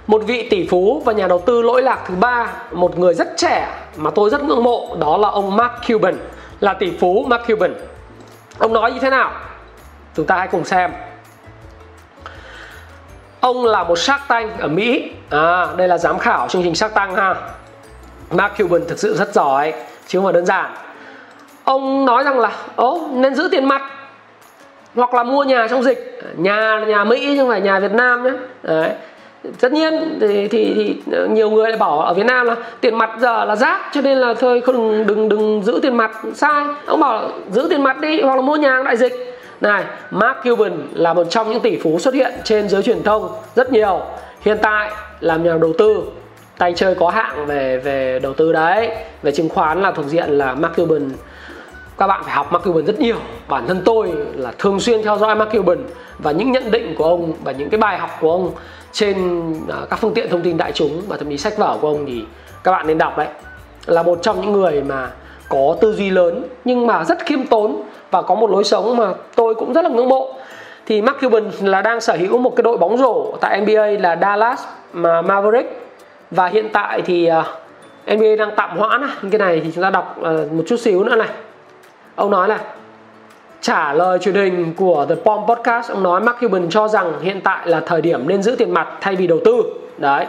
Một 0.07 0.21
vị 0.27 0.47
tỷ 0.49 0.67
phú 0.67 1.01
và 1.05 1.13
nhà 1.13 1.27
đầu 1.27 1.39
tư 1.45 1.61
lỗi 1.61 1.81
lạc 1.81 2.03
thứ 2.07 2.15
ba, 2.15 2.53
một 2.71 2.99
người 2.99 3.13
rất 3.13 3.27
trẻ 3.37 3.67
mà 3.97 4.09
tôi 4.09 4.29
rất 4.29 4.43
ngưỡng 4.43 4.63
mộ, 4.63 4.95
đó 4.99 5.17
là 5.17 5.29
ông 5.29 5.55
Mark 5.55 5.71
Cuban, 5.87 6.17
là 6.59 6.73
tỷ 6.73 6.91
phú 6.99 7.25
Mark 7.27 7.47
Cuban. 7.47 7.75
Ông 8.59 8.73
nói 8.73 8.91
như 8.91 8.99
thế 8.99 9.09
nào? 9.09 9.31
Chúng 10.15 10.25
ta 10.25 10.35
hãy 10.35 10.47
cùng 10.47 10.65
xem. 10.65 10.91
Ông 13.39 13.65
là 13.65 13.83
một 13.83 13.99
Shark 13.99 14.21
Tank 14.27 14.59
ở 14.59 14.67
Mỹ. 14.67 15.11
À 15.29 15.67
đây 15.77 15.87
là 15.87 15.97
giám 15.97 16.19
khảo 16.19 16.47
chương 16.47 16.63
trình 16.63 16.75
Shark 16.75 16.93
Tank 16.93 17.17
ha. 17.17 17.35
Mark 18.31 18.57
Cuban 18.57 18.81
thực 18.87 18.99
sự 18.99 19.15
rất 19.15 19.33
giỏi 19.33 19.73
chứ 20.07 20.19
không 20.19 20.25
phải 20.25 20.33
đơn 20.33 20.45
giản. 20.45 20.73
Ông 21.63 22.05
nói 22.05 22.23
rằng 22.23 22.39
là 22.39 22.51
ố 22.75 23.07
nên 23.11 23.35
giữ 23.35 23.47
tiền 23.51 23.65
mặt 23.65 23.81
hoặc 24.95 25.13
là 25.13 25.23
mua 25.23 25.43
nhà 25.43 25.67
trong 25.69 25.83
dịch. 25.83 26.21
Nhà 26.37 26.79
nhà 26.87 27.03
Mỹ 27.03 27.25
chứ 27.25 27.37
không 27.37 27.49
phải 27.49 27.61
nhà 27.61 27.79
Việt 27.79 27.91
Nam 27.91 28.23
nhé. 28.23 28.31
Đấy. 28.63 28.89
tất 29.59 29.71
nhiên 29.71 30.17
thì, 30.21 30.47
thì 30.47 30.73
thì 30.75 31.01
nhiều 31.29 31.49
người 31.49 31.69
lại 31.69 31.77
bảo 31.77 31.99
ở 31.99 32.13
Việt 32.13 32.25
Nam 32.25 32.45
là 32.45 32.55
tiền 32.81 32.97
mặt 32.97 33.09
giờ 33.19 33.45
là 33.45 33.55
rác 33.55 33.79
cho 33.93 34.01
nên 34.01 34.17
là 34.17 34.33
thôi 34.33 34.61
không 34.65 34.75
đừng 34.75 35.07
đừng 35.07 35.29
đừng 35.29 35.61
giữ 35.63 35.79
tiền 35.81 35.97
mặt. 35.97 36.11
Sai. 36.33 36.65
Ông 36.85 36.99
bảo 36.99 37.29
giữ 37.51 37.67
tiền 37.69 37.83
mặt 37.83 37.99
đi 38.01 38.21
hoặc 38.21 38.35
là 38.35 38.41
mua 38.41 38.55
nhà 38.55 38.81
đại 38.85 38.97
dịch 38.97 39.34
này, 39.61 39.83
Mark 40.11 40.37
Cuban 40.43 40.87
là 40.93 41.13
một 41.13 41.27
trong 41.29 41.51
những 41.51 41.61
tỷ 41.61 41.77
phú 41.77 41.99
xuất 41.99 42.13
hiện 42.13 42.33
trên 42.43 42.69
giới 42.69 42.83
truyền 42.83 43.03
thông 43.03 43.29
rất 43.55 43.71
nhiều. 43.71 44.01
Hiện 44.41 44.57
tại 44.61 44.91
làm 45.19 45.43
nhà 45.43 45.57
đầu 45.61 45.73
tư, 45.77 46.03
tay 46.57 46.73
chơi 46.75 46.95
có 46.95 47.09
hạng 47.09 47.45
về 47.45 47.77
về 47.77 48.19
đầu 48.19 48.33
tư 48.33 48.53
đấy. 48.53 48.89
Về 49.23 49.31
chứng 49.31 49.49
khoán 49.49 49.81
là 49.81 49.91
thuộc 49.91 50.05
diện 50.05 50.29
là 50.29 50.53
Mark 50.53 50.75
Cuban. 50.75 51.11
Các 51.97 52.07
bạn 52.07 52.21
phải 52.23 52.33
học 52.33 52.51
Mark 52.51 52.63
Cuban 52.63 52.85
rất 52.85 52.99
nhiều. 52.99 53.17
Bản 53.47 53.67
thân 53.67 53.81
tôi 53.85 54.11
là 54.35 54.51
thường 54.59 54.79
xuyên 54.79 55.03
theo 55.03 55.17
dõi 55.17 55.35
Mark 55.35 55.51
Cuban 55.51 55.77
và 56.19 56.31
những 56.31 56.51
nhận 56.51 56.71
định 56.71 56.95
của 56.97 57.03
ông 57.03 57.33
và 57.43 57.51
những 57.51 57.69
cái 57.69 57.77
bài 57.77 57.97
học 57.97 58.09
của 58.21 58.31
ông 58.31 58.51
trên 58.91 59.15
à, 59.69 59.75
các 59.89 59.99
phương 59.99 60.13
tiện 60.13 60.29
thông 60.29 60.41
tin 60.41 60.57
đại 60.57 60.71
chúng 60.71 61.01
và 61.07 61.17
thậm 61.17 61.29
chí 61.29 61.37
sách 61.37 61.57
vở 61.57 61.77
của 61.81 61.87
ông 61.87 62.05
thì 62.05 62.23
các 62.63 62.71
bạn 62.71 62.87
nên 62.87 62.97
đọc 62.97 63.17
đấy. 63.17 63.27
Là 63.85 64.03
một 64.03 64.19
trong 64.21 64.41
những 64.41 64.51
người 64.51 64.81
mà 64.81 65.11
có 65.49 65.77
tư 65.81 65.93
duy 65.93 66.09
lớn 66.09 66.43
nhưng 66.65 66.87
mà 66.87 67.03
rất 67.03 67.25
khiêm 67.25 67.47
tốn 67.47 67.83
và 68.15 68.21
có 68.21 68.35
một 68.35 68.49
lối 68.49 68.63
sống 68.63 68.97
mà 68.97 69.13
tôi 69.35 69.55
cũng 69.55 69.73
rất 69.73 69.81
là 69.81 69.89
ngưỡng 69.89 70.09
mộ. 70.09 70.33
Thì 70.85 71.01
Mark 71.01 71.17
Cuban 71.21 71.51
là 71.61 71.81
đang 71.81 72.01
sở 72.01 72.13
hữu 72.13 72.37
một 72.37 72.55
cái 72.55 72.63
đội 72.63 72.77
bóng 72.77 72.97
rổ 72.97 73.37
tại 73.41 73.61
NBA 73.61 73.87
là 73.99 74.17
Dallas 74.21 74.63
mà 74.93 75.21
Maverick 75.21 75.87
và 76.31 76.47
hiện 76.47 76.69
tại 76.73 77.01
thì 77.01 77.25
à, 77.25 77.43
NBA 78.07 78.35
đang 78.37 78.51
tạm 78.55 78.77
hoãn 78.77 79.09
cái 79.31 79.39
này 79.39 79.61
thì 79.63 79.71
chúng 79.75 79.83
ta 79.83 79.89
đọc 79.89 80.17
à, 80.23 80.31
một 80.51 80.63
chút 80.67 80.77
xíu 80.77 81.03
nữa 81.03 81.15
này. 81.15 81.27
Ông 82.15 82.31
nói 82.31 82.47
là, 82.47 82.59
trả 83.61 83.93
lời 83.93 84.19
truyền 84.19 84.35
hình 84.35 84.73
của 84.77 85.05
The 85.09 85.15
Palm 85.15 85.39
Podcast, 85.47 85.91
ông 85.91 86.03
nói 86.03 86.21
Mark 86.21 86.39
Cuban 86.41 86.69
cho 86.69 86.87
rằng 86.87 87.13
hiện 87.21 87.41
tại 87.41 87.67
là 87.67 87.79
thời 87.79 88.01
điểm 88.01 88.27
nên 88.27 88.43
giữ 88.43 88.55
tiền 88.57 88.71
mặt 88.71 88.87
thay 89.01 89.15
vì 89.15 89.27
đầu 89.27 89.39
tư. 89.45 89.63
Đấy. 89.97 90.25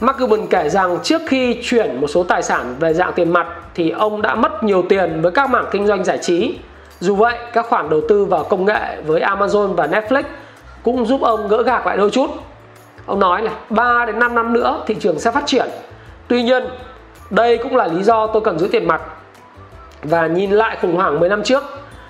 Mark 0.00 0.18
Cuban 0.18 0.46
kể 0.46 0.68
rằng 0.68 0.98
trước 1.02 1.22
khi 1.26 1.58
chuyển 1.62 2.00
một 2.00 2.08
số 2.08 2.22
tài 2.22 2.42
sản 2.42 2.74
về 2.78 2.94
dạng 2.94 3.12
tiền 3.12 3.32
mặt 3.32 3.46
thì 3.74 3.90
ông 3.90 4.22
đã 4.22 4.34
mất 4.34 4.64
nhiều 4.64 4.84
tiền 4.88 5.20
với 5.22 5.32
các 5.32 5.50
mảng 5.50 5.66
kinh 5.70 5.86
doanh 5.86 6.04
giải 6.04 6.18
trí 6.18 6.54
dù 7.02 7.14
vậy, 7.14 7.38
các 7.52 7.66
khoản 7.66 7.90
đầu 7.90 8.00
tư 8.08 8.24
vào 8.24 8.44
công 8.44 8.64
nghệ 8.64 9.00
với 9.06 9.20
Amazon 9.20 9.74
và 9.74 9.86
Netflix 9.86 10.22
cũng 10.82 11.06
giúp 11.06 11.22
ông 11.22 11.48
gỡ 11.48 11.62
gạc 11.62 11.86
lại 11.86 11.96
đôi 11.96 12.10
chút. 12.10 12.30
Ông 13.06 13.20
nói 13.20 13.42
là 13.42 13.52
3 13.70 14.04
đến 14.06 14.18
5 14.18 14.34
năm 14.34 14.52
nữa 14.52 14.82
thị 14.86 14.96
trường 15.00 15.18
sẽ 15.18 15.30
phát 15.30 15.46
triển. 15.46 15.66
Tuy 16.28 16.42
nhiên, 16.42 16.62
đây 17.30 17.58
cũng 17.58 17.76
là 17.76 17.86
lý 17.86 18.02
do 18.02 18.26
tôi 18.26 18.42
cần 18.42 18.58
giữ 18.58 18.68
tiền 18.72 18.88
mặt. 18.88 19.02
Và 20.02 20.26
nhìn 20.26 20.50
lại 20.50 20.78
khủng 20.82 20.96
hoảng 20.96 21.20
10 21.20 21.28
năm 21.28 21.42
trước 21.42 21.62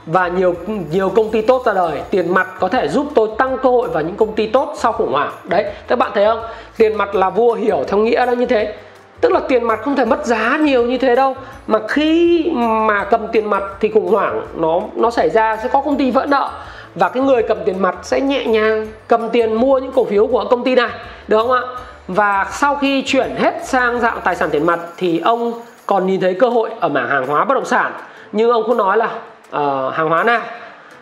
và 0.07 0.29
nhiều 0.29 0.55
nhiều 0.91 1.09
công 1.09 1.31
ty 1.31 1.43
tốt 1.43 1.63
ra 1.67 1.75
đời, 1.75 2.01
tiền 2.11 2.35
mặt 2.35 2.49
có 2.61 2.69
thể 2.69 2.89
giúp 2.89 3.07
tôi 3.15 3.29
tăng 3.39 3.59
cơ 3.63 3.71
hội 3.71 3.89
vào 3.89 4.03
những 4.03 4.17
công 4.17 4.33
ty 4.33 4.47
tốt 4.47 4.75
sau 4.77 4.93
khủng 4.93 5.13
hoảng. 5.13 5.33
Đấy, 5.45 5.65
các 5.89 5.99
bạn 5.99 6.11
thấy 6.15 6.27
không? 6.27 6.45
Tiền 6.77 6.95
mặt 6.97 7.15
là 7.15 7.31
vua 7.31 7.55
hiểu 7.55 7.85
theo 7.89 7.99
nghĩa 7.99 8.27
đó 8.27 8.33
như 8.33 8.47
thế 8.47 8.75
tức 9.23 9.33
là 9.33 9.41
tiền 9.49 9.65
mặt 9.65 9.81
không 9.83 9.97
thể 9.97 10.05
mất 10.05 10.27
giá 10.27 10.57
nhiều 10.61 10.83
như 10.83 10.99
thế 10.99 11.15
đâu. 11.15 11.37
Mà 11.67 11.79
khi 11.89 12.51
mà 12.55 13.05
cầm 13.05 13.29
tiền 13.33 13.51
mặt 13.51 13.63
thì 13.81 13.89
khủng 13.89 14.13
hoảng 14.13 14.43
nó 14.57 14.81
nó 14.97 15.11
xảy 15.11 15.31
ra 15.31 15.57
sẽ 15.57 15.69
có 15.69 15.81
công 15.81 15.97
ty 15.97 16.11
vỡ 16.11 16.27
nợ. 16.29 16.51
Và 16.95 17.09
cái 17.09 17.23
người 17.23 17.43
cầm 17.43 17.59
tiền 17.65 17.83
mặt 17.83 17.95
sẽ 18.03 18.21
nhẹ 18.21 18.47
nhàng 18.47 18.87
cầm 19.09 19.29
tiền 19.29 19.55
mua 19.55 19.79
những 19.79 19.93
cổ 19.93 20.05
phiếu 20.05 20.27
của 20.27 20.45
công 20.51 20.65
ty 20.65 20.75
này 20.75 20.91
được 21.29 21.39
không 21.39 21.53
ạ? 21.53 21.61
Và 22.09 22.47
sau 22.51 22.77
khi 22.77 23.03
chuyển 23.03 23.37
hết 23.37 23.55
sang 23.65 24.01
dạng 24.01 24.19
tài 24.25 24.37
sản 24.37 24.49
tiền 24.53 24.67
mặt 24.67 24.81
thì 24.97 25.19
ông 25.19 25.53
còn 25.87 26.07
nhìn 26.07 26.21
thấy 26.21 26.35
cơ 26.35 26.49
hội 26.49 26.71
ở 26.81 26.89
mảng 26.89 27.09
hàng 27.09 27.27
hóa 27.27 27.45
bất 27.45 27.55
động 27.55 27.65
sản. 27.65 27.93
Nhưng 28.33 28.51
ông 28.51 28.63
cũng 28.67 28.77
nói 28.77 28.97
là 28.97 29.07
uh, 29.07 29.95
hàng 29.95 30.09
hóa 30.09 30.25
nào? 30.25 30.41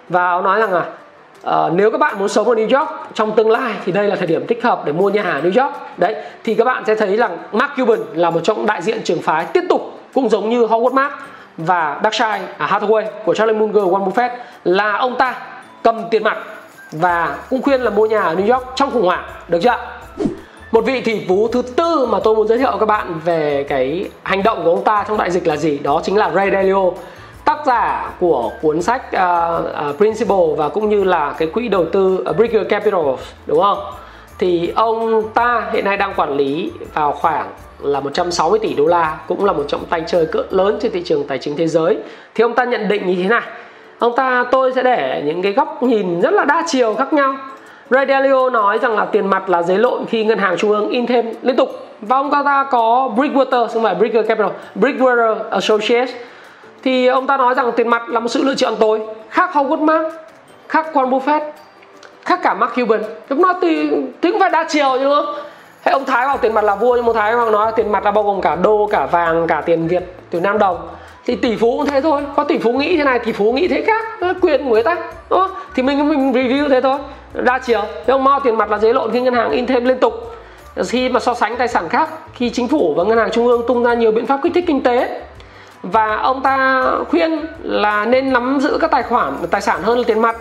Và 0.09 0.31
ông 0.31 0.45
nói 0.45 0.61
rằng 0.61 0.73
là 0.73 0.85
Uh, 1.47 1.73
nếu 1.73 1.91
các 1.91 1.99
bạn 1.99 2.19
muốn 2.19 2.29
sống 2.29 2.49
ở 2.49 2.55
New 2.55 2.79
York 2.79 2.91
trong 3.15 3.37
tương 3.37 3.51
lai 3.51 3.73
thì 3.85 3.93
đây 3.93 4.09
là 4.09 4.17
thời 4.17 4.27
điểm 4.27 4.47
thích 4.47 4.63
hợp 4.63 4.83
để 4.85 4.93
mua 4.93 5.11
nhà 5.11 5.23
ở 5.23 5.41
New 5.41 5.63
York. 5.65 5.75
Đấy 5.97 6.15
thì 6.45 6.55
các 6.55 6.65
bạn 6.65 6.85
sẽ 6.87 6.95
thấy 6.95 7.17
rằng 7.17 7.39
Mark 7.53 7.73
Cuban 7.77 7.99
là 8.15 8.31
một 8.31 8.41
trong 8.45 8.67
đại 8.67 8.83
diện 8.83 9.01
trường 9.05 9.23
phái 9.23 9.45
tiếp 9.45 9.65
tục 9.69 9.99
cũng 10.15 10.29
giống 10.29 10.51
như 10.51 10.67
Howard 10.67 10.95
Mark 10.95 11.13
và 11.57 12.01
Berkshire 12.03 12.41
Hathaway 12.59 13.05
của 13.25 13.35
Charlie 13.35 13.59
Munger 13.59 13.85
Warren 13.85 14.11
Buffett 14.11 14.31
là 14.65 14.97
ông 14.97 15.17
ta 15.19 15.35
cầm 15.83 16.03
tiền 16.11 16.25
mặt 16.25 16.39
và 16.93 17.39
cũng 17.51 17.63
khuyên 17.63 17.81
là 17.81 17.91
mua 17.91 18.07
nhà 18.07 18.21
ở 18.21 18.35
New 18.35 18.53
York 18.53 18.67
trong 18.77 18.91
khủng 18.91 19.05
hoảng. 19.05 19.25
Được 19.49 19.59
chưa 19.63 19.77
một 20.71 20.85
vị 20.85 21.01
tỷ 21.01 21.25
phú 21.29 21.49
thứ 21.53 21.63
tư 21.63 22.07
mà 22.11 22.19
tôi 22.25 22.35
muốn 22.35 22.49
giới 22.49 22.59
thiệu 22.59 22.77
các 22.81 22.87
bạn 22.87 23.21
về 23.25 23.67
cái 23.69 24.09
hành 24.23 24.43
động 24.43 24.65
của 24.65 24.71
ông 24.71 24.85
ta 24.85 25.05
trong 25.09 25.19
đại 25.19 25.31
dịch 25.31 25.47
là 25.47 25.57
gì? 25.57 25.79
Đó 25.79 26.01
chính 26.05 26.17
là 26.17 26.31
Ray 26.31 26.51
Dalio 26.51 26.91
tác 27.45 27.59
giả 27.67 28.11
của 28.21 28.51
cuốn 28.63 28.83
sách 28.83 29.03
uh, 29.17 29.91
uh, 29.91 29.97
Principle 29.97 30.55
và 30.57 30.69
cũng 30.69 30.89
như 30.89 31.05
là 31.05 31.35
cái 31.39 31.49
quỹ 31.49 31.69
đầu 31.69 31.85
tư 31.93 32.23
ờ, 32.25 32.31
uh, 32.31 32.37
Bridger 32.37 32.69
Capital 32.69 33.01
đúng 33.47 33.61
không? 33.63 33.79
Thì 34.39 34.73
ông 34.75 35.23
ta 35.35 35.71
hiện 35.73 35.85
nay 35.85 35.97
đang 35.97 36.15
quản 36.17 36.37
lý 36.37 36.73
vào 36.95 37.13
khoảng 37.13 37.51
là 37.79 38.01
160 38.01 38.59
tỷ 38.59 38.75
đô 38.75 38.87
la 38.87 39.19
cũng 39.29 39.45
là 39.45 39.53
một 39.53 39.65
trọng 39.69 39.85
tay 39.85 40.03
chơi 40.07 40.27
cỡ 40.27 40.43
lớn 40.51 40.79
trên 40.83 40.93
thị 40.93 41.03
trường 41.05 41.27
tài 41.27 41.39
chính 41.39 41.57
thế 41.57 41.67
giới. 41.67 41.99
Thì 42.35 42.43
ông 42.43 42.55
ta 42.55 42.65
nhận 42.65 42.89
định 42.89 43.07
như 43.07 43.23
thế 43.23 43.29
này 43.29 43.43
ông 44.01 44.17
ta 44.17 44.45
tôi 44.51 44.73
sẽ 44.73 44.83
để 44.83 45.23
những 45.27 45.43
cái 45.43 45.53
góc 45.53 45.83
nhìn 45.83 46.21
rất 46.21 46.33
là 46.33 46.45
đa 46.45 46.65
chiều 46.67 46.95
khác 46.95 47.13
nhau. 47.13 47.35
Ray 47.91 48.07
Dalio 48.07 48.51
nói 48.51 48.79
rằng 48.79 48.97
là 48.97 49.05
tiền 49.05 49.27
mặt 49.27 49.51
là 49.51 49.63
giấy 49.63 49.79
lộn 49.79 50.07
khi 50.07 50.25
ngân 50.25 50.39
hàng 50.39 50.57
trung 50.59 50.71
ương 50.71 50.89
in 50.89 51.07
thêm 51.07 51.27
liên 51.43 51.57
tục. 51.57 51.71
Và 52.01 52.17
ông 52.17 52.31
ta 52.31 52.67
có 52.71 53.11
Bridgewater 53.17 53.69
không 53.69 53.83
phải 53.83 53.95
Bridger 53.95 54.27
Capital 54.27 54.51
Bridgewater 54.75 55.37
Associates 55.51 56.15
thì 56.83 57.07
ông 57.07 57.27
ta 57.27 57.37
nói 57.37 57.55
rằng 57.55 57.73
tiền 57.77 57.89
mặt 57.89 58.09
là 58.09 58.21
một 58.21 58.29
sự 58.29 58.45
lựa 58.45 58.55
chọn 58.55 58.75
tối 58.81 59.01
khác 59.31 59.51
Howard 59.53 59.81
Mark 59.81 60.07
khác 60.69 60.87
Warren 60.93 61.11
Buffett 61.11 61.41
khác 62.25 62.41
cả 62.43 62.55
Mark 62.55 62.75
Cuban. 62.75 63.03
Chúng 63.29 63.43
nó 63.43 63.55
thì, 63.63 63.91
thì 64.23 64.31
cũng 64.31 64.41
phải 64.41 64.51
đa 64.51 64.67
chiều 64.69 64.97
chứ 64.99 65.05
đúng 65.05 65.15
không? 65.15 65.35
Hay 65.81 65.93
ông 65.93 66.05
Thái 66.05 66.27
bảo 66.27 66.37
tiền 66.37 66.55
mặt 66.55 66.65
là 66.65 66.75
vua 66.75 66.97
nhưng 66.97 67.07
ông 67.07 67.15
Thái 67.15 67.37
bảo 67.37 67.51
nói 67.51 67.73
tiền 67.77 67.93
mặt 67.93 68.05
là 68.05 68.11
bao 68.11 68.25
gồm 68.25 68.41
cả 68.41 68.57
đô 68.57 68.89
cả 68.93 69.07
vàng 69.07 69.47
cả 69.47 69.63
tiền 69.67 69.89
Việt 69.89 70.03
tiền 70.31 70.43
Nam 70.43 70.59
đồng. 70.59 70.89
Thì 71.27 71.37
tỷ 71.37 71.57
phú 71.57 71.77
cũng 71.79 71.87
thế 71.87 72.01
thôi. 72.01 72.23
Có 72.37 72.45
tỷ 72.45 72.59
phú 72.59 72.73
nghĩ 72.73 72.97
thế 72.97 73.05
này 73.05 73.19
tỷ 73.19 73.33
phú 73.33 73.53
nghĩ 73.53 73.69
thế 73.69 73.85
khác. 73.87 74.05
Quyền 74.41 74.65
của 74.65 74.71
người 74.71 74.83
ta 74.83 74.97
đúng 75.31 75.41
không? 75.41 75.51
thì 75.75 75.83
mình 75.83 76.09
mình 76.09 76.33
review 76.33 76.69
thế 76.69 76.81
thôi. 76.81 76.99
Đa 77.35 77.59
chiều. 77.59 77.81
Thế 78.07 78.13
ông 78.13 78.25
Mao 78.25 78.41
tiền 78.41 78.57
mặt 78.57 78.71
là 78.71 78.79
giấy 78.79 78.95
lộn 78.95 79.11
khi 79.13 79.21
ngân 79.21 79.35
hàng 79.35 79.51
in 79.51 79.67
thêm 79.67 79.85
liên 79.85 79.99
tục. 79.99 80.15
Khi 80.89 81.09
mà 81.09 81.21
so 81.21 81.35
sánh 81.35 81.57
tài 81.57 81.69
sản 81.69 81.89
khác 81.89 82.09
khi 82.35 82.51
chính 82.51 82.69
phủ 82.69 82.95
và 82.97 83.05
ngân 83.05 83.19
hàng 83.19 83.31
trung 83.33 83.47
ương 83.47 83.63
tung 83.69 83.85
ra 83.85 83.95
nhiều 83.95 84.13
biện 84.13 84.27
pháp 84.27 84.41
kích 84.43 84.53
thích 84.55 84.65
kinh 84.67 84.83
tế 84.83 85.21
và 85.83 86.17
ông 86.17 86.43
ta 86.43 86.85
khuyên 87.09 87.47
là 87.63 88.05
nên 88.05 88.33
nắm 88.33 88.59
giữ 88.61 88.79
các 88.81 88.91
tài 88.91 89.03
khoản 89.03 89.35
tài 89.51 89.61
sản 89.61 89.83
hơn 89.83 89.99
là 89.99 90.05
tiền 90.07 90.23
mặt. 90.23 90.37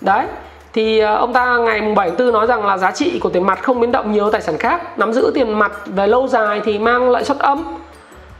Đấy 0.00 0.26
thì 0.72 0.98
ờ, 0.98 1.14
ông 1.14 1.32
ta 1.32 1.56
ngày 1.56 1.80
7 1.80 2.10
tháng 2.10 2.18
4 2.18 2.32
nói 2.32 2.46
rằng 2.46 2.66
là 2.66 2.78
giá 2.78 2.90
trị 2.90 3.18
của 3.18 3.28
tiền 3.28 3.46
mặt 3.46 3.62
không 3.62 3.80
biến 3.80 3.92
động 3.92 4.12
nhiều 4.12 4.30
tài 4.30 4.42
sản 4.42 4.58
khác. 4.58 4.98
Nắm 4.98 5.12
giữ 5.12 5.30
tiền 5.34 5.58
mặt 5.58 5.72
về 5.86 6.06
lâu 6.06 6.28
dài 6.28 6.60
thì 6.64 6.78
mang 6.78 7.10
lợi 7.10 7.24
suất 7.24 7.38
âm 7.38 7.64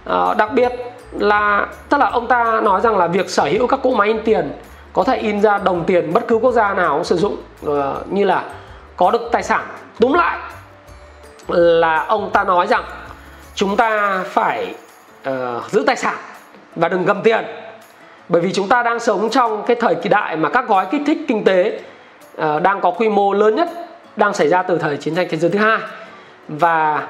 à, 0.04 0.14
ờ, 0.14 0.34
đặc 0.38 0.52
biệt 0.52 0.72
là 1.18 1.66
tức 1.88 1.98
là 1.98 2.10
ông 2.10 2.26
ta 2.26 2.60
nói 2.60 2.80
rằng 2.80 2.98
là 2.98 3.06
việc 3.06 3.30
sở 3.30 3.44
hữu 3.44 3.66
các 3.66 3.80
cỗ 3.82 3.94
máy 3.94 4.08
in 4.08 4.18
tiền 4.24 4.52
có 4.92 5.04
thể 5.04 5.16
in 5.16 5.42
ra 5.42 5.58
đồng 5.58 5.84
tiền 5.84 6.12
bất 6.12 6.28
cứ 6.28 6.36
quốc 6.36 6.52
gia 6.52 6.74
nào 6.74 6.94
cũng 6.94 7.04
sử 7.04 7.16
dụng 7.16 7.36
uh, 7.66 7.72
như 8.10 8.24
là 8.24 8.44
có 8.96 9.10
được 9.10 9.28
tài 9.32 9.42
sản. 9.42 9.62
Đúng 9.98 10.14
lại 10.14 10.38
là 11.48 12.04
ông 12.04 12.30
ta 12.30 12.44
nói 12.44 12.66
rằng 12.66 12.84
chúng 13.54 13.76
ta 13.76 14.20
phải 14.26 14.74
uh, 15.28 15.70
giữ 15.70 15.84
tài 15.86 15.96
sản 15.96 16.14
và 16.76 16.88
đừng 16.88 17.04
cầm 17.04 17.22
tiền. 17.22 17.44
Bởi 18.28 18.42
vì 18.42 18.52
chúng 18.52 18.68
ta 18.68 18.82
đang 18.82 19.00
sống 19.00 19.30
trong 19.30 19.62
cái 19.66 19.76
thời 19.80 19.94
kỳ 19.94 20.08
đại 20.08 20.36
mà 20.36 20.48
các 20.48 20.68
gói 20.68 20.86
kích 20.90 21.02
thích 21.06 21.18
kinh 21.28 21.44
tế 21.44 21.80
uh, 22.42 22.62
đang 22.62 22.80
có 22.80 22.90
quy 22.90 23.08
mô 23.08 23.32
lớn 23.32 23.54
nhất 23.54 23.68
đang 24.16 24.34
xảy 24.34 24.48
ra 24.48 24.62
từ 24.62 24.78
thời 24.78 24.96
chiến 24.96 25.14
tranh 25.14 25.26
thế 25.30 25.36
giới 25.38 25.50
thứ 25.50 25.58
hai. 25.58 25.78
Và 26.48 27.08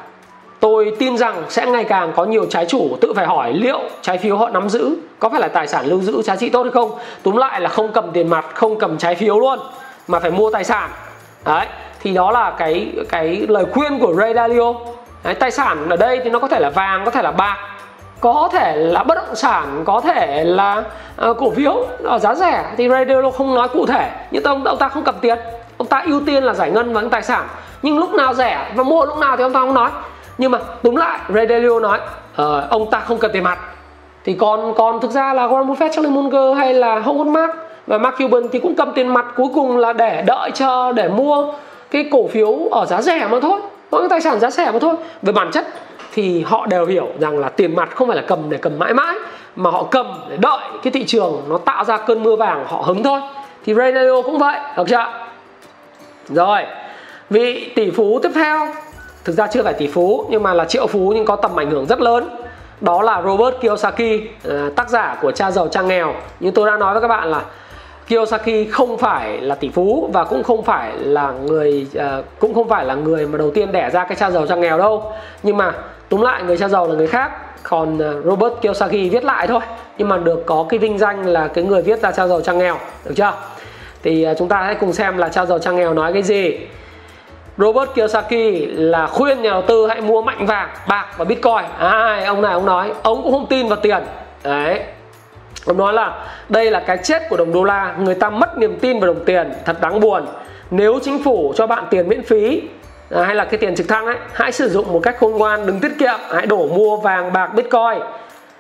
tôi 0.61 0.97
tin 0.99 1.17
rằng 1.17 1.43
sẽ 1.49 1.67
ngày 1.67 1.85
càng 1.85 2.13
có 2.17 2.25
nhiều 2.25 2.47
trái 2.51 2.67
chủ 2.67 2.97
tự 3.01 3.13
phải 3.17 3.27
hỏi 3.27 3.53
liệu 3.53 3.81
trái 4.03 4.19
phiếu 4.19 4.37
họ 4.37 4.49
nắm 4.49 4.69
giữ 4.69 4.97
có 5.19 5.29
phải 5.29 5.41
là 5.41 5.49
tài 5.49 5.67
sản 5.67 5.87
lưu 5.87 6.01
giữ 6.01 6.23
giá 6.23 6.37
trị 6.37 6.49
tốt 6.51 6.63
hay 6.63 6.73
không. 6.73 6.99
Túm 7.23 7.37
lại 7.37 7.61
là 7.61 7.69
không 7.69 7.93
cầm 7.93 8.11
tiền 8.13 8.29
mặt 8.29 8.45
không 8.55 8.79
cầm 8.79 8.99
trái 8.99 9.15
phiếu 9.15 9.41
luôn 9.41 9.59
mà 10.09 10.21
phải 10.21 10.31
mua 10.31 10.51
tài 10.51 10.65
sản. 10.65 10.91
Đấy 11.45 11.67
thì 12.01 12.15
đó 12.15 12.31
là 12.31 12.55
cái 12.59 12.93
cái 13.09 13.47
lời 13.49 13.65
khuyên 13.73 13.99
của 13.99 14.15
Ray 14.15 14.35
Dalio. 14.35 14.75
Đấy, 15.25 15.35
tài 15.35 15.51
sản 15.51 15.89
ở 15.89 15.97
đây 15.97 16.21
thì 16.25 16.31
nó 16.31 16.39
có 16.39 16.49
thể 16.49 16.61
là 16.61 16.71
vàng 16.71 17.05
có 17.05 17.11
thể 17.11 17.23
là 17.23 17.33
bạc 17.33 17.57
có 18.25 18.49
thể 18.53 18.77
là 18.77 19.03
bất 19.03 19.15
động 19.15 19.35
sản 19.35 19.83
có 19.85 20.01
thể 20.01 20.45
là 20.45 20.83
uh, 21.29 21.37
cổ 21.39 21.51
phiếu 21.51 21.87
ở 22.05 22.19
giá 22.19 22.35
rẻ 22.35 22.65
thì 22.77 22.89
Ray 22.89 23.05
Dalio 23.05 23.31
không 23.31 23.55
nói 23.55 23.69
cụ 23.69 23.87
thể. 23.87 24.11
Nhưng 24.31 24.45
ông 24.45 24.65
ông 24.65 24.79
ta 24.79 24.89
không 24.89 25.03
cầm 25.03 25.15
tiền. 25.21 25.39
Ông 25.79 25.89
ta 25.89 26.03
ưu 26.07 26.21
tiên 26.27 26.45
là 26.45 26.55
giải 26.55 26.71
ngân 26.71 26.93
và 26.93 27.01
những 27.01 27.11
tài 27.11 27.23
sản. 27.23 27.47
Nhưng 27.83 27.99
lúc 27.99 28.15
nào 28.15 28.35
rẻ 28.35 28.73
và 28.75 28.83
mua 28.83 29.07
lúc 29.07 29.19
nào 29.19 29.37
thì 29.37 29.43
ông 29.43 29.53
ta 29.53 29.61
không 29.61 29.75
nói. 29.75 29.91
Nhưng 30.39 30.51
mà 30.51 30.59
đúng 30.83 30.97
lại 30.97 31.19
Ray 31.35 31.47
Dalio 31.47 31.81
nói 31.81 31.99
uh, 32.43 32.71
ông 32.71 32.91
ta 32.91 33.01
không 33.01 33.19
cần 33.19 33.31
tiền 33.33 33.43
mặt. 33.43 33.59
Thì 34.25 34.33
còn 34.33 34.75
còn 34.75 35.01
thực 35.01 35.11
ra 35.11 35.35
là 35.35 35.47
Warren 35.47 35.67
Buffett, 35.67 35.93
Charlie 35.93 36.13
Munger 36.13 36.59
hay 36.59 36.75
là 36.75 36.99
Howard 37.01 37.31
Mark 37.31 37.53
và 37.87 37.99
Mark 37.99 38.19
Cuban 38.19 38.49
thì 38.53 38.59
cũng 38.59 38.75
cầm 38.75 38.93
tiền 38.95 39.15
mặt 39.15 39.27
cuối 39.37 39.49
cùng 39.55 39.77
là 39.79 39.93
để 39.93 40.23
đợi 40.27 40.51
chờ 40.51 40.93
để 40.93 41.09
mua 41.09 41.53
cái 41.91 42.09
cổ 42.13 42.29
phiếu 42.33 42.59
ở 42.71 42.87
giá 42.87 43.03
rẻ 43.03 43.27
mà 43.31 43.39
thôi. 43.43 43.61
Mỗi 43.91 44.01
cái 44.01 44.09
tài 44.09 44.21
sản 44.21 44.41
giá 44.41 44.51
rẻ 44.51 44.71
mà 44.73 44.79
thôi. 44.79 44.95
Về 45.23 45.33
bản 45.33 45.51
chất 45.53 45.67
thì 46.15 46.43
họ 46.43 46.67
đều 46.67 46.87
hiểu 46.87 47.09
rằng 47.19 47.39
là 47.39 47.49
tiền 47.49 47.75
mặt 47.75 47.97
không 47.97 48.09
phải 48.09 48.17
là 48.17 48.23
cầm 48.27 48.51
để 48.51 48.59
cầm 48.59 48.79
mãi 48.79 48.95
mãi, 48.95 49.17
mà 49.57 49.71
họ 49.71 49.83
cầm 49.91 50.07
để 50.29 50.37
đợi 50.37 50.61
cái 50.83 50.91
thị 50.91 51.05
trường 51.05 51.43
nó 51.49 51.59
tạo 51.59 51.85
ra 51.85 51.97
cơn 51.97 52.23
mưa 52.23 52.37
vàng 52.37 52.65
họ 52.69 52.83
hứng 52.83 53.03
thôi. 53.03 53.21
Thì 53.65 53.75
Ray 53.75 53.93
Dalio 53.93 54.23
cũng 54.23 54.39
vậy, 54.39 54.61
được 54.77 54.85
chưa 54.89 55.07
rồi, 56.29 56.63
vị 57.31 57.73
tỷ 57.77 57.91
phú 57.91 58.19
tiếp 58.23 58.31
theo. 58.35 58.69
Thực 59.25 59.33
ra 59.33 59.47
chưa 59.47 59.63
phải 59.63 59.73
tỷ 59.73 59.87
phú, 59.87 60.27
nhưng 60.31 60.43
mà 60.43 60.55
là 60.55 60.65
triệu 60.65 60.87
phú 60.87 61.13
nhưng 61.15 61.25
có 61.25 61.37
tầm 61.37 61.61
ảnh 61.61 61.71
hưởng 61.71 61.87
rất 61.87 62.01
lớn. 62.01 62.29
Đó 62.81 63.03
là 63.03 63.23
Robert 63.23 63.57
Kiyosaki 63.61 64.21
à, 64.51 64.71
tác 64.77 64.91
giả 64.91 65.17
của 65.23 65.33
cha 65.33 65.51
giàu, 65.51 65.69
cha 65.69 65.83
nghèo. 65.83 66.15
Như 66.41 66.51
tôi 66.51 66.71
đã 66.71 66.77
nói 66.77 66.95
với 66.95 67.03
các 67.03 67.09
bạn 67.09 67.31
là 67.31 67.43
Kiyosaki 68.07 68.71
không 68.73 68.99
phải 68.99 69.41
là 69.41 69.55
tỷ 69.55 69.69
phú 69.69 70.11
và 70.13 70.25
cũng 70.25 70.43
không 70.43 70.63
phải 70.63 70.93
là 70.99 71.33
người 71.33 71.87
à, 71.99 72.23
cũng 72.39 72.55
không 72.55 72.69
phải 72.69 72.85
là 72.85 72.95
người 72.95 73.27
mà 73.27 73.39
đầu 73.39 73.51
tiên 73.51 73.73
đẻ 73.73 73.91
ra 73.91 74.05
cái 74.05 74.17
cha 74.17 74.31
giàu, 74.31 74.47
cha 74.47 74.55
nghèo 74.55 74.79
đâu. 74.79 75.13
Nhưng 75.43 75.57
mà 75.57 75.73
túm 76.09 76.21
lại 76.21 76.43
người 76.43 76.57
cha 76.57 76.69
giàu 76.69 76.89
là 76.89 76.95
người 76.95 77.07
khác 77.07 77.33
còn 77.63 77.99
ờ, 77.99 78.23
Robert 78.25 78.55
Kiyosaki 78.63 78.91
viết 78.91 79.25
lại 79.25 79.47
thôi 79.47 79.61
nhưng 79.99 80.09
mà 80.09 80.17
được 80.17 80.47
có 80.47 80.67
cái 80.69 80.79
vinh 80.79 80.99
danh 80.99 81.27
là 81.27 81.49
cái 81.49 81.65
người 81.65 81.83
viết 81.83 82.03
ra 82.03 82.13
cha 82.13 82.27
giàu 82.27 82.41
cha 82.41 82.53
nghèo 82.53 82.79
được 83.05 83.15
chưa 83.17 83.33
thì 84.03 84.23
ờ, 84.23 84.35
chúng 84.39 84.49
ta 84.49 84.63
hãy 84.63 84.75
cùng 84.75 84.93
xem 84.93 85.17
là 85.17 85.29
cha 85.29 85.47
giàu 85.47 85.59
cha 85.59 85.71
nghèo 85.71 85.95
nói 85.95 86.13
cái 86.13 86.23
gì 86.23 86.59
Robert 87.59 87.91
Kiyosaki 87.95 88.69
là 88.69 89.07
khuyên 89.07 89.43
nhà 89.43 89.51
đầu 89.51 89.63
tư 89.63 89.87
hãy 89.87 90.01
mua 90.01 90.23
mạnh 90.23 90.47
vàng, 90.47 90.69
bạc 90.89 91.07
và 91.17 91.25
Bitcoin. 91.25 91.65
À, 91.79 91.89
ai 91.89 92.25
ông 92.25 92.43
này 92.43 92.53
ông 92.53 92.67
nói, 92.67 92.93
ông 93.03 93.23
cũng 93.23 93.33
không 93.33 93.47
tin 93.47 93.69
vào 93.69 93.79
tiền. 93.83 94.03
Đấy. 94.45 94.81
Ông 95.67 95.79
nói 95.79 95.93
là 95.93 96.27
đây 96.49 96.71
là 96.71 96.81
cái 96.81 96.99
chết 97.03 97.23
của 97.29 97.37
đồng 97.37 97.53
đô 97.53 97.65
la, 97.65 97.95
người 97.99 98.15
ta 98.15 98.31
mất 98.31 98.59
niềm 98.59 98.79
tin 98.81 99.01
vào 99.01 99.15
đồng 99.15 99.25
tiền, 99.25 99.53
thật 99.65 99.81
đáng 99.81 100.01
buồn. 100.01 100.27
Nếu 100.71 100.99
chính 101.03 101.23
phủ 101.23 101.53
cho 101.57 101.67
bạn 101.67 101.85
tiền 101.91 102.09
miễn 102.09 102.23
phí 102.23 102.63
à, 103.15 103.23
hay 103.23 103.35
là 103.35 103.45
cái 103.45 103.59
tiền 103.59 103.75
trực 103.75 103.89
thăng 103.89 104.07
ấy, 104.07 104.17
hãy 104.33 104.53
sử 104.53 104.69
dụng 104.69 104.93
một 104.93 105.01
cách 105.03 105.17
khôn 105.21 105.33
ngoan, 105.33 105.67
đừng 105.67 105.81
tiết 105.81 105.93
kiệm, 105.99 106.19
hãy 106.31 106.47
đổ 106.47 106.67
mua 106.67 106.97
vàng, 106.97 107.33
bạc, 107.33 107.51
Bitcoin. 107.55 108.03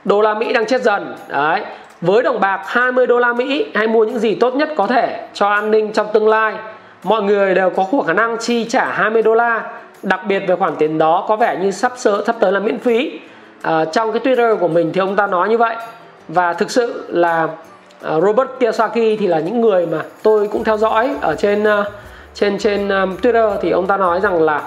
Đô 0.04 0.20
la 0.20 0.34
Mỹ 0.34 0.52
đang 0.52 0.66
chết 0.66 0.82
dần. 0.82 1.16
Đấy. 1.28 1.62
Với 2.00 2.22
đồng 2.22 2.40
bạc 2.40 2.60
20 2.66 3.06
đô 3.06 3.18
la 3.18 3.32
Mỹ, 3.32 3.66
hãy 3.74 3.86
mua 3.86 4.04
những 4.04 4.18
gì 4.18 4.34
tốt 4.34 4.54
nhất 4.54 4.68
có 4.76 4.86
thể 4.86 5.26
cho 5.32 5.48
an 5.48 5.70
ninh 5.70 5.92
trong 5.92 6.06
tương 6.12 6.28
lai 6.28 6.54
mọi 7.04 7.22
người 7.22 7.54
đều 7.54 7.70
có 7.70 7.86
khả 8.06 8.12
năng 8.12 8.38
chi 8.38 8.64
trả 8.64 8.84
20 8.84 9.22
đô 9.22 9.34
la 9.34 9.62
đặc 10.02 10.20
biệt 10.28 10.38
về 10.38 10.56
khoản 10.56 10.76
tiền 10.78 10.98
đó 10.98 11.24
có 11.28 11.36
vẻ 11.36 11.58
như 11.62 11.70
sắp 11.70 11.92
sửa 11.96 12.24
sắp 12.26 12.36
tới 12.40 12.52
là 12.52 12.60
miễn 12.60 12.78
phí 12.78 13.20
à, 13.62 13.84
trong 13.84 14.12
cái 14.12 14.20
Twitter 14.24 14.56
của 14.56 14.68
mình 14.68 14.90
thì 14.94 15.00
ông 15.00 15.16
ta 15.16 15.26
nói 15.26 15.48
như 15.48 15.58
vậy 15.58 15.76
và 16.28 16.52
thực 16.52 16.70
sự 16.70 17.04
là 17.08 17.44
uh, 17.44 18.22
Robert 18.22 18.48
Kiyosaki 18.60 18.94
thì 18.94 19.26
là 19.26 19.38
những 19.38 19.60
người 19.60 19.86
mà 19.86 19.98
tôi 20.22 20.48
cũng 20.48 20.64
theo 20.64 20.76
dõi 20.76 21.14
ở 21.20 21.34
trên 21.34 21.62
uh, 21.62 21.86
trên 22.34 22.58
trên 22.58 22.88
um, 22.88 23.16
Twitter 23.16 23.58
thì 23.62 23.70
ông 23.70 23.86
ta 23.86 23.96
nói 23.96 24.20
rằng 24.20 24.42
là 24.42 24.62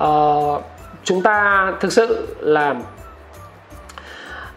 uh, 0.00 0.62
chúng 1.04 1.22
ta 1.22 1.72
thực 1.80 1.92
sự 1.92 2.28
là 2.40 2.74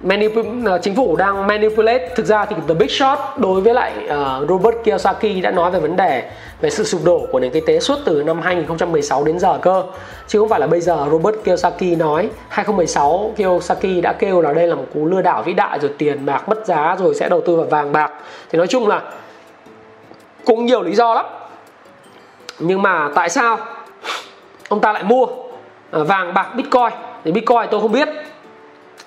manipul- 0.04 0.65
ờ, 0.65 0.80
chính 0.82 0.95
phủ 0.95 1.15
đang 1.15 1.47
manipulate. 1.47 2.10
Thực 2.15 2.26
ra 2.26 2.45
thì 2.45 2.56
the 2.67 2.73
big 2.73 2.89
short 2.89 3.19
đối 3.38 3.62
với 3.62 3.73
lại 3.73 3.93
uh, 4.05 4.49
Robert 4.49 4.76
Kiyosaki 4.84 5.41
đã 5.43 5.51
nói 5.51 5.72
về 5.72 5.80
vấn 5.80 5.95
đề 5.95 6.24
về 6.61 6.70
sự 6.70 6.84
sụp 6.84 7.01
đổ 7.05 7.28
của 7.32 7.39
nền 7.39 7.51
kinh 7.51 7.66
tế 7.68 7.80
suốt 7.80 7.99
từ 8.05 8.24
năm 8.24 8.41
2016 8.41 9.24
đến 9.24 9.39
giờ 9.39 9.57
cơ. 9.61 9.84
Chứ 10.28 10.39
không 10.39 10.49
phải 10.49 10.59
là 10.59 10.68
bây 10.68 10.82
giờ 10.82 11.07
Robert 11.11 11.36
Kiyosaki 11.43 11.97
nói 11.97 12.30
2016 12.49 13.34
Kiyosaki 13.38 14.01
đã 14.03 14.14
kêu 14.14 14.41
là 14.41 14.53
đây 14.53 14.68
là 14.68 14.76
một 14.76 14.86
cú 14.93 15.05
lừa 15.05 15.22
đảo 15.22 15.43
vĩ 15.43 15.53
đại 15.53 15.80
rồi 15.80 15.91
tiền 15.97 16.26
bạc 16.26 16.49
mất 16.49 16.66
giá 16.66 16.95
rồi 16.99 17.16
sẽ 17.16 17.30
đầu 17.30 17.41
tư 17.41 17.55
vào 17.55 17.66
vàng 17.66 17.91
bạc. 17.91 18.11
Thì 18.51 18.57
nói 18.57 18.68
chung 18.68 18.88
là 18.88 19.01
cũng 20.45 20.66
nhiều 20.66 20.82
lý 20.82 20.95
do 20.95 21.14
lắm 21.14 21.26
nhưng 22.60 22.82
mà 22.82 23.10
tại 23.16 23.30
sao 23.30 23.58
ông 24.70 24.80
ta 24.80 24.93
lại 24.93 25.04
mua 25.04 25.26
à, 25.91 25.99
vàng, 26.04 26.34
bạc, 26.34 26.56
bitcoin? 26.56 26.91
Thì 27.24 27.32
bitcoin 27.32 27.68
tôi 27.72 27.82
không 27.82 27.91
biết. 27.91 28.10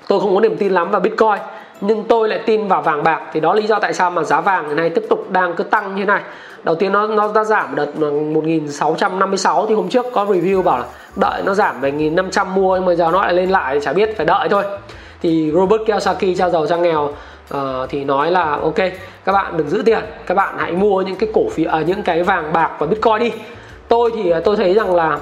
Tôi 0.08 0.20
không 0.20 0.34
có 0.34 0.40
niềm 0.40 0.56
tin 0.56 0.72
lắm 0.72 0.90
vào 0.90 1.00
bitcoin. 1.00 1.38
Nhưng 1.80 2.04
tôi 2.04 2.28
lại 2.28 2.40
tin 2.46 2.68
vào 2.68 2.82
vàng, 2.82 3.02
bạc. 3.02 3.20
Thì 3.32 3.40
đó 3.40 3.54
lý 3.54 3.66
do 3.66 3.78
tại 3.78 3.94
sao 3.94 4.10
mà 4.10 4.22
giá 4.22 4.40
vàng 4.40 4.76
này 4.76 4.90
tiếp 4.90 5.04
tục 5.10 5.30
đang 5.30 5.54
cứ 5.54 5.64
tăng 5.64 5.94
như 5.94 6.02
thế 6.02 6.06
này. 6.06 6.22
Đầu 6.62 6.74
tiên 6.74 6.92
nó 6.92 7.06
nó 7.06 7.32
đã 7.34 7.44
giảm 7.44 7.74
đợt 7.74 7.96
1656 7.96 9.66
thì 9.66 9.74
hôm 9.74 9.88
trước 9.88 10.06
có 10.12 10.24
review 10.24 10.62
bảo 10.62 10.78
là 10.78 10.84
đợi 11.16 11.42
nó 11.44 11.54
giảm 11.54 11.80
về 11.80 11.92
1500 11.92 12.54
mua, 12.54 12.76
nhưng 12.76 12.86
mà 12.86 12.94
giờ 12.94 13.10
nó 13.12 13.22
lại 13.22 13.32
lên 13.32 13.50
lại 13.50 13.74
thì 13.74 13.84
chả 13.84 13.92
biết, 13.92 14.16
phải 14.16 14.26
đợi 14.26 14.48
thôi. 14.48 14.64
Thì 15.22 15.52
Robert 15.54 15.82
Kiyosaki 15.86 16.38
trao 16.38 16.50
giàu 16.50 16.66
cha 16.66 16.76
nghèo 16.76 17.12
uh, 17.54 17.60
thì 17.88 18.04
nói 18.04 18.30
là 18.30 18.58
ok 18.62 18.76
các 19.24 19.32
bạn 19.32 19.56
đừng 19.56 19.68
giữ 19.68 19.82
tiền 19.86 20.04
các 20.26 20.34
bạn 20.34 20.54
hãy 20.58 20.72
mua 20.72 21.02
những 21.02 21.16
cái 21.16 21.28
cổ 21.34 21.48
phiếu 21.50 21.70
uh, 21.80 21.86
những 21.86 22.02
cái 22.02 22.22
vàng 22.22 22.52
bạc 22.52 22.70
và 22.78 22.86
bitcoin 22.86 23.18
đi. 23.18 23.32
Tôi 23.88 24.10
thì 24.14 24.32
uh, 24.32 24.44
tôi 24.44 24.56
thấy 24.56 24.74
rằng 24.74 24.94
là 24.94 25.18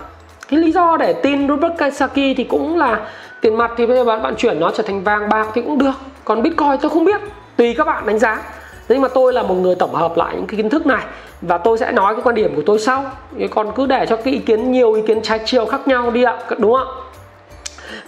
cái 0.48 0.60
lý 0.60 0.72
do 0.72 0.96
để 0.96 1.12
tin 1.12 1.48
Robert 1.48 1.78
Kiyosaki 1.78 2.34
thì 2.36 2.44
cũng 2.44 2.78
là 2.78 3.00
tiền 3.40 3.58
mặt 3.58 3.70
thì 3.76 3.86
bây 3.86 3.96
giờ 3.96 4.04
bạn 4.04 4.22
bạn 4.22 4.34
chuyển 4.36 4.60
nó 4.60 4.70
trở 4.70 4.82
thành 4.82 5.04
vàng 5.04 5.28
bạc 5.28 5.48
thì 5.54 5.62
cũng 5.62 5.78
được. 5.78 5.94
Còn 6.24 6.42
bitcoin 6.42 6.78
tôi 6.82 6.90
không 6.90 7.04
biết 7.04 7.20
tùy 7.56 7.74
các 7.78 7.86
bạn 7.86 8.06
đánh 8.06 8.18
giá. 8.18 8.42
Nhưng 8.88 9.00
mà 9.02 9.08
tôi 9.08 9.32
là 9.32 9.42
một 9.42 9.54
người 9.54 9.74
tổng 9.74 9.94
hợp 9.94 10.16
lại 10.16 10.34
những 10.36 10.46
cái 10.46 10.56
kiến 10.56 10.70
thức 10.70 10.86
này 10.86 11.04
và 11.40 11.58
tôi 11.58 11.78
sẽ 11.78 11.92
nói 11.92 12.14
cái 12.14 12.22
quan 12.22 12.34
điểm 12.34 12.56
của 12.56 12.62
tôi 12.66 12.78
sau. 12.78 13.04
Còn 13.50 13.72
cứ 13.74 13.86
để 13.86 14.06
cho 14.06 14.16
cái 14.16 14.34
ý 14.34 14.40
kiến 14.40 14.72
nhiều 14.72 14.92
ý 14.92 15.02
kiến 15.06 15.22
trái 15.22 15.40
chiều 15.44 15.66
khác 15.66 15.88
nhau 15.88 16.10
đi 16.10 16.22
ạ 16.22 16.38
đúng 16.58 16.72
không 16.72 16.88
ạ? 16.88 17.03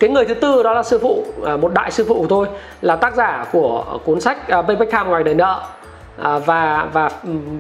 Cái 0.01 0.11
người 0.11 0.25
thứ 0.25 0.35
tư 0.35 0.63
đó 0.63 0.73
là 0.73 0.83
sư 0.83 0.99
phụ 1.03 1.25
à, 1.47 1.57
một 1.57 1.73
đại 1.75 1.91
sư 1.91 2.05
phụ 2.09 2.15
của 2.15 2.27
tôi 2.29 2.47
là 2.83 2.97
tác 2.97 3.15
giả 3.15 3.45
của 3.53 3.99
cuốn 4.05 4.21
sách 4.21 4.49
à, 4.49 4.63
Payback 4.63 4.91
Time 4.91 5.05
ngoài 5.05 5.25
đời 5.25 5.35
nợ. 5.35 5.63
À, 6.23 6.39
và 6.39 6.89
và 6.93 7.11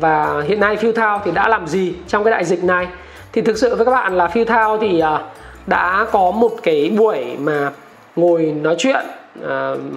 và 0.00 0.42
hiện 0.46 0.60
nay 0.60 0.76
Phil 0.76 0.92
Thao 0.92 1.20
thì 1.24 1.30
đã 1.30 1.48
làm 1.48 1.66
gì 1.66 1.94
trong 2.08 2.24
cái 2.24 2.30
đại 2.30 2.44
dịch 2.44 2.64
này? 2.64 2.88
Thì 3.32 3.42
thực 3.42 3.58
sự 3.58 3.74
với 3.74 3.86
các 3.86 3.92
bạn 3.92 4.16
là 4.16 4.28
Phil 4.28 4.44
Thao 4.44 4.78
thì 4.78 5.00
à, 5.00 5.18
đã 5.66 6.06
có 6.12 6.30
một 6.30 6.50
cái 6.62 6.92
buổi 6.98 7.36
mà 7.38 7.70
ngồi 8.16 8.42
nói 8.42 8.74
chuyện 8.78 9.04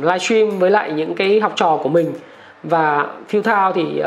livestream 0.02 0.60
với 0.60 0.72
lại 0.72 0.92
những 0.92 1.16
cái 1.16 1.40
học 1.40 1.52
trò 1.56 1.80
của 1.84 1.90
mình. 1.90 2.14
Và 2.64 3.06
Phil 3.28 3.42
Thao 3.42 3.74
thì 3.74 4.04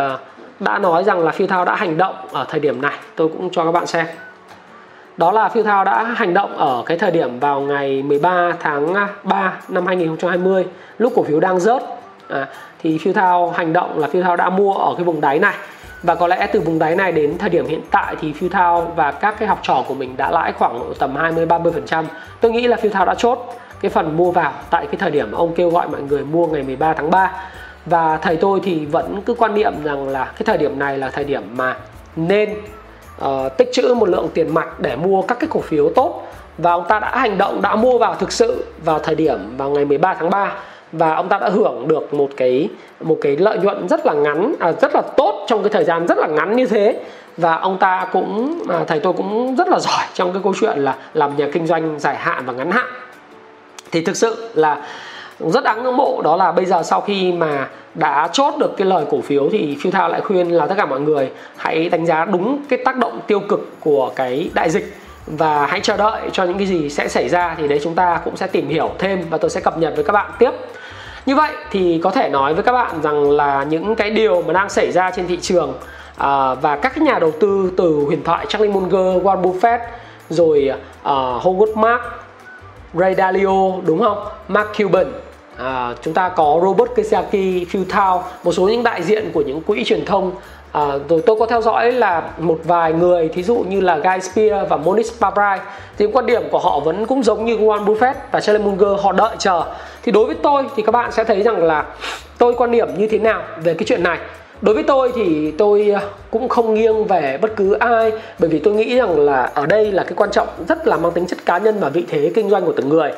đã 0.61 0.79
nói 0.79 1.05
rằng 1.05 1.25
là 1.25 1.33
Phil 1.33 1.49
Thao 1.49 1.65
đã 1.65 1.75
hành 1.75 1.99
động 1.99 2.15
ở 2.33 2.47
thời 2.49 2.61
điểm 2.61 2.83
này. 2.83 2.99
Tôi 3.17 3.29
cũng 3.29 3.51
cho 3.53 3.65
các 3.65 3.73
bạn 3.73 3.87
xem 3.87 4.07
đó 5.17 5.33
là 5.33 5.49
Phiêu 5.49 5.63
Thao 5.63 5.85
đã 5.85 6.05
hành 6.05 6.35
động 6.35 6.57
ở 6.59 6.83
cái 6.87 6.99
thời 6.99 7.11
điểm 7.11 7.41
vào 7.41 7.61
ngày 7.61 8.03
13 8.03 8.53
tháng 8.61 8.95
3 9.23 9.53
năm 9.69 9.87
2020 9.87 10.67
lúc 10.99 11.13
cổ 11.17 11.23
phiếu 11.23 11.41
đang 11.41 11.61
rớt. 11.61 11.83
À, 12.29 12.47
thì 12.83 12.99
Phiêu 12.99 13.13
Thao 13.13 13.51
hành 13.51 13.73
động 13.73 13.99
là 13.99 14.09
Phiêu 14.09 14.23
Thao 14.23 14.37
đã 14.37 14.51
mua 14.51 14.75
ở 14.75 14.95
cái 14.97 15.05
vùng 15.05 15.21
đáy 15.21 15.39
này. 15.39 15.55
Và 16.03 16.15
có 16.15 16.27
lẽ 16.27 16.49
từ 16.53 16.61
vùng 16.61 16.79
đáy 16.79 16.97
này 16.97 17.13
đến 17.13 17.39
thời 17.39 17.51
điểm 17.51 17.67
hiện 17.67 17.81
tại 17.91 18.17
thì 18.21 18.33
Phiêu 18.33 18.49
Thao 18.49 18.93
và 18.97 19.13
các 19.13 19.39
cái 19.39 19.49
học 19.49 19.59
trò 19.63 19.85
của 19.89 19.95
mình 19.95 20.17
đã 20.17 20.31
lãi 20.31 20.53
khoảng 20.53 20.93
tầm 20.99 21.17
20 21.17 21.47
30%. 21.47 22.05
Tôi 22.41 22.53
nghĩ 22.53 22.67
là 22.67 22.77
Phiêu 22.77 22.91
Thao 22.91 23.07
đã 23.07 23.15
chốt 23.15 23.55
cái 23.81 23.91
phần 23.91 24.17
mua 24.17 24.31
vào 24.31 24.53
tại 24.71 24.87
cái 24.87 24.97
thời 24.99 25.11
điểm 25.11 25.31
mà 25.31 25.39
ông 25.39 25.55
kêu 25.55 25.71
gọi 25.71 25.89
mọi 25.89 26.03
người 26.03 26.25
mua 26.25 26.47
ngày 26.47 26.63
13 26.63 26.93
tháng 26.93 27.11
3 27.11 27.33
và 27.87 28.17
thầy 28.17 28.37
tôi 28.37 28.61
thì 28.65 28.87
vẫn 28.87 29.23
cứ 29.27 29.35
quan 29.35 29.55
niệm 29.55 29.73
rằng 29.85 30.09
là 30.09 30.25
cái 30.25 30.43
thời 30.45 30.59
điểm 30.59 30.79
này 30.79 30.99
là 30.99 31.09
thời 31.09 31.25
điểm 31.25 31.43
mà 31.57 31.77
nên 32.17 32.55
uh, 33.25 33.57
tích 33.57 33.71
trữ 33.73 33.95
một 33.95 34.09
lượng 34.09 34.29
tiền 34.35 34.55
mặt 34.55 34.81
để 34.81 34.97
mua 34.97 35.23
các 35.23 35.39
cái 35.41 35.49
cổ 35.51 35.61
phiếu 35.61 35.91
tốt. 35.95 36.29
Và 36.59 36.73
ông 36.73 36.85
ta 36.89 36.99
đã 36.99 37.17
hành 37.17 37.39
động 37.39 37.63
đã 37.63 37.77
mua 37.77 37.99
vào 37.99 38.15
thực 38.15 38.33
sự 38.33 38.65
vào 38.85 38.99
thời 38.99 39.15
điểm 39.15 39.39
vào 39.57 39.71
ngày 39.71 39.85
13 39.85 40.15
tháng 40.15 40.31
3 40.31 40.53
và 40.93 41.15
ông 41.15 41.29
ta 41.29 41.39
đã 41.39 41.49
hưởng 41.49 41.89
được 41.89 42.15
một 42.15 42.31
cái 42.37 42.69
một 43.01 43.19
cái 43.21 43.37
lợi 43.37 43.59
nhuận 43.59 43.89
rất 43.89 44.07
là 44.07 44.13
ngắn 44.13 44.55
à, 44.61 44.73
rất 44.73 44.95
là 44.95 45.03
tốt 45.17 45.45
trong 45.49 45.63
cái 45.63 45.71
thời 45.71 45.85
gian 45.85 46.07
rất 46.07 46.19
là 46.19 46.27
ngắn 46.27 46.57
như 46.57 46.67
thế. 46.67 47.01
Và 47.37 47.57
ông 47.57 47.79
ta 47.79 48.07
cũng 48.13 48.63
à, 48.69 48.85
thầy 48.87 49.01
tôi 49.01 49.13
cũng 49.13 49.57
rất 49.57 49.69
là 49.69 49.79
giỏi 49.79 50.05
trong 50.15 50.33
cái 50.33 50.43
câu 50.45 50.55
chuyện 50.61 50.79
là 50.79 50.97
làm 51.15 51.37
nhà 51.37 51.47
kinh 51.53 51.67
doanh 51.67 51.99
dài 51.99 52.17
hạn 52.17 52.43
và 52.47 52.53
ngắn 52.53 52.71
hạn. 52.71 52.87
Thì 53.93 54.01
thực 54.05 54.17
sự 54.17 54.51
là 54.55 54.83
rất 55.51 55.65
đáng 55.65 55.83
ngưỡng 55.83 55.97
mộ 55.97 56.21
đó 56.25 56.37
là 56.37 56.53
bây 56.53 56.65
giờ 56.65 56.83
sau 56.83 57.01
khi 57.01 57.33
mà 57.33 57.69
đã 57.95 58.29
chốt 58.33 58.55
được 58.59 58.77
cái 58.77 58.87
lời 58.87 59.05
cổ 59.11 59.21
phiếu 59.21 59.49
thì 59.53 59.77
Phil 59.83 59.93
thao 59.93 60.09
lại 60.09 60.21
khuyên 60.21 60.51
là 60.51 60.67
tất 60.67 60.75
cả 60.79 60.87
mọi 60.87 61.01
người 61.01 61.31
hãy 61.57 61.89
đánh 61.89 62.07
giá 62.07 62.25
đúng 62.25 62.59
cái 62.69 62.79
tác 62.85 62.97
động 62.97 63.21
tiêu 63.27 63.41
cực 63.41 63.71
của 63.81 64.11
cái 64.17 64.51
đại 64.55 64.71
dịch 64.71 64.97
và 65.27 65.67
hãy 65.67 65.81
chờ 65.81 65.97
đợi 65.97 66.21
cho 66.33 66.45
những 66.45 66.59
cái 66.59 66.67
gì 66.67 66.91
sẽ 66.91 67.09
xảy 67.09 67.29
ra 67.29 67.55
thì 67.59 67.69
đấy 67.69 67.81
chúng 67.83 67.95
ta 67.95 68.21
cũng 68.25 68.37
sẽ 68.37 68.47
tìm 68.47 68.69
hiểu 68.69 68.91
thêm 68.99 69.25
và 69.31 69.39
tôi 69.39 69.51
sẽ 69.51 69.61
cập 69.61 69.79
nhật 69.79 69.93
với 69.95 70.05
các 70.05 70.13
bạn 70.13 70.31
tiếp 70.39 70.51
như 71.27 71.35
vậy 71.35 71.53
thì 71.71 72.01
có 72.05 72.11
thể 72.11 72.29
nói 72.29 72.55
với 72.55 72.63
các 72.63 72.73
bạn 72.73 73.03
rằng 73.03 73.31
là 73.31 73.65
những 73.65 73.95
cái 73.95 74.11
điều 74.11 74.43
mà 74.43 74.53
đang 74.53 74.69
xảy 74.69 74.93
ra 74.93 75.11
trên 75.11 75.27
thị 75.27 75.39
trường 75.43 75.75
à, 76.17 76.55
và 76.55 76.77
các 76.77 76.99
nhà 76.99 77.19
đầu 77.19 77.31
tư 77.41 77.73
từ 77.77 78.05
huyền 78.07 78.25
thoại 78.25 78.47
Charlie 78.49 78.73
Munger, 78.73 79.23
Warren 79.23 79.43
Buffett 79.43 79.79
rồi 80.29 80.71
uh, 81.03 81.09
Howard 81.43 81.75
Mark, 81.77 82.03
Ray 82.95 83.15
Dalio 83.15 83.71
đúng 83.87 84.01
không? 84.01 84.25
Mark 84.49 84.69
Cuban 84.79 85.07
à, 85.63 85.95
chúng 86.03 86.15
ta 86.15 86.29
có 86.29 86.61
Robert 86.63 86.91
Kiyosaki, 86.97 87.67
Phil 87.71 87.83
Thao, 87.89 88.25
một 88.45 88.53
số 88.53 88.63
những 88.63 88.83
đại 88.83 89.03
diện 89.03 89.31
của 89.33 89.43
những 89.43 89.61
quỹ 89.61 89.85
truyền 89.85 90.05
thông. 90.05 90.33
À, 90.73 90.87
rồi 91.09 91.23
tôi 91.27 91.37
có 91.39 91.47
theo 91.47 91.63
dõi 91.63 91.93
là 91.93 92.23
một 92.39 92.59
vài 92.65 92.93
người 92.93 93.29
thí 93.29 93.43
dụ 93.43 93.65
như 93.69 93.81
là 93.81 93.97
Guy 93.97 94.21
Spear 94.21 94.69
và 94.69 94.77
Monish 94.77 95.21
Pabrai. 95.21 95.59
Thì 95.99 96.07
quan 96.07 96.27
điểm 96.27 96.43
của 96.51 96.59
họ 96.59 96.81
vẫn 96.81 97.07
cũng 97.07 97.23
giống 97.23 97.45
như 97.45 97.57
Warren 97.57 97.85
Buffett 97.85 98.15
và 98.33 98.41
Charlie 98.41 98.67
Munger 98.67 99.05
họ 99.05 99.13
đợi 99.13 99.37
chờ. 99.39 99.63
Thì 100.03 100.13
đối 100.13 100.27
với 100.27 100.37
tôi 100.43 100.65
thì 100.77 100.83
các 100.83 100.93
bạn 100.93 101.13
sẽ 101.13 101.25
thấy 101.25 101.43
rằng 101.43 101.65
là 101.65 101.85
tôi 102.39 102.55
quan 102.55 102.71
điểm 102.71 102.89
như 102.97 103.07
thế 103.07 103.19
nào 103.19 103.43
về 103.63 103.75
cái 103.75 103.85
chuyện 103.87 104.03
này. 104.03 104.19
Đối 104.61 104.75
với 104.75 104.85
tôi 104.85 105.13
thì 105.15 105.51
tôi 105.51 105.91
à, 105.95 106.01
cũng 106.31 106.49
không 106.49 106.75
nghiêng 106.75 107.05
về 107.05 107.39
bất 107.43 107.57
cứ 107.57 107.73
ai 107.73 108.13
bởi 108.39 108.51
vì 108.51 108.59
tôi 108.59 108.75
nghĩ 108.75 108.97
rằng 108.97 109.21
là 109.21 109.51
ở 109.55 109.67
đây 109.67 109.93
là 109.93 110.03
cái 110.03 110.13
quan 110.17 110.31
trọng 110.31 110.49
rất 110.69 110.87
là 110.87 110.97
mang 110.97 111.13
tính 111.13 111.27
chất 111.27 111.39
cá 111.47 111.59
nhân 111.59 111.81
và 111.81 111.89
vị 111.89 112.05
thế 112.09 112.33
kinh 112.35 112.51
doanh 112.51 112.65
của 112.65 112.73
từng 112.77 112.89
người 112.89 113.13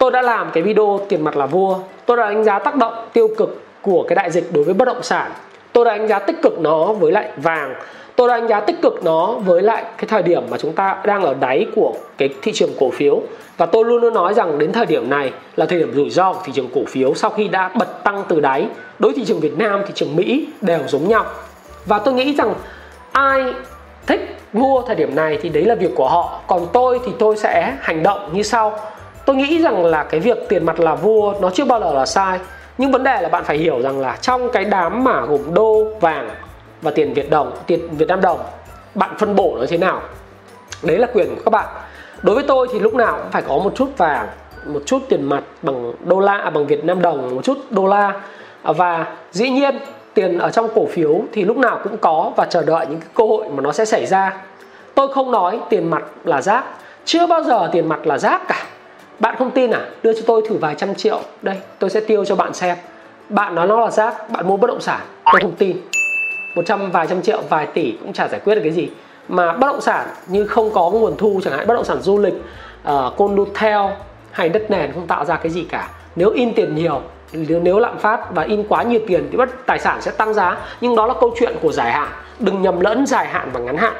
tôi 0.00 0.10
đã 0.10 0.22
làm 0.22 0.50
cái 0.52 0.62
video 0.62 1.00
tiền 1.08 1.24
mặt 1.24 1.36
là 1.36 1.46
vua. 1.46 1.78
Tôi 2.06 2.16
đã 2.16 2.28
đánh 2.28 2.44
giá 2.44 2.58
tác 2.58 2.76
động 2.76 2.94
tiêu 3.12 3.28
cực 3.36 3.62
của 3.82 4.04
cái 4.08 4.16
đại 4.16 4.30
dịch 4.30 4.52
đối 4.52 4.64
với 4.64 4.74
bất 4.74 4.84
động 4.84 5.02
sản. 5.02 5.30
Tôi 5.72 5.84
đã 5.84 5.96
đánh 5.96 6.08
giá 6.08 6.18
tích 6.18 6.42
cực 6.42 6.60
nó 6.60 6.92
với 6.92 7.12
lại 7.12 7.30
vàng. 7.36 7.74
Tôi 8.16 8.28
đã 8.28 8.38
đánh 8.38 8.48
giá 8.48 8.60
tích 8.60 8.76
cực 8.82 9.04
nó 9.04 9.26
với 9.26 9.62
lại 9.62 9.84
cái 9.96 10.06
thời 10.08 10.22
điểm 10.22 10.42
mà 10.50 10.58
chúng 10.58 10.72
ta 10.72 10.96
đang 11.04 11.22
ở 11.22 11.34
đáy 11.40 11.66
của 11.76 11.94
cái 12.18 12.28
thị 12.42 12.52
trường 12.52 12.70
cổ 12.80 12.90
phiếu. 12.90 13.20
Và 13.56 13.66
tôi 13.66 13.84
luôn 13.84 14.00
luôn 14.00 14.14
nói 14.14 14.34
rằng 14.34 14.58
đến 14.58 14.72
thời 14.72 14.86
điểm 14.86 15.10
này 15.10 15.32
là 15.56 15.66
thời 15.66 15.78
điểm 15.78 15.92
rủi 15.94 16.10
ro 16.10 16.32
của 16.32 16.40
thị 16.44 16.52
trường 16.56 16.68
cổ 16.74 16.80
phiếu 16.88 17.14
sau 17.14 17.30
khi 17.30 17.48
đã 17.48 17.68
bật 17.74 18.04
tăng 18.04 18.24
từ 18.28 18.40
đáy. 18.40 18.66
Đối 18.98 19.12
thị 19.12 19.24
trường 19.24 19.40
Việt 19.40 19.58
Nam, 19.58 19.82
thị 19.86 19.92
trường 19.94 20.16
Mỹ 20.16 20.48
đều 20.60 20.80
giống 20.86 21.08
nhau. 21.08 21.24
Và 21.86 21.98
tôi 21.98 22.14
nghĩ 22.14 22.34
rằng 22.34 22.54
ai 23.12 23.44
thích 24.06 24.36
mua 24.52 24.82
thời 24.82 24.96
điểm 24.96 25.14
này 25.14 25.38
thì 25.42 25.48
đấy 25.48 25.64
là 25.64 25.74
việc 25.74 25.90
của 25.94 26.08
họ. 26.08 26.40
Còn 26.46 26.66
tôi 26.72 27.00
thì 27.06 27.12
tôi 27.18 27.36
sẽ 27.36 27.76
hành 27.80 28.02
động 28.02 28.30
như 28.32 28.42
sau 28.42 28.78
tôi 29.30 29.36
nghĩ 29.36 29.62
rằng 29.62 29.84
là 29.84 30.04
cái 30.04 30.20
việc 30.20 30.48
tiền 30.48 30.66
mặt 30.66 30.80
là 30.80 30.94
vua 30.94 31.34
nó 31.40 31.50
chưa 31.50 31.64
bao 31.64 31.80
giờ 31.80 31.92
là 31.92 32.06
sai. 32.06 32.38
Nhưng 32.78 32.92
vấn 32.92 33.02
đề 33.02 33.20
là 33.22 33.28
bạn 33.28 33.44
phải 33.44 33.58
hiểu 33.58 33.82
rằng 33.82 34.00
là 34.00 34.16
trong 34.20 34.50
cái 34.52 34.64
đám 34.64 35.04
mà 35.04 35.20
gồm 35.20 35.54
đô 35.54 35.84
vàng 36.00 36.30
và 36.82 36.90
tiền 36.90 37.14
việt 37.14 37.30
đồng 37.30 37.52
tiền 37.66 37.96
việt 37.96 38.08
nam 38.08 38.20
đồng 38.20 38.38
bạn 38.94 39.10
phân 39.18 39.36
bổ 39.36 39.56
nó 39.60 39.66
thế 39.68 39.78
nào? 39.78 40.02
Đấy 40.82 40.98
là 40.98 41.06
quyền 41.14 41.36
của 41.36 41.42
các 41.44 41.50
bạn. 41.50 41.66
Đối 42.22 42.34
với 42.34 42.44
tôi 42.48 42.68
thì 42.72 42.78
lúc 42.78 42.94
nào 42.94 43.18
cũng 43.22 43.30
phải 43.30 43.42
có 43.42 43.58
một 43.58 43.72
chút 43.74 43.88
vàng 43.96 44.28
một 44.66 44.82
chút 44.86 44.98
tiền 45.08 45.22
mặt 45.22 45.42
bằng 45.62 45.92
đô 46.04 46.20
la 46.20 46.38
à, 46.38 46.50
bằng 46.50 46.66
việt 46.66 46.84
nam 46.84 47.02
đồng 47.02 47.34
một 47.34 47.44
chút 47.44 47.58
đô 47.70 47.86
la. 47.86 48.20
Và 48.62 49.06
dĩ 49.30 49.50
nhiên 49.50 49.78
tiền 50.14 50.38
ở 50.38 50.50
trong 50.50 50.68
cổ 50.74 50.86
phiếu 50.86 51.20
thì 51.32 51.44
lúc 51.44 51.56
nào 51.56 51.80
cũng 51.84 51.96
có 51.96 52.32
và 52.36 52.44
chờ 52.44 52.62
đợi 52.62 52.86
những 52.86 53.00
cái 53.00 53.08
cơ 53.14 53.24
hội 53.24 53.48
mà 53.48 53.62
nó 53.62 53.72
sẽ 53.72 53.84
xảy 53.84 54.06
ra. 54.06 54.42
Tôi 54.94 55.08
không 55.14 55.30
nói 55.30 55.60
tiền 55.68 55.90
mặt 55.90 56.02
là 56.24 56.42
rác 56.42 56.64
chưa 57.04 57.26
bao 57.26 57.42
giờ 57.42 57.68
tiền 57.72 57.88
mặt 57.88 58.06
là 58.06 58.18
rác 58.18 58.48
cả 58.48 58.66
bạn 59.20 59.34
không 59.38 59.50
tin 59.50 59.70
à? 59.70 59.88
Đưa 60.02 60.12
cho 60.12 60.20
tôi 60.26 60.42
thử 60.48 60.56
vài 60.56 60.74
trăm 60.74 60.94
triệu. 60.94 61.20
Đây 61.42 61.56
tôi 61.78 61.90
sẽ 61.90 62.00
tiêu 62.00 62.24
cho 62.24 62.36
bạn 62.36 62.54
xem. 62.54 62.76
Bạn 63.28 63.54
nói 63.54 63.66
nó 63.66 63.80
là 63.80 63.90
rác 63.90 64.30
bạn 64.30 64.48
mua 64.48 64.56
bất 64.56 64.66
động 64.66 64.80
sản. 64.80 65.00
Tôi 65.32 65.40
không 65.40 65.54
tin. 65.58 65.76
Một 66.54 66.62
trăm 66.66 66.90
vài 66.90 67.06
trăm 67.06 67.22
triệu 67.22 67.42
vài 67.48 67.66
tỷ 67.66 67.92
cũng 68.02 68.12
chả 68.12 68.28
giải 68.28 68.40
quyết 68.44 68.54
được 68.54 68.60
cái 68.64 68.72
gì. 68.72 68.88
Mà 69.28 69.52
bất 69.52 69.66
động 69.66 69.80
sản 69.80 70.06
như 70.26 70.46
không 70.46 70.70
có 70.70 70.90
nguồn 70.90 71.16
thu 71.16 71.40
chẳng 71.44 71.54
hạn 71.54 71.66
bất 71.66 71.74
động 71.74 71.84
sản 71.84 72.02
du 72.02 72.18
lịch 72.18 72.34
ờ, 72.82 73.06
uh, 73.06 73.18
condotel 73.18 73.80
hay 74.30 74.48
đất 74.48 74.70
nền 74.70 74.92
không 74.92 75.06
tạo 75.06 75.24
ra 75.24 75.36
cái 75.36 75.52
gì 75.52 75.64
cả. 75.64 75.88
Nếu 76.16 76.30
in 76.30 76.54
tiền 76.54 76.74
nhiều 76.74 77.02
nếu 77.32 77.78
lạm 77.78 77.98
phát 77.98 78.34
và 78.34 78.42
in 78.42 78.64
quá 78.68 78.82
nhiều 78.82 79.00
tiền 79.06 79.28
thì 79.30 79.36
bất 79.36 79.66
tài 79.66 79.78
sản 79.78 80.02
sẽ 80.02 80.10
tăng 80.10 80.34
giá. 80.34 80.56
Nhưng 80.80 80.96
đó 80.96 81.06
là 81.06 81.14
câu 81.20 81.34
chuyện 81.38 81.54
của 81.62 81.72
dài 81.72 81.92
hạn. 81.92 82.08
Đừng 82.38 82.62
nhầm 82.62 82.80
lẫn 82.80 83.06
dài 83.06 83.26
hạn 83.26 83.50
và 83.52 83.60
ngắn 83.60 83.76
hạn 83.76 83.92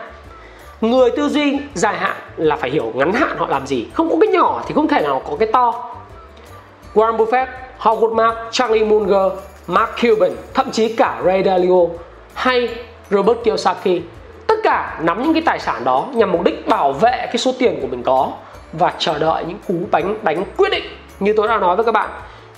người 0.80 1.10
tư 1.10 1.28
duy 1.28 1.58
dài 1.74 1.96
hạn 1.96 2.16
là 2.36 2.56
phải 2.56 2.70
hiểu 2.70 2.92
ngắn 2.94 3.12
hạn 3.12 3.36
họ 3.38 3.46
làm 3.48 3.66
gì. 3.66 3.86
Không 3.94 4.10
có 4.10 4.16
cái 4.20 4.28
nhỏ 4.28 4.62
thì 4.66 4.74
không 4.74 4.88
thể 4.88 5.00
nào 5.00 5.22
có 5.30 5.36
cái 5.36 5.48
to. 5.52 5.90
Warren 6.94 7.16
Buffett, 7.16 7.46
Howard 7.78 8.14
Mark, 8.14 8.36
Charlie 8.50 8.84
Munger, 8.84 9.32
Mark 9.66 9.90
Cuban, 10.02 10.30
thậm 10.54 10.70
chí 10.70 10.96
cả 10.96 11.20
Ray 11.24 11.42
Dalio 11.44 11.86
hay 12.34 12.68
Robert 13.10 13.38
Kiyosaki 13.44 14.00
tất 14.46 14.54
cả 14.62 15.00
nắm 15.02 15.22
những 15.22 15.32
cái 15.32 15.42
tài 15.46 15.58
sản 15.58 15.84
đó 15.84 16.06
nhằm 16.14 16.32
mục 16.32 16.44
đích 16.44 16.68
bảo 16.68 16.92
vệ 16.92 17.10
cái 17.10 17.38
số 17.38 17.52
tiền 17.58 17.78
của 17.80 17.86
mình 17.86 18.02
có 18.02 18.32
và 18.72 18.92
chờ 18.98 19.18
đợi 19.18 19.44
những 19.44 19.58
cú 19.68 19.74
bánh 19.90 20.18
đánh 20.22 20.44
quyết 20.56 20.68
định. 20.70 20.84
Như 21.20 21.34
tôi 21.36 21.48
đã 21.48 21.58
nói 21.58 21.76
với 21.76 21.84
các 21.84 21.92
bạn 21.92 22.10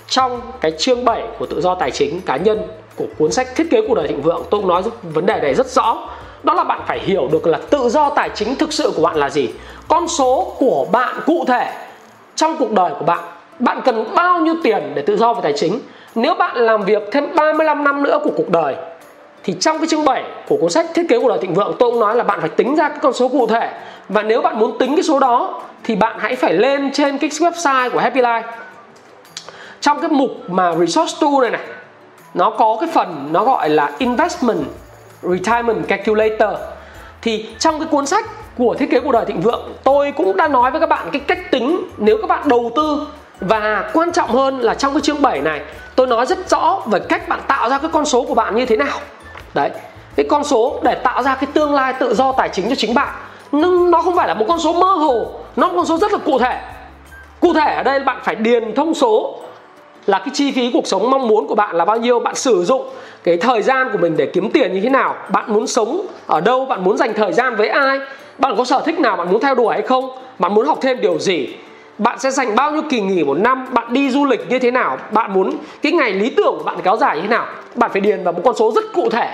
trong 0.07 0.41
cái 0.61 0.71
chương 0.71 1.05
7 1.05 1.23
của 1.39 1.45
tự 1.45 1.61
do 1.61 1.75
tài 1.75 1.91
chính 1.91 2.21
cá 2.21 2.37
nhân 2.37 2.67
của 2.95 3.05
cuốn 3.17 3.31
sách 3.31 3.47
thiết 3.55 3.67
kế 3.71 3.81
cuộc 3.87 3.95
đời 3.95 4.07
thịnh 4.07 4.21
vượng 4.21 4.43
tôi 4.49 4.61
cũng 4.61 4.69
nói 4.69 4.83
vấn 5.03 5.25
đề 5.25 5.39
này 5.41 5.53
rất 5.53 5.67
rõ 5.67 6.09
đó 6.43 6.53
là 6.53 6.63
bạn 6.63 6.81
phải 6.87 6.99
hiểu 6.99 7.27
được 7.31 7.47
là 7.47 7.59
tự 7.69 7.89
do 7.89 8.09
tài 8.09 8.29
chính 8.29 8.55
thực 8.55 8.73
sự 8.73 8.93
của 8.95 9.01
bạn 9.01 9.15
là 9.15 9.29
gì. 9.29 9.49
Con 9.87 10.07
số 10.07 10.53
của 10.57 10.85
bạn 10.91 11.15
cụ 11.25 11.45
thể 11.47 11.71
trong 12.35 12.55
cuộc 12.59 12.71
đời 12.71 12.91
của 12.99 13.05
bạn 13.05 13.19
bạn 13.59 13.81
cần 13.85 14.05
bao 14.15 14.39
nhiêu 14.39 14.55
tiền 14.63 14.91
để 14.95 15.01
tự 15.01 15.17
do 15.17 15.33
về 15.33 15.39
tài 15.43 15.53
chính? 15.55 15.79
Nếu 16.15 16.35
bạn 16.35 16.57
làm 16.57 16.83
việc 16.83 17.03
thêm 17.11 17.35
35 17.35 17.83
năm 17.83 18.03
nữa 18.03 18.19
của 18.23 18.31
cuộc 18.37 18.49
đời, 18.49 18.75
thì 19.43 19.55
trong 19.59 19.77
cái 19.77 19.87
chương 19.87 20.05
7 20.05 20.23
của 20.47 20.57
cuốn 20.57 20.69
sách 20.69 20.85
thiết 20.93 21.05
kế 21.09 21.19
cuộc 21.19 21.27
đời 21.27 21.37
thịnh 21.41 21.53
vượng, 21.53 21.75
tôi 21.79 21.91
cũng 21.91 21.99
nói 21.99 22.15
là 22.15 22.23
bạn 22.23 22.39
phải 22.41 22.49
tính 22.49 22.75
ra 22.75 22.89
cái 22.89 22.97
con 23.01 23.13
số 23.13 23.27
cụ 23.27 23.47
thể. 23.47 23.69
Và 24.09 24.23
nếu 24.23 24.41
bạn 24.41 24.59
muốn 24.59 24.77
tính 24.77 24.95
cái 24.95 25.03
số 25.03 25.19
đó, 25.19 25.61
thì 25.83 25.95
bạn 25.95 26.15
hãy 26.19 26.35
phải 26.35 26.53
lên 26.53 26.91
trên 26.91 27.17
cái 27.17 27.29
website 27.29 27.89
của 27.89 27.99
Happy 27.99 28.21
Life. 28.21 28.43
Trong 29.81 29.99
cái 29.99 30.09
mục 30.09 30.31
mà 30.47 30.75
resource 30.75 31.17
tool 31.21 31.41
này 31.41 31.49
này, 31.49 31.61
nó 32.33 32.49
có 32.49 32.77
cái 32.79 32.89
phần 32.93 33.29
nó 33.31 33.43
gọi 33.43 33.69
là 33.69 33.91
investment 33.97 34.63
retirement 35.23 35.87
calculator. 35.87 36.59
Thì 37.21 37.45
trong 37.59 37.79
cái 37.79 37.87
cuốn 37.91 38.05
sách 38.05 38.25
của 38.57 38.75
thiết 38.79 38.91
kế 38.91 38.99
cuộc 38.99 39.11
đời 39.11 39.25
thịnh 39.25 39.41
vượng, 39.41 39.73
tôi 39.83 40.11
cũng 40.11 40.37
đã 40.37 40.47
nói 40.47 40.71
với 40.71 40.79
các 40.79 40.89
bạn 40.89 41.07
cái 41.11 41.21
cách 41.27 41.51
tính 41.51 41.87
nếu 41.97 42.17
các 42.21 42.27
bạn 42.27 42.49
đầu 42.49 42.71
tư. 42.75 43.07
Và 43.39 43.89
quan 43.93 44.11
trọng 44.11 44.29
hơn 44.29 44.59
là 44.59 44.73
trong 44.73 44.93
cái 44.93 45.01
chương 45.01 45.21
7 45.21 45.41
này, 45.41 45.61
tôi 45.95 46.07
nói 46.07 46.25
rất 46.25 46.49
rõ 46.49 46.81
về 46.85 46.99
cách 46.99 47.27
bạn 47.29 47.39
tạo 47.47 47.69
ra 47.69 47.77
cái 47.77 47.89
con 47.93 48.05
số 48.05 48.23
của 48.23 48.33
bạn 48.33 48.55
như 48.55 48.65
thế 48.65 48.77
nào. 48.77 48.99
Đấy, 49.53 49.69
cái 50.15 50.25
con 50.29 50.43
số 50.43 50.79
để 50.83 50.95
tạo 50.95 51.23
ra 51.23 51.35
cái 51.35 51.49
tương 51.53 51.73
lai 51.73 51.93
tự 51.93 52.13
do 52.13 52.31
tài 52.31 52.49
chính 52.49 52.69
cho 52.69 52.75
chính 52.75 52.93
bạn. 52.93 53.13
Nhưng 53.51 53.91
nó 53.91 54.01
không 54.01 54.15
phải 54.15 54.27
là 54.27 54.33
một 54.33 54.45
con 54.47 54.59
số 54.59 54.73
mơ 54.73 54.87
hồ, 54.87 55.31
nó 55.55 55.67
là 55.67 55.73
con 55.75 55.85
số 55.85 55.97
rất 55.97 56.11
là 56.11 56.17
cụ 56.17 56.39
thể. 56.39 56.61
Cụ 57.39 57.53
thể 57.53 57.75
ở 57.75 57.83
đây 57.83 57.99
bạn 57.99 58.17
phải 58.23 58.35
điền 58.35 58.75
thông 58.75 58.93
số 58.93 59.39
là 60.07 60.19
cái 60.19 60.29
chi 60.33 60.51
phí 60.51 60.71
cuộc 60.73 60.87
sống 60.87 61.11
mong 61.11 61.27
muốn 61.27 61.47
của 61.47 61.55
bạn 61.55 61.75
là 61.75 61.85
bao 61.85 61.97
nhiêu, 61.97 62.19
bạn 62.19 62.35
sử 62.35 62.63
dụng 62.63 62.83
cái 63.23 63.37
thời 63.37 63.61
gian 63.61 63.89
của 63.91 63.97
mình 63.97 64.17
để 64.17 64.25
kiếm 64.25 64.49
tiền 64.51 64.73
như 64.73 64.81
thế 64.81 64.89
nào, 64.89 65.15
bạn 65.29 65.53
muốn 65.53 65.67
sống 65.67 66.07
ở 66.27 66.41
đâu, 66.41 66.65
bạn 66.65 66.83
muốn 66.83 66.97
dành 66.97 67.13
thời 67.13 67.33
gian 67.33 67.55
với 67.55 67.67
ai, 67.67 67.99
bạn 68.37 68.55
có 68.57 68.63
sở 68.65 68.81
thích 68.85 68.99
nào, 68.99 69.17
bạn 69.17 69.31
muốn 69.31 69.41
theo 69.41 69.55
đuổi 69.55 69.73
hay 69.73 69.81
không, 69.81 70.09
bạn 70.39 70.53
muốn 70.53 70.65
học 70.65 70.79
thêm 70.81 71.01
điều 71.01 71.19
gì, 71.19 71.47
bạn 71.97 72.19
sẽ 72.19 72.31
dành 72.31 72.55
bao 72.55 72.71
nhiêu 72.71 72.81
kỳ 72.89 73.01
nghỉ 73.01 73.23
một 73.23 73.37
năm, 73.37 73.65
bạn 73.71 73.93
đi 73.93 74.11
du 74.11 74.25
lịch 74.25 74.49
như 74.49 74.59
thế 74.59 74.71
nào, 74.71 74.97
bạn 75.11 75.33
muốn 75.33 75.53
cái 75.81 75.91
ngày 75.91 76.11
lý 76.11 76.29
tưởng 76.29 76.55
của 76.57 76.63
bạn 76.63 76.77
kéo 76.83 76.97
dài 76.97 77.15
như 77.15 77.21
thế 77.21 77.27
nào, 77.27 77.45
bạn 77.75 77.91
phải 77.91 78.01
điền 78.01 78.23
vào 78.23 78.33
một 78.33 78.41
con 78.45 78.55
số 78.55 78.71
rất 78.71 78.83
cụ 78.93 79.09
thể 79.09 79.29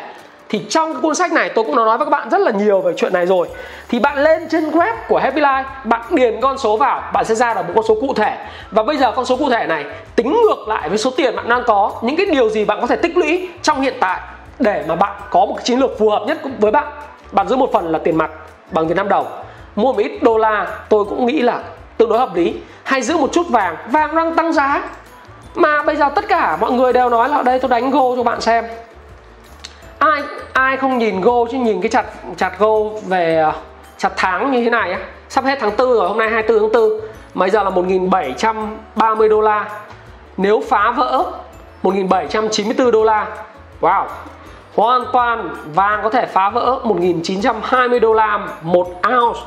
thì 0.50 0.62
trong 0.70 0.94
cái 0.94 1.02
cuốn 1.02 1.16
sách 1.16 1.32
này 1.32 1.50
tôi 1.50 1.66
cũng 1.66 1.76
đã 1.76 1.84
nói 1.84 1.98
với 1.98 2.06
các 2.06 2.10
bạn 2.10 2.30
rất 2.30 2.42
là 2.42 2.52
nhiều 2.52 2.82
về 2.82 2.94
chuyện 2.98 3.14
này 3.14 3.26
rồi. 3.26 3.48
Thì 3.90 4.00
bạn 4.00 4.18
lên 4.18 4.50
trên 4.50 4.70
web 4.70 4.94
của 5.08 5.20
Happy 5.20 5.42
Life 5.42 5.64
bạn 5.84 6.02
điền 6.10 6.42
con 6.42 6.58
số 6.58 6.78
vào, 6.78 7.04
bạn 7.14 7.26
sẽ 7.26 7.36
ra 7.36 7.54
được 7.54 7.62
một 7.68 7.72
con 7.76 7.86
số 7.88 7.98
cụ 8.02 8.14
thể. 8.14 8.38
Và 8.72 8.84
bây 8.84 8.98
giờ 8.98 9.12
con 9.16 9.26
số 9.26 9.38
cụ 9.38 9.50
thể 9.50 9.66
này 9.68 9.86
tính 10.16 10.32
ngược 10.32 10.68
lại 10.68 10.90
với 10.90 10.98
số 10.98 11.12
tiền 11.18 11.36
bạn 11.36 11.50
đang 11.50 11.64
có, 11.68 11.92
những 12.02 12.16
cái 12.16 12.26
điều 12.26 12.50
gì 12.50 12.66
bạn 12.66 12.82
có 12.82 12.88
thể 12.88 12.96
tích 12.96 13.18
lũy 13.18 13.50
trong 13.62 13.82
hiện 13.82 13.94
tại 14.00 14.20
để 14.60 14.84
mà 14.88 14.96
bạn 14.96 15.16
có 15.30 15.40
một 15.40 15.54
cái 15.58 15.66
chiến 15.66 15.80
lược 15.80 16.00
phù 16.00 16.10
hợp 16.10 16.24
nhất 16.28 16.38
với 16.60 16.72
bạn. 16.72 16.88
Bạn 17.32 17.48
giữ 17.48 17.56
một 17.56 17.70
phần 17.74 17.92
là 17.92 18.00
tiền 18.00 18.16
mặt 18.16 18.32
bằng 18.72 18.88
Việt 18.88 18.96
Nam 18.98 19.10
đồng. 19.10 19.26
Mua 19.76 19.94
một 19.94 20.00
ít 20.00 20.12
đô 20.24 20.38
la, 20.38 20.68
tôi 20.90 21.06
cũng 21.06 21.26
nghĩ 21.26 21.42
là 21.42 21.60
tương 21.98 22.10
đối 22.10 22.20
hợp 22.20 22.36
lý. 22.36 22.56
Hay 22.84 23.02
giữ 23.02 23.18
một 23.18 23.30
chút 23.32 23.50
vàng 23.50 23.76
vàng 23.88 24.16
đang 24.16 24.36
tăng 24.36 24.54
giá. 24.54 24.84
Mà 25.56 25.84
bây 25.84 25.96
giờ 25.96 26.10
tất 26.16 26.28
cả 26.28 26.58
mọi 26.62 26.72
người 26.72 26.94
đều 26.94 27.10
nói 27.10 27.30
là, 27.30 27.42
đây, 27.42 27.60
tôi 27.60 27.70
đánh 27.70 27.92
gô 27.92 28.16
cho 28.16 28.24
bạn 28.24 28.42
xem 28.42 28.66
ai 30.00 30.24
ai 30.54 30.78
không 30.78 30.98
nhìn 30.98 31.22
go 31.22 31.46
chứ 31.52 31.58
nhìn 31.58 31.82
cái 31.82 31.90
chặt 31.90 32.06
chặt 32.38 32.60
go 32.60 32.76
về, 33.08 33.52
chặt 33.98 34.12
tháng 34.18 34.52
như 34.52 34.64
thế 34.64 34.70
này 34.70 34.92
á? 34.92 35.00
Sắp 35.30 35.46
hết 35.46 35.58
tháng 35.62 35.72
4 35.78 35.94
rồi, 35.94 36.08
hôm 36.08 36.18
nay 36.18 36.30
24 36.30 36.60
tháng 36.60 36.72
4 36.72 37.00
bây 37.34 37.50
giờ 37.50 37.64
là 37.64 37.70
1730 37.70 39.30
đô 39.30 39.42
la. 39.42 39.70
Nếu 40.38 40.64
phá 40.70 40.92
vỡ 40.92 41.32
1794 41.84 42.92
đô 42.92 43.04
la. 43.04 43.28
Wow. 43.82 44.06
Hoàn 44.76 45.02
toàn 45.14 45.50
vàng 45.74 46.00
có 46.04 46.10
thể 46.10 46.26
phá 46.26 46.50
vỡ 46.50 46.80
1920 46.84 48.00
đô 48.00 48.14
la 48.14 48.48
một 48.62 48.88
ounce. 48.88 49.40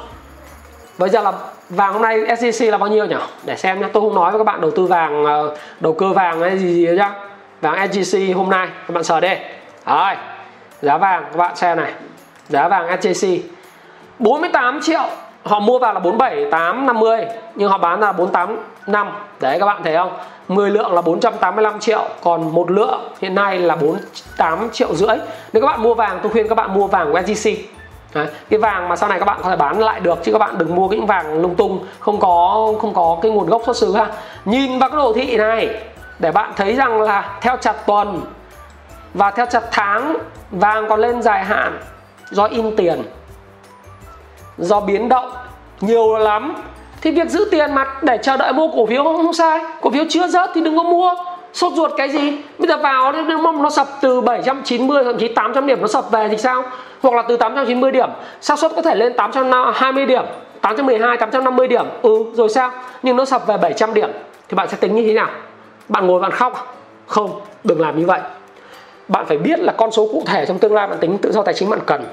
Bây 0.99 1.09
giờ 1.09 1.23
là 1.23 1.33
vàng 1.69 1.93
hôm 1.93 2.03
nay 2.03 2.19
SJC 2.19 2.71
là 2.71 2.79
bao 2.79 2.89
nhiêu 2.89 3.07
nhỉ? 3.07 3.17
Để 3.45 3.57
xem 3.57 3.81
nhé 3.81 3.89
tôi 3.93 4.01
không 4.01 4.15
nói 4.15 4.31
với 4.31 4.41
các 4.41 4.45
bạn 4.45 4.61
đầu 4.61 4.71
tư 4.71 4.87
vàng 4.87 5.25
ờ, 5.25 5.57
đầu 5.81 5.93
cơ 5.93 6.13
vàng 6.13 6.41
hay 6.41 6.59
gì 6.59 6.73
gì 6.73 6.97
nhá. 6.97 7.11
Vàng 7.61 7.91
SJC 7.91 8.37
hôm 8.37 8.51
nay, 8.51 8.69
các 8.89 8.95
bạn 8.95 9.05
sờ 9.05 9.21
đi. 9.21 9.35
Rồi 9.87 10.15
giá 10.83 10.99
vàng 10.99 11.25
các 11.25 11.37
bạn 11.37 11.57
xem 11.57 11.77
này. 11.77 11.93
Giá 12.49 12.69
vàng 12.69 12.89
SJC 13.01 13.39
48 14.19 14.81
triệu. 14.83 15.03
Họ 15.45 15.61
mua 15.61 15.79
vào 15.79 15.95
là 15.95 16.01
47 16.01 16.51
8 16.51 16.87
50 16.87 17.25
nhưng 17.55 17.69
họ 17.69 17.79
bán 17.79 18.01
là 18.01 18.13
485 18.13 19.09
đấy 19.41 19.59
các 19.61 19.67
bạn 19.67 19.83
thấy 19.85 19.97
không? 19.97 20.13
10 20.49 20.71
lượng 20.71 20.93
là 20.93 21.03
485 21.03 21.81
triệu 21.81 22.05
còn 22.23 22.55
một 22.55 22.71
lượng 22.71 23.01
hiện 23.21 23.35
nay 23.35 23.59
là 23.59 23.77
48 23.77 24.71
triệu 24.73 24.95
rưỡi. 24.95 25.17
Nếu 25.53 25.63
các 25.63 25.67
bạn 25.67 25.83
mua 25.83 25.95
vàng 25.95 26.19
tôi 26.23 26.33
khuyên 26.33 26.49
các 26.49 26.55
bạn 26.55 26.75
mua 26.75 26.87
vàng 26.87 27.13
SJC 27.13 27.57
Đấy, 28.15 28.27
cái 28.51 28.59
vàng 28.59 28.89
mà 28.89 28.97
sau 28.97 29.09
này 29.09 29.19
các 29.19 29.25
bạn 29.25 29.39
có 29.43 29.51
thể 29.51 29.57
bán 29.57 29.81
lại 29.81 30.01
được 30.01 30.19
chứ 30.23 30.33
các 30.33 30.39
bạn 30.39 30.59
đừng 30.59 30.75
mua 30.75 30.89
cái 30.89 31.01
vàng 31.01 31.41
lung 31.43 31.55
tung 31.55 31.87
không 32.01 32.21
có 32.21 32.73
không 32.81 32.95
có 32.95 33.19
cái 33.23 33.31
nguồn 33.33 33.47
gốc 33.47 33.63
xuất 33.67 33.77
xứ 33.77 33.95
ha. 33.95 34.07
Nhìn 34.45 34.79
vào 34.79 34.91
cái 34.91 34.97
đồ 34.97 35.13
thị 35.13 35.37
này 35.37 35.69
để 36.19 36.33
bạn 36.33 36.53
thấy 36.57 36.75
rằng 36.75 37.01
là 37.01 37.39
theo 37.41 37.57
chặt 37.57 37.87
tuần 37.87 38.21
và 39.15 39.31
theo 39.31 39.47
chặt 39.47 39.63
tháng 39.71 40.17
vàng 40.51 40.87
còn 40.89 41.01
lên 41.01 41.23
dài 41.23 41.45
hạn 41.45 41.79
do 42.31 42.45
in 42.45 42.77
tiền. 42.77 43.03
Do 44.59 44.81
biến 44.81 45.09
động 45.09 45.33
nhiều 45.81 46.19
lắm 46.19 46.55
thì 47.01 47.11
việc 47.11 47.31
giữ 47.31 47.49
tiền 47.51 47.75
mặt 47.75 48.03
để 48.03 48.19
chờ 48.23 48.37
đợi 48.37 48.53
mua 48.53 48.69
cổ 48.69 48.87
phiếu 48.87 49.05
không, 49.05 49.17
không 49.17 49.33
sai. 49.33 49.61
Cổ 49.81 49.91
phiếu 49.91 50.05
chưa 50.09 50.27
rớt 50.27 50.51
thì 50.55 50.61
đừng 50.61 50.77
có 50.77 50.83
mua. 50.83 51.15
Sốt 51.53 51.73
ruột 51.73 51.91
cái 51.97 52.09
gì? 52.09 52.39
Bây 52.59 52.69
giờ 52.69 52.77
vào 52.77 53.13
nếu 53.13 53.39
mong 53.39 53.63
nó 53.63 53.71
sập 53.71 53.87
từ 54.01 54.21
790 54.21 55.05
thậm 55.05 55.19
chí 55.19 55.29
800 55.29 55.67
điểm 55.67 55.81
nó 55.81 55.87
sập 55.87 56.11
về 56.11 56.29
thì 56.29 56.37
sao? 56.37 56.63
Hoặc 57.03 57.15
là 57.15 57.23
từ 57.29 57.37
890 57.37 57.91
điểm 57.91 58.09
xác 58.41 58.59
suất 58.59 58.73
có 58.77 58.83
thể 58.83 58.95
lên 58.95 59.13
820 59.17 60.07
điểm 60.07 60.25
812 60.61 61.17
850 61.17 61.69
điểm. 61.69 61.87
Ừ 62.03 62.25
rồi 62.33 62.49
sao? 62.49 62.71
Nhưng 63.03 63.17
nó 63.17 63.25
sập 63.25 63.47
về 63.47 63.57
700 63.57 63.95
điểm 63.95 64.11
thì 64.49 64.55
bạn 64.55 64.69
sẽ 64.69 64.77
tính 64.77 64.95
như 64.95 65.03
thế 65.07 65.13
nào? 65.13 65.29
Bạn 65.89 66.07
ngồi 66.07 66.21
bạn 66.21 66.31
khóc 66.31 66.55
à? 66.55 66.63
không 67.07 67.41
đừng 67.65 67.81
làm 67.81 67.99
như 67.99 68.07
vậy 68.07 68.21
bạn 69.13 69.27
phải 69.27 69.39
biết 69.39 69.61
là 69.61 69.73
con 69.73 69.93
số 69.93 70.09
cụ 70.13 70.23
thể 70.27 70.47
trong 70.47 70.59
tương 70.59 70.75
lai 70.75 70.87
bạn 70.87 70.99
tính 70.99 71.19
tự 71.19 71.33
do 71.33 71.43
tài 71.43 71.55
chính 71.55 71.71
bạn 71.71 71.81
cần. 71.87 72.05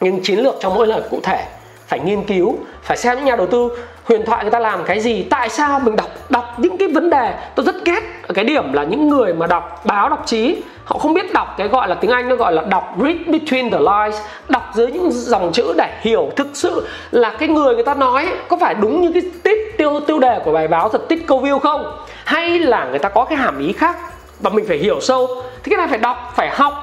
Nhưng 0.00 0.22
chiến 0.22 0.38
lược 0.38 0.54
trong 0.60 0.74
mỗi 0.74 0.86
lần 0.86 1.02
cụ 1.10 1.20
thể 1.22 1.44
phải 1.86 2.00
nghiên 2.00 2.24
cứu, 2.24 2.56
phải 2.82 2.96
xem 2.96 3.16
những 3.16 3.26
nhà 3.26 3.36
đầu 3.36 3.46
tư 3.46 3.68
huyền 4.04 4.24
thoại 4.26 4.44
người 4.44 4.50
ta 4.50 4.58
làm 4.58 4.84
cái 4.84 5.00
gì, 5.00 5.26
tại 5.30 5.48
sao 5.48 5.80
mình 5.80 5.96
đọc 5.96 6.08
đọc 6.28 6.54
những 6.56 6.78
cái 6.78 6.88
vấn 6.88 7.10
đề. 7.10 7.34
Tôi 7.54 7.66
rất 7.66 7.84
ghét 7.84 8.00
ở 8.22 8.32
cái 8.34 8.44
điểm 8.44 8.72
là 8.72 8.84
những 8.84 9.08
người 9.08 9.34
mà 9.34 9.46
đọc 9.46 9.82
báo, 9.84 10.08
đọc 10.08 10.22
chí, 10.26 10.62
họ 10.84 10.98
không 10.98 11.14
biết 11.14 11.32
đọc 11.32 11.54
cái 11.58 11.68
gọi 11.68 11.88
là 11.88 11.94
tiếng 11.94 12.10
anh, 12.10 12.28
nó 12.28 12.36
gọi 12.36 12.52
là 12.52 12.62
đọc 12.62 12.94
read 13.02 13.16
between 13.16 13.70
the 13.70 13.78
lines, 13.78 14.22
đọc 14.48 14.70
dưới 14.74 14.86
những 14.86 15.10
dòng 15.10 15.52
chữ 15.52 15.74
để 15.76 15.98
hiểu 16.00 16.30
thực 16.36 16.48
sự 16.54 16.86
là 17.10 17.30
cái 17.38 17.48
người 17.48 17.74
người 17.74 17.84
ta 17.84 17.94
nói 17.94 18.28
có 18.48 18.56
phải 18.56 18.74
đúng 18.74 19.00
như 19.00 19.10
cái 19.12 19.22
tít 19.42 19.58
tiêu 19.78 20.00
tiêu 20.06 20.18
đề 20.18 20.40
của 20.44 20.52
bài 20.52 20.68
báo 20.68 20.88
thật 20.88 21.08
tít 21.08 21.18
câu 21.26 21.40
view 21.40 21.58
không? 21.58 21.92
Hay 22.24 22.58
là 22.58 22.84
người 22.84 22.98
ta 22.98 23.08
có 23.08 23.24
cái 23.24 23.38
hàm 23.38 23.58
ý 23.58 23.72
khác? 23.72 23.96
Và 24.42 24.50
mình 24.50 24.64
phải 24.68 24.78
hiểu 24.78 25.00
sâu. 25.00 25.28
Thì 25.62 25.70
cái 25.70 25.76
này 25.76 25.86
phải 25.88 25.98
đọc 25.98 26.16
phải 26.36 26.50
học 26.50 26.74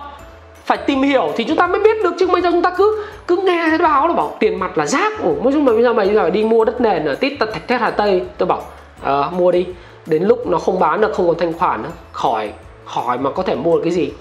phải 0.66 0.78
tìm 0.78 1.02
hiểu 1.02 1.32
thì 1.36 1.44
chúng 1.44 1.58
ta 1.58 1.68
mới 1.68 1.82
biết 1.82 2.04
được. 2.04 2.14
Chứ 2.20 2.28
bây 2.28 2.42
giờ 2.42 2.52
chúng 2.52 2.62
ta 2.62 2.70
cứ 2.78 3.06
cứ 3.28 3.38
nghe 3.38 3.66
thấy 3.70 3.78
báo 3.78 4.08
là 4.08 4.14
bảo 4.14 4.36
tiền 4.40 4.60
mặt 4.60 4.78
là 4.78 4.86
rác. 4.86 5.22
Ủa 5.24 5.36
mới 5.44 5.54
chung 5.54 5.66
mà 5.66 5.72
bây 5.72 5.84
giờ 5.84 5.94
mày 5.94 6.14
giờ 6.14 6.30
đi 6.30 6.44
mua 6.44 6.66
đất 6.66 6.82
nền 6.82 7.06
ở 7.06 7.16
tít 7.16 7.34
tật 7.40 7.54
thạch 7.54 7.68
thét 7.68 7.82
hà 7.82 7.92
tây. 7.92 8.22
Tôi 8.38 8.48
bảo 8.48 8.62
à, 9.04 9.30
mua 9.32 9.52
đi. 9.52 9.66
Đến 10.06 10.24
lúc 10.24 10.48
nó 10.48 10.58
không 10.58 10.80
bán 10.80 11.02
được 11.02 11.14
không 11.14 11.28
còn 11.28 11.38
thanh 11.38 11.54
khoản 11.54 11.84
nữa 11.84 11.90
khỏi 12.12 12.52
khỏi 12.86 13.18
mà 13.18 13.30
có 13.30 13.44
thể 13.44 13.56
mua 13.56 13.76
được 13.76 13.82
cái 13.84 13.92
gì. 13.92 14.12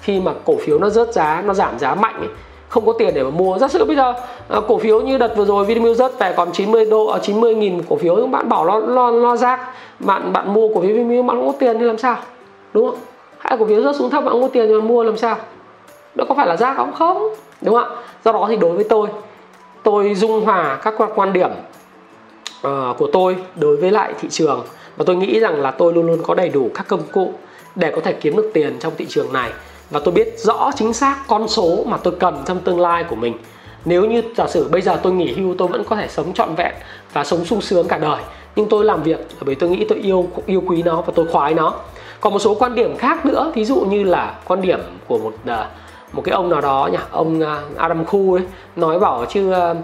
Khi 0.00 0.20
mà 0.20 0.32
cổ 0.44 0.56
phiếu 0.60 0.78
nó 0.78 0.88
rớt 0.88 1.12
giá 1.12 1.42
nó 1.46 1.54
giảm 1.54 1.78
giá 1.78 1.94
mạnh 1.94 2.14
ấy, 2.18 2.28
không 2.68 2.86
có 2.86 2.92
tiền 2.92 3.14
để 3.14 3.22
mà 3.22 3.30
mua. 3.30 3.58
Giả 3.58 3.68
sử 3.68 3.84
bây 3.84 3.96
giờ 3.96 4.12
à, 4.48 4.60
cổ 4.68 4.78
phiếu 4.78 5.00
như 5.00 5.18
đợt 5.18 5.36
vừa 5.36 5.44
rồi 5.44 5.64
Vinamilk 5.64 5.96
rớt 5.96 6.18
về 6.18 6.34
còn 6.36 6.52
90 6.52 6.84
đô 6.84 7.06
ở 7.06 7.16
à, 7.16 7.22
90 7.22 7.54
nghìn 7.54 7.82
cổ 7.88 7.96
phiếu 7.96 8.26
bạn 8.26 8.48
bảo 8.48 8.64
nó 8.64 8.78
lo 8.78 9.10
lo 9.10 9.36
rác. 9.36 9.60
Bạn 9.98 10.32
bạn 10.32 10.54
mua 10.54 10.68
cổ 10.74 10.80
phiếu 10.80 10.90
Vinamilk 10.90 11.26
bạn 11.26 11.36
không 11.36 11.46
có 11.46 11.58
tiền 11.58 11.78
thì 11.78 11.84
làm 11.84 11.98
sao? 11.98 12.16
Đúng 12.74 12.90
không? 12.90 13.00
Hãy 13.38 13.56
cổ 13.58 13.66
phiếu 13.66 13.82
rớt 13.82 13.96
xuống 13.96 14.10
thấp 14.10 14.24
bạn 14.24 14.32
không 14.32 14.42
có 14.42 14.48
tiền 14.48 14.72
mà 14.72 14.84
mua 14.84 15.02
làm 15.04 15.16
sao? 15.16 15.36
Đó 16.14 16.24
có 16.28 16.34
phải 16.34 16.46
là 16.46 16.56
rác 16.56 16.76
không? 16.76 16.92
Không. 16.92 17.34
Đúng 17.60 17.74
không 17.74 17.84
ạ? 17.84 17.96
Do 18.24 18.32
đó 18.32 18.46
thì 18.48 18.56
đối 18.56 18.72
với 18.72 18.84
tôi 18.84 19.08
tôi 19.82 20.14
dung 20.14 20.44
hòa 20.44 20.78
các 20.82 20.94
quan 21.14 21.32
điểm 21.32 21.50
uh, 22.66 22.98
của 22.98 23.08
tôi 23.12 23.36
đối 23.56 23.76
với 23.76 23.90
lại 23.90 24.14
thị 24.20 24.28
trường. 24.30 24.64
Và 24.96 25.04
tôi 25.04 25.16
nghĩ 25.16 25.40
rằng 25.40 25.60
là 25.60 25.70
tôi 25.70 25.92
luôn 25.92 26.06
luôn 26.06 26.22
có 26.22 26.34
đầy 26.34 26.48
đủ 26.48 26.70
các 26.74 26.88
công 26.88 27.02
cụ 27.12 27.32
để 27.74 27.92
có 27.94 28.00
thể 28.00 28.12
kiếm 28.12 28.36
được 28.36 28.50
tiền 28.54 28.76
trong 28.80 28.92
thị 28.96 29.06
trường 29.08 29.32
này. 29.32 29.50
Và 29.90 30.00
tôi 30.04 30.14
biết 30.14 30.34
rõ 30.38 30.70
chính 30.76 30.92
xác 30.92 31.16
con 31.28 31.48
số 31.48 31.84
mà 31.86 31.96
tôi 31.96 32.14
cần 32.20 32.42
trong 32.46 32.58
tương 32.58 32.80
lai 32.80 33.04
của 33.04 33.16
mình. 33.16 33.34
Nếu 33.84 34.04
như 34.04 34.22
giả 34.36 34.46
sử 34.46 34.68
bây 34.68 34.80
giờ 34.80 35.00
tôi 35.02 35.12
nghỉ 35.12 35.32
hưu 35.32 35.54
tôi 35.58 35.68
vẫn 35.68 35.84
có 35.84 35.96
thể 35.96 36.08
sống 36.08 36.32
trọn 36.32 36.54
vẹn 36.54 36.74
và 37.12 37.24
sống 37.24 37.44
sung 37.44 37.60
sướng 37.60 37.88
cả 37.88 37.98
đời. 37.98 38.22
Nhưng 38.56 38.68
tôi 38.68 38.84
làm 38.84 39.02
việc 39.02 39.26
bởi 39.40 39.54
tôi 39.54 39.70
nghĩ 39.70 39.84
tôi 39.88 39.98
yêu 39.98 40.28
yêu 40.46 40.62
quý 40.66 40.82
nó 40.82 41.00
và 41.00 41.12
tôi 41.16 41.26
khoái 41.26 41.54
nó 41.54 41.74
còn 42.20 42.32
một 42.32 42.38
số 42.38 42.54
quan 42.54 42.74
điểm 42.74 42.96
khác 42.96 43.26
nữa 43.26 43.52
ví 43.54 43.64
dụ 43.64 43.80
như 43.80 44.04
là 44.04 44.34
quan 44.44 44.62
điểm 44.62 44.80
của 45.06 45.18
một 45.18 45.34
uh, 45.44 45.66
một 46.12 46.22
cái 46.24 46.32
ông 46.32 46.50
nào 46.50 46.60
đó 46.60 46.88
nhỉ 46.92 46.98
ông 47.10 47.40
à, 47.40 47.62
Adam 47.76 48.04
Khu 48.04 48.34
ấy 48.34 48.42
nói 48.76 48.98
bảo 48.98 49.24
chứ 49.28 49.52
uh, 49.52 49.76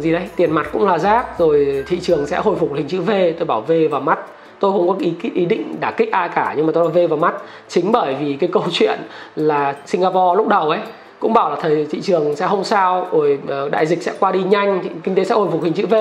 gì 0.00 0.12
đấy 0.12 0.28
tiền 0.36 0.52
mặt 0.52 0.66
cũng 0.72 0.86
là 0.86 0.98
rác 0.98 1.38
rồi 1.38 1.84
thị 1.86 2.00
trường 2.00 2.26
sẽ 2.26 2.36
hồi 2.36 2.56
phục 2.56 2.74
hình 2.74 2.88
chữ 2.88 3.00
V. 3.00 3.10
Tôi 3.10 3.46
bảo 3.46 3.60
V 3.60 3.72
vào 3.90 4.00
mắt. 4.00 4.18
Tôi 4.60 4.72
không 4.72 4.88
có 4.88 4.94
ý 4.98 5.14
ý 5.34 5.44
định 5.44 5.76
đả 5.80 5.90
kích 5.90 6.12
ai 6.12 6.28
cả 6.28 6.54
nhưng 6.56 6.66
mà 6.66 6.72
tôi 6.72 6.88
V 6.88 6.98
vào 7.10 7.18
mắt. 7.18 7.34
Chính 7.68 7.92
bởi 7.92 8.14
vì 8.14 8.36
cái 8.40 8.48
câu 8.52 8.62
chuyện 8.72 8.98
là 9.36 9.76
Singapore 9.86 10.36
lúc 10.36 10.48
đầu 10.48 10.70
ấy 10.70 10.80
cũng 11.18 11.32
bảo 11.32 11.50
là 11.50 11.56
thời 11.60 11.86
thị 11.90 12.00
trường 12.00 12.36
sẽ 12.36 12.46
không 12.46 12.64
sao 12.64 13.06
rồi 13.12 13.38
ờ, 13.48 13.68
đại 13.68 13.86
dịch 13.86 14.02
sẽ 14.02 14.12
qua 14.20 14.32
đi 14.32 14.42
nhanh 14.42 14.82
kinh 15.02 15.14
tế 15.14 15.24
sẽ 15.24 15.34
hồi 15.34 15.48
phục 15.52 15.62
hình 15.62 15.72
chữ 15.72 15.86
V. 15.86 15.94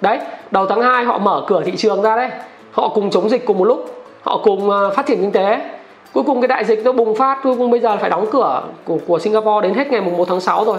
Đấy 0.00 0.18
đầu 0.50 0.66
tháng 0.66 0.82
2 0.82 1.04
họ 1.04 1.18
mở 1.18 1.44
cửa 1.46 1.62
thị 1.64 1.76
trường 1.76 2.02
ra 2.02 2.16
đấy. 2.16 2.30
Họ 2.72 2.88
cùng 2.88 3.10
chống 3.10 3.28
dịch 3.28 3.46
cùng 3.46 3.58
một 3.58 3.64
lúc 3.64 3.95
họ 4.26 4.40
cùng 4.42 4.70
ờ, 4.70 4.90
phát 4.90 5.06
triển 5.06 5.20
kinh 5.20 5.32
tế. 5.32 5.60
Cuối 6.12 6.24
cùng 6.24 6.40
cái 6.40 6.48
đại 6.48 6.64
dịch 6.64 6.84
nó 6.84 6.92
bùng 6.92 7.14
phát 7.14 7.38
cuối 7.42 7.56
cùng 7.56 7.70
bây 7.70 7.80
giờ 7.80 7.96
phải 7.96 8.10
đóng 8.10 8.26
cửa 8.32 8.62
của, 8.84 8.98
của 9.06 9.18
Singapore 9.18 9.68
đến 9.68 9.74
hết 9.74 9.88
ngày 9.88 10.00
mùng 10.00 10.16
1 10.16 10.28
tháng 10.28 10.40
6 10.40 10.64
rồi. 10.64 10.78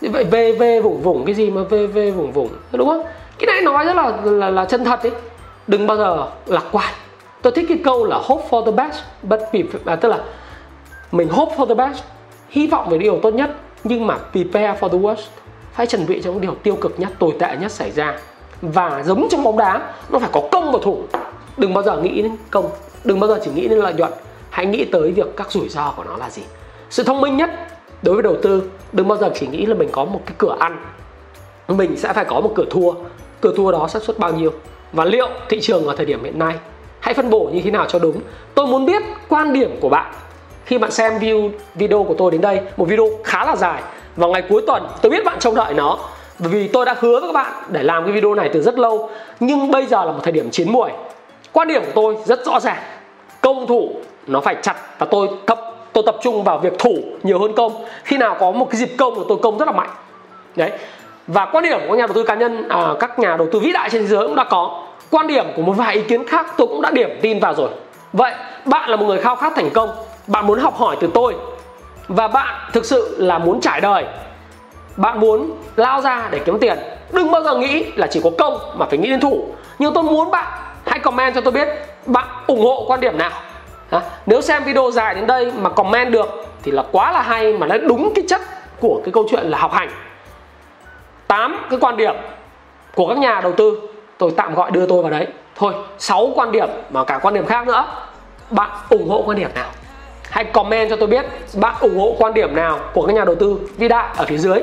Vậy 0.00 0.24
về 0.24 0.52
về 0.52 0.80
vùng 0.80 1.02
vùng 1.02 1.24
cái 1.24 1.34
gì 1.34 1.50
mà 1.50 1.62
về 1.62 1.86
về 1.86 2.10
vùng 2.10 2.32
vùng 2.32 2.48
đúng 2.72 2.88
không? 2.88 3.02
Cái 3.38 3.46
này 3.46 3.60
nói 3.60 3.84
rất 3.84 3.96
là 3.96 4.12
là, 4.24 4.50
là 4.50 4.64
chân 4.64 4.84
thật 4.84 5.02
ấy 5.02 5.12
đừng 5.66 5.86
bao 5.86 5.96
giờ 5.96 6.26
lạc 6.46 6.64
quan. 6.72 6.94
Tôi 7.42 7.52
thích 7.52 7.66
cái 7.68 7.78
câu 7.84 8.04
là 8.04 8.18
hope 8.22 8.48
for 8.50 8.64
the 8.64 8.72
best 8.72 8.98
but 9.22 9.40
be, 9.52 9.60
à, 9.84 9.96
tức 9.96 10.08
là 10.08 10.18
mình 11.12 11.28
hope 11.28 11.56
for 11.56 11.66
the 11.66 11.74
best 11.74 12.02
hy 12.48 12.66
vọng 12.66 12.88
về 12.88 12.98
điều 12.98 13.18
tốt 13.22 13.30
nhất 13.30 13.50
nhưng 13.84 14.06
mà 14.06 14.16
prepare 14.32 14.80
for 14.80 14.88
the 14.88 14.98
worst. 14.98 15.26
Phải 15.72 15.86
chuẩn 15.86 16.06
bị 16.06 16.22
cho 16.22 16.30
những 16.30 16.40
điều 16.40 16.54
tiêu 16.62 16.76
cực 16.80 17.00
nhất 17.00 17.10
tồi 17.18 17.32
tệ 17.38 17.56
nhất 17.60 17.72
xảy 17.72 17.90
ra. 17.90 18.18
Và 18.62 19.02
giống 19.04 19.28
trong 19.30 19.42
bóng 19.42 19.58
đá 19.58 19.80
nó 20.10 20.18
phải 20.18 20.30
có 20.32 20.40
công 20.52 20.72
và 20.72 20.78
thủ 20.82 20.98
đừng 21.56 21.74
bao 21.74 21.84
giờ 21.84 21.96
nghĩ 21.96 22.22
đến 22.22 22.36
công, 22.50 22.70
đừng 23.04 23.20
bao 23.20 23.28
giờ 23.28 23.40
chỉ 23.44 23.50
nghĩ 23.50 23.68
đến 23.68 23.78
lợi 23.78 23.94
nhuận. 23.94 24.12
Hãy 24.50 24.66
nghĩ 24.66 24.84
tới 24.84 25.12
việc 25.12 25.36
các 25.36 25.52
rủi 25.52 25.68
ro 25.68 25.92
của 25.96 26.04
nó 26.04 26.16
là 26.16 26.30
gì. 26.30 26.42
Sự 26.90 27.02
thông 27.02 27.20
minh 27.20 27.36
nhất 27.36 27.50
đối 28.02 28.14
với 28.14 28.22
đầu 28.22 28.36
tư, 28.42 28.62
đừng 28.92 29.08
bao 29.08 29.18
giờ 29.18 29.30
chỉ 29.34 29.46
nghĩ 29.46 29.66
là 29.66 29.74
mình 29.74 29.88
có 29.92 30.04
một 30.04 30.20
cái 30.26 30.34
cửa 30.38 30.56
ăn. 30.58 30.78
Mình 31.68 31.96
sẽ 31.96 32.12
phải 32.12 32.24
có 32.24 32.40
một 32.40 32.52
cửa 32.54 32.64
thua. 32.70 32.92
Cửa 33.40 33.52
thua 33.56 33.72
đó 33.72 33.88
xác 33.88 34.02
suất 34.02 34.18
bao 34.18 34.32
nhiêu? 34.32 34.52
Và 34.92 35.04
liệu 35.04 35.28
thị 35.48 35.60
trường 35.60 35.86
ở 35.86 35.96
thời 35.96 36.06
điểm 36.06 36.24
hiện 36.24 36.38
nay, 36.38 36.54
hãy 37.00 37.14
phân 37.14 37.30
bổ 37.30 37.50
như 37.52 37.60
thế 37.64 37.70
nào 37.70 37.86
cho 37.88 37.98
đúng? 37.98 38.20
Tôi 38.54 38.66
muốn 38.66 38.86
biết 38.86 39.02
quan 39.28 39.52
điểm 39.52 39.76
của 39.80 39.88
bạn. 39.88 40.12
Khi 40.64 40.78
bạn 40.78 40.90
xem 40.90 41.18
view, 41.18 41.50
video 41.74 42.04
của 42.04 42.14
tôi 42.14 42.30
đến 42.30 42.40
đây, 42.40 42.60
một 42.76 42.84
video 42.84 43.10
khá 43.24 43.44
là 43.44 43.56
dài, 43.56 43.82
vào 44.16 44.30
ngày 44.30 44.42
cuối 44.48 44.62
tuần 44.66 44.86
tôi 45.02 45.10
biết 45.10 45.24
bạn 45.24 45.38
trông 45.38 45.54
đợi 45.54 45.74
nó. 45.74 45.98
Bởi 46.38 46.48
vì 46.48 46.68
tôi 46.68 46.84
đã 46.84 46.96
hứa 47.00 47.20
với 47.20 47.28
các 47.28 47.32
bạn 47.32 47.52
để 47.68 47.82
làm 47.82 48.04
cái 48.04 48.12
video 48.12 48.34
này 48.34 48.50
từ 48.52 48.62
rất 48.62 48.78
lâu, 48.78 49.10
nhưng 49.40 49.70
bây 49.70 49.86
giờ 49.86 50.04
là 50.04 50.12
một 50.12 50.20
thời 50.22 50.32
điểm 50.32 50.50
chiến 50.50 50.72
muồi 50.72 50.90
quan 51.56 51.68
điểm 51.68 51.84
của 51.84 51.92
tôi 51.94 52.16
rất 52.24 52.46
rõ 52.46 52.60
ràng. 52.60 52.76
Công 53.40 53.66
thủ 53.66 53.90
nó 54.26 54.40
phải 54.40 54.56
chặt 54.62 54.76
và 54.98 55.06
tôi 55.10 55.28
tập 55.46 55.60
tôi 55.92 56.02
tập 56.06 56.16
trung 56.22 56.44
vào 56.44 56.58
việc 56.58 56.78
thủ 56.78 56.94
nhiều 57.22 57.38
hơn 57.38 57.52
công. 57.56 57.84
Khi 58.04 58.16
nào 58.18 58.36
có 58.40 58.50
một 58.50 58.70
cái 58.70 58.76
dịp 58.76 58.94
công 58.98 59.18
là 59.18 59.24
tôi 59.28 59.38
công 59.42 59.58
rất 59.58 59.68
là 59.68 59.72
mạnh. 59.72 59.88
Đấy. 60.56 60.70
Và 61.26 61.44
quan 61.52 61.64
điểm 61.64 61.80
của 61.88 61.94
nhà 61.94 62.06
đầu 62.06 62.14
tư 62.14 62.22
cá 62.22 62.34
nhân 62.34 62.68
à, 62.68 62.86
các 63.00 63.18
nhà 63.18 63.36
đầu 63.36 63.48
tư 63.52 63.58
vĩ 63.58 63.72
đại 63.72 63.90
trên 63.90 64.02
thế 64.02 64.08
giới 64.08 64.26
cũng 64.26 64.36
đã 64.36 64.44
có. 64.44 64.82
Quan 65.10 65.26
điểm 65.26 65.46
của 65.56 65.62
một 65.62 65.72
vài 65.72 65.94
ý 65.94 66.02
kiến 66.02 66.26
khác 66.26 66.46
tôi 66.56 66.66
cũng 66.66 66.82
đã 66.82 66.90
điểm 66.90 67.18
tin 67.22 67.40
vào 67.40 67.54
rồi. 67.54 67.68
Vậy 68.12 68.32
bạn 68.64 68.90
là 68.90 68.96
một 68.96 69.06
người 69.06 69.18
khao 69.18 69.36
khát 69.36 69.52
thành 69.56 69.70
công. 69.70 69.90
Bạn 70.26 70.46
muốn 70.46 70.58
học 70.58 70.76
hỏi 70.76 70.96
từ 71.00 71.08
tôi. 71.14 71.34
Và 72.08 72.28
bạn 72.28 72.70
thực 72.72 72.84
sự 72.84 73.16
là 73.18 73.38
muốn 73.38 73.60
trải 73.60 73.80
đời. 73.80 74.04
Bạn 74.96 75.20
muốn 75.20 75.50
lao 75.76 76.00
ra 76.00 76.28
để 76.30 76.38
kiếm 76.38 76.58
tiền. 76.58 76.78
Đừng 77.12 77.30
bao 77.30 77.42
giờ 77.42 77.56
nghĩ 77.56 77.84
là 77.96 78.06
chỉ 78.06 78.20
có 78.24 78.30
công 78.38 78.58
mà 78.74 78.86
phải 78.86 78.98
nghĩ 78.98 79.10
đến 79.10 79.20
thủ. 79.20 79.46
Nhưng 79.78 79.94
tôi 79.94 80.02
muốn 80.02 80.30
bạn 80.30 80.46
hãy 80.86 80.98
comment 80.98 81.34
cho 81.34 81.40
tôi 81.40 81.52
biết 81.52 81.68
bạn 82.06 82.26
ủng 82.46 82.60
hộ 82.60 82.84
quan 82.88 83.00
điểm 83.00 83.18
nào. 83.18 83.30
À, 83.90 84.00
nếu 84.26 84.40
xem 84.40 84.64
video 84.64 84.90
dài 84.90 85.14
đến 85.14 85.26
đây 85.26 85.52
mà 85.56 85.70
comment 85.70 86.12
được 86.12 86.46
thì 86.62 86.72
là 86.72 86.84
quá 86.92 87.12
là 87.12 87.22
hay 87.22 87.52
mà 87.52 87.66
nó 87.66 87.76
đúng 87.78 88.12
cái 88.14 88.24
chất 88.28 88.40
của 88.80 89.00
cái 89.04 89.12
câu 89.12 89.26
chuyện 89.30 89.44
là 89.44 89.58
học 89.58 89.72
hành. 89.72 89.90
8 91.26 91.66
cái 91.70 91.78
quan 91.80 91.96
điểm 91.96 92.14
của 92.94 93.08
các 93.08 93.18
nhà 93.18 93.40
đầu 93.40 93.52
tư 93.52 93.80
tôi 94.18 94.32
tạm 94.36 94.54
gọi 94.54 94.70
đưa 94.70 94.86
tôi 94.86 95.02
vào 95.02 95.10
đấy. 95.10 95.26
Thôi 95.56 95.74
6 95.98 96.30
quan 96.34 96.52
điểm 96.52 96.68
mà 96.90 97.04
cả 97.04 97.18
quan 97.22 97.34
điểm 97.34 97.46
khác 97.46 97.66
nữa. 97.66 97.84
Bạn 98.50 98.70
ủng 98.90 99.08
hộ 99.08 99.22
quan 99.26 99.38
điểm 99.38 99.50
nào? 99.54 99.70
Hãy 100.30 100.44
comment 100.44 100.90
cho 100.90 100.96
tôi 100.96 101.06
biết 101.08 101.26
bạn 101.54 101.74
ủng 101.80 101.98
hộ 101.98 102.16
quan 102.18 102.34
điểm 102.34 102.56
nào 102.56 102.78
của 102.92 103.06
các 103.06 103.12
nhà 103.12 103.24
đầu 103.24 103.34
tư 103.34 103.58
vĩ 103.76 103.88
đại 103.88 104.08
ở 104.16 104.24
phía 104.24 104.38
dưới 104.38 104.60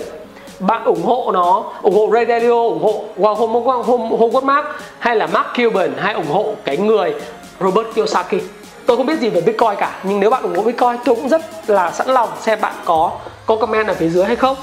bạn 0.68 0.84
ủng 0.86 1.04
hộ 1.04 1.32
nó, 1.34 1.64
ủng 1.82 1.96
hộ 1.96 2.10
Ray 2.14 2.26
Dalio 2.26 2.64
ủng 2.64 2.84
hộ 2.84 3.04
Howard 3.18 4.44
Mark 4.44 4.66
hay 5.00 5.16
là 5.16 5.28
Mark 5.28 5.48
Cuban, 5.56 5.94
hay 5.98 6.14
ủng 6.14 6.32
hộ 6.32 6.54
cái 6.66 6.78
người 6.78 7.14
Robert 7.60 7.88
Kiyosaki. 7.96 8.42
Tôi 8.86 8.98
không 8.98 9.06
biết 9.06 9.20
gì 9.20 9.30
về 9.30 9.42
Bitcoin 9.42 9.76
cả, 9.78 10.00
nhưng 10.04 10.20
nếu 10.20 10.30
bạn 10.30 10.44
ủng 10.44 10.56
hộ 10.56 10.64
Bitcoin, 10.64 10.96
tôi 11.06 11.16
cũng 11.16 11.30
rất 11.30 11.42
là 11.68 11.92
sẵn 11.92 12.08
lòng 12.08 12.30
xem 12.42 12.62
bạn 12.62 12.74
có 12.86 13.12
có 13.46 13.56
comment 13.56 13.88
ở 13.88 13.94
phía 13.94 14.10
dưới 14.10 14.26
hay 14.26 14.36
không. 14.36 14.58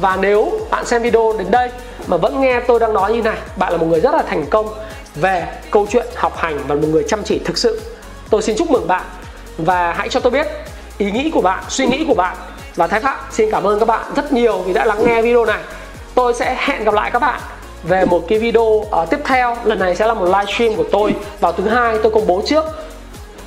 Và 0.00 0.16
nếu 0.20 0.52
bạn 0.70 0.86
xem 0.86 1.02
video 1.02 1.32
đến 1.38 1.50
đây 1.50 1.70
mà 2.06 2.16
vẫn 2.16 2.40
nghe 2.40 2.60
tôi 2.60 2.80
đang 2.80 2.94
nói 2.94 3.12
như 3.12 3.22
này, 3.22 3.38
bạn 3.56 3.72
là 3.72 3.78
một 3.78 3.86
người 3.86 4.00
rất 4.00 4.14
là 4.14 4.22
thành 4.22 4.46
công 4.50 4.68
về 5.14 5.46
câu 5.70 5.86
chuyện 5.90 6.06
học 6.14 6.36
hành 6.36 6.58
và 6.68 6.74
một 6.74 6.88
người 6.90 7.04
chăm 7.08 7.22
chỉ 7.24 7.38
thực 7.38 7.58
sự. 7.58 7.80
Tôi 8.30 8.42
xin 8.42 8.56
chúc 8.58 8.70
mừng 8.70 8.88
bạn 8.88 9.02
và 9.58 9.92
hãy 9.92 10.08
cho 10.08 10.20
tôi 10.20 10.30
biết 10.30 10.46
ý 10.98 11.10
nghĩ 11.10 11.30
của 11.30 11.40
bạn, 11.40 11.64
suy 11.68 11.86
nghĩ 11.86 12.04
của 12.08 12.14
bạn 12.14 12.36
và 12.78 12.86
thái 12.86 13.00
phạm 13.00 13.16
xin 13.30 13.50
cảm 13.50 13.64
ơn 13.64 13.78
các 13.78 13.88
bạn 13.88 14.02
rất 14.16 14.32
nhiều 14.32 14.58
vì 14.58 14.72
đã 14.72 14.84
lắng 14.84 15.06
nghe 15.06 15.22
video 15.22 15.44
này. 15.44 15.60
Tôi 16.14 16.34
sẽ 16.34 16.56
hẹn 16.58 16.84
gặp 16.84 16.94
lại 16.94 17.10
các 17.10 17.18
bạn 17.18 17.40
về 17.82 18.04
một 18.04 18.22
cái 18.28 18.38
video 18.38 18.62
uh, 18.62 18.88
tiếp 19.10 19.20
theo. 19.24 19.56
Lần 19.64 19.78
này 19.78 19.96
sẽ 19.96 20.06
là 20.06 20.14
một 20.14 20.24
livestream 20.24 20.74
của 20.76 20.84
tôi. 20.92 21.14
Vào 21.40 21.52
thứ 21.52 21.68
hai 21.68 21.98
tôi 22.02 22.12
công 22.12 22.26
bố 22.26 22.42
trước. 22.46 22.64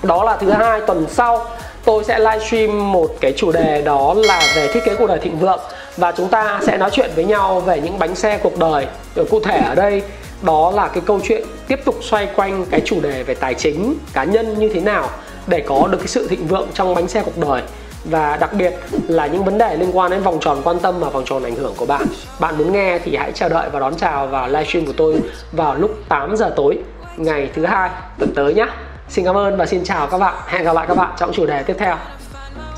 Đó 0.03 0.23
là 0.23 0.37
thứ 0.37 0.51
hai 0.51 0.81
tuần 0.87 1.05
sau 1.09 1.45
tôi 1.85 2.03
sẽ 2.03 2.19
livestream 2.19 2.91
một 2.91 3.09
cái 3.21 3.33
chủ 3.37 3.51
đề 3.51 3.81
đó 3.81 4.13
là 4.17 4.41
về 4.55 4.67
thiết 4.73 4.79
kế 4.85 4.95
cuộc 4.95 5.07
đời 5.07 5.19
thịnh 5.19 5.39
vượng. 5.39 5.59
Và 5.97 6.11
chúng 6.11 6.27
ta 6.27 6.59
sẽ 6.61 6.77
nói 6.77 6.89
chuyện 6.93 7.11
với 7.15 7.25
nhau 7.25 7.59
về 7.59 7.81
những 7.81 7.99
bánh 7.99 8.15
xe 8.15 8.37
cuộc 8.43 8.57
đời. 8.57 8.87
Ở 9.15 9.23
cụ 9.31 9.39
thể 9.39 9.57
ở 9.57 9.75
đây 9.75 10.01
đó 10.41 10.71
là 10.75 10.87
cái 10.87 11.03
câu 11.05 11.19
chuyện 11.23 11.43
tiếp 11.67 11.79
tục 11.85 11.95
xoay 12.01 12.27
quanh 12.35 12.65
cái 12.71 12.81
chủ 12.85 13.01
đề 13.01 13.23
về 13.23 13.33
tài 13.33 13.53
chính 13.53 13.95
cá 14.13 14.23
nhân 14.23 14.59
như 14.59 14.69
thế 14.73 14.79
nào 14.79 15.09
để 15.47 15.63
có 15.67 15.87
được 15.91 15.97
cái 15.97 16.07
sự 16.07 16.27
thịnh 16.27 16.47
vượng 16.47 16.67
trong 16.73 16.95
bánh 16.95 17.07
xe 17.07 17.21
cuộc 17.25 17.37
đời 17.37 17.61
và 18.05 18.37
đặc 18.37 18.53
biệt 18.53 18.73
là 19.07 19.27
những 19.27 19.43
vấn 19.43 19.57
đề 19.57 19.75
liên 19.75 19.97
quan 19.97 20.11
đến 20.11 20.21
vòng 20.21 20.37
tròn 20.41 20.61
quan 20.63 20.79
tâm 20.79 20.99
và 20.99 21.09
vòng 21.09 21.23
tròn 21.25 21.43
ảnh 21.43 21.55
hưởng 21.55 21.73
của 21.77 21.85
bạn. 21.85 22.05
Bạn 22.39 22.57
muốn 22.57 22.71
nghe 22.71 22.99
thì 22.99 23.15
hãy 23.15 23.31
chờ 23.31 23.49
đợi 23.49 23.69
và 23.69 23.79
đón 23.79 23.95
chào 23.95 24.27
vào 24.27 24.47
livestream 24.47 24.85
của 24.85 24.93
tôi 24.97 25.21
vào 25.51 25.75
lúc 25.75 25.91
8 26.09 26.35
giờ 26.35 26.53
tối, 26.55 26.77
ngày 27.17 27.49
thứ 27.55 27.65
hai, 27.65 27.89
tuần 28.19 28.33
tới 28.35 28.53
nhé. 28.53 28.65
Xin 29.09 29.25
cảm 29.25 29.37
ơn 29.37 29.57
và 29.57 29.65
xin 29.65 29.83
chào 29.83 30.07
các 30.07 30.17
bạn. 30.17 30.35
Hẹn 30.47 30.63
gặp 30.63 30.73
lại 30.73 30.85
các 30.87 30.97
bạn 30.97 31.11
trong 31.17 31.33
chủ 31.33 31.45
đề 31.45 31.63
tiếp 31.63 31.75
theo. 31.79 31.95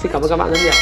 Xin 0.01 0.11
cảm 0.11 0.21
ơn 0.21 0.29
các 0.29 0.37
bạn 0.37 0.49
rất 0.53 0.59
nhiều. 0.63 0.73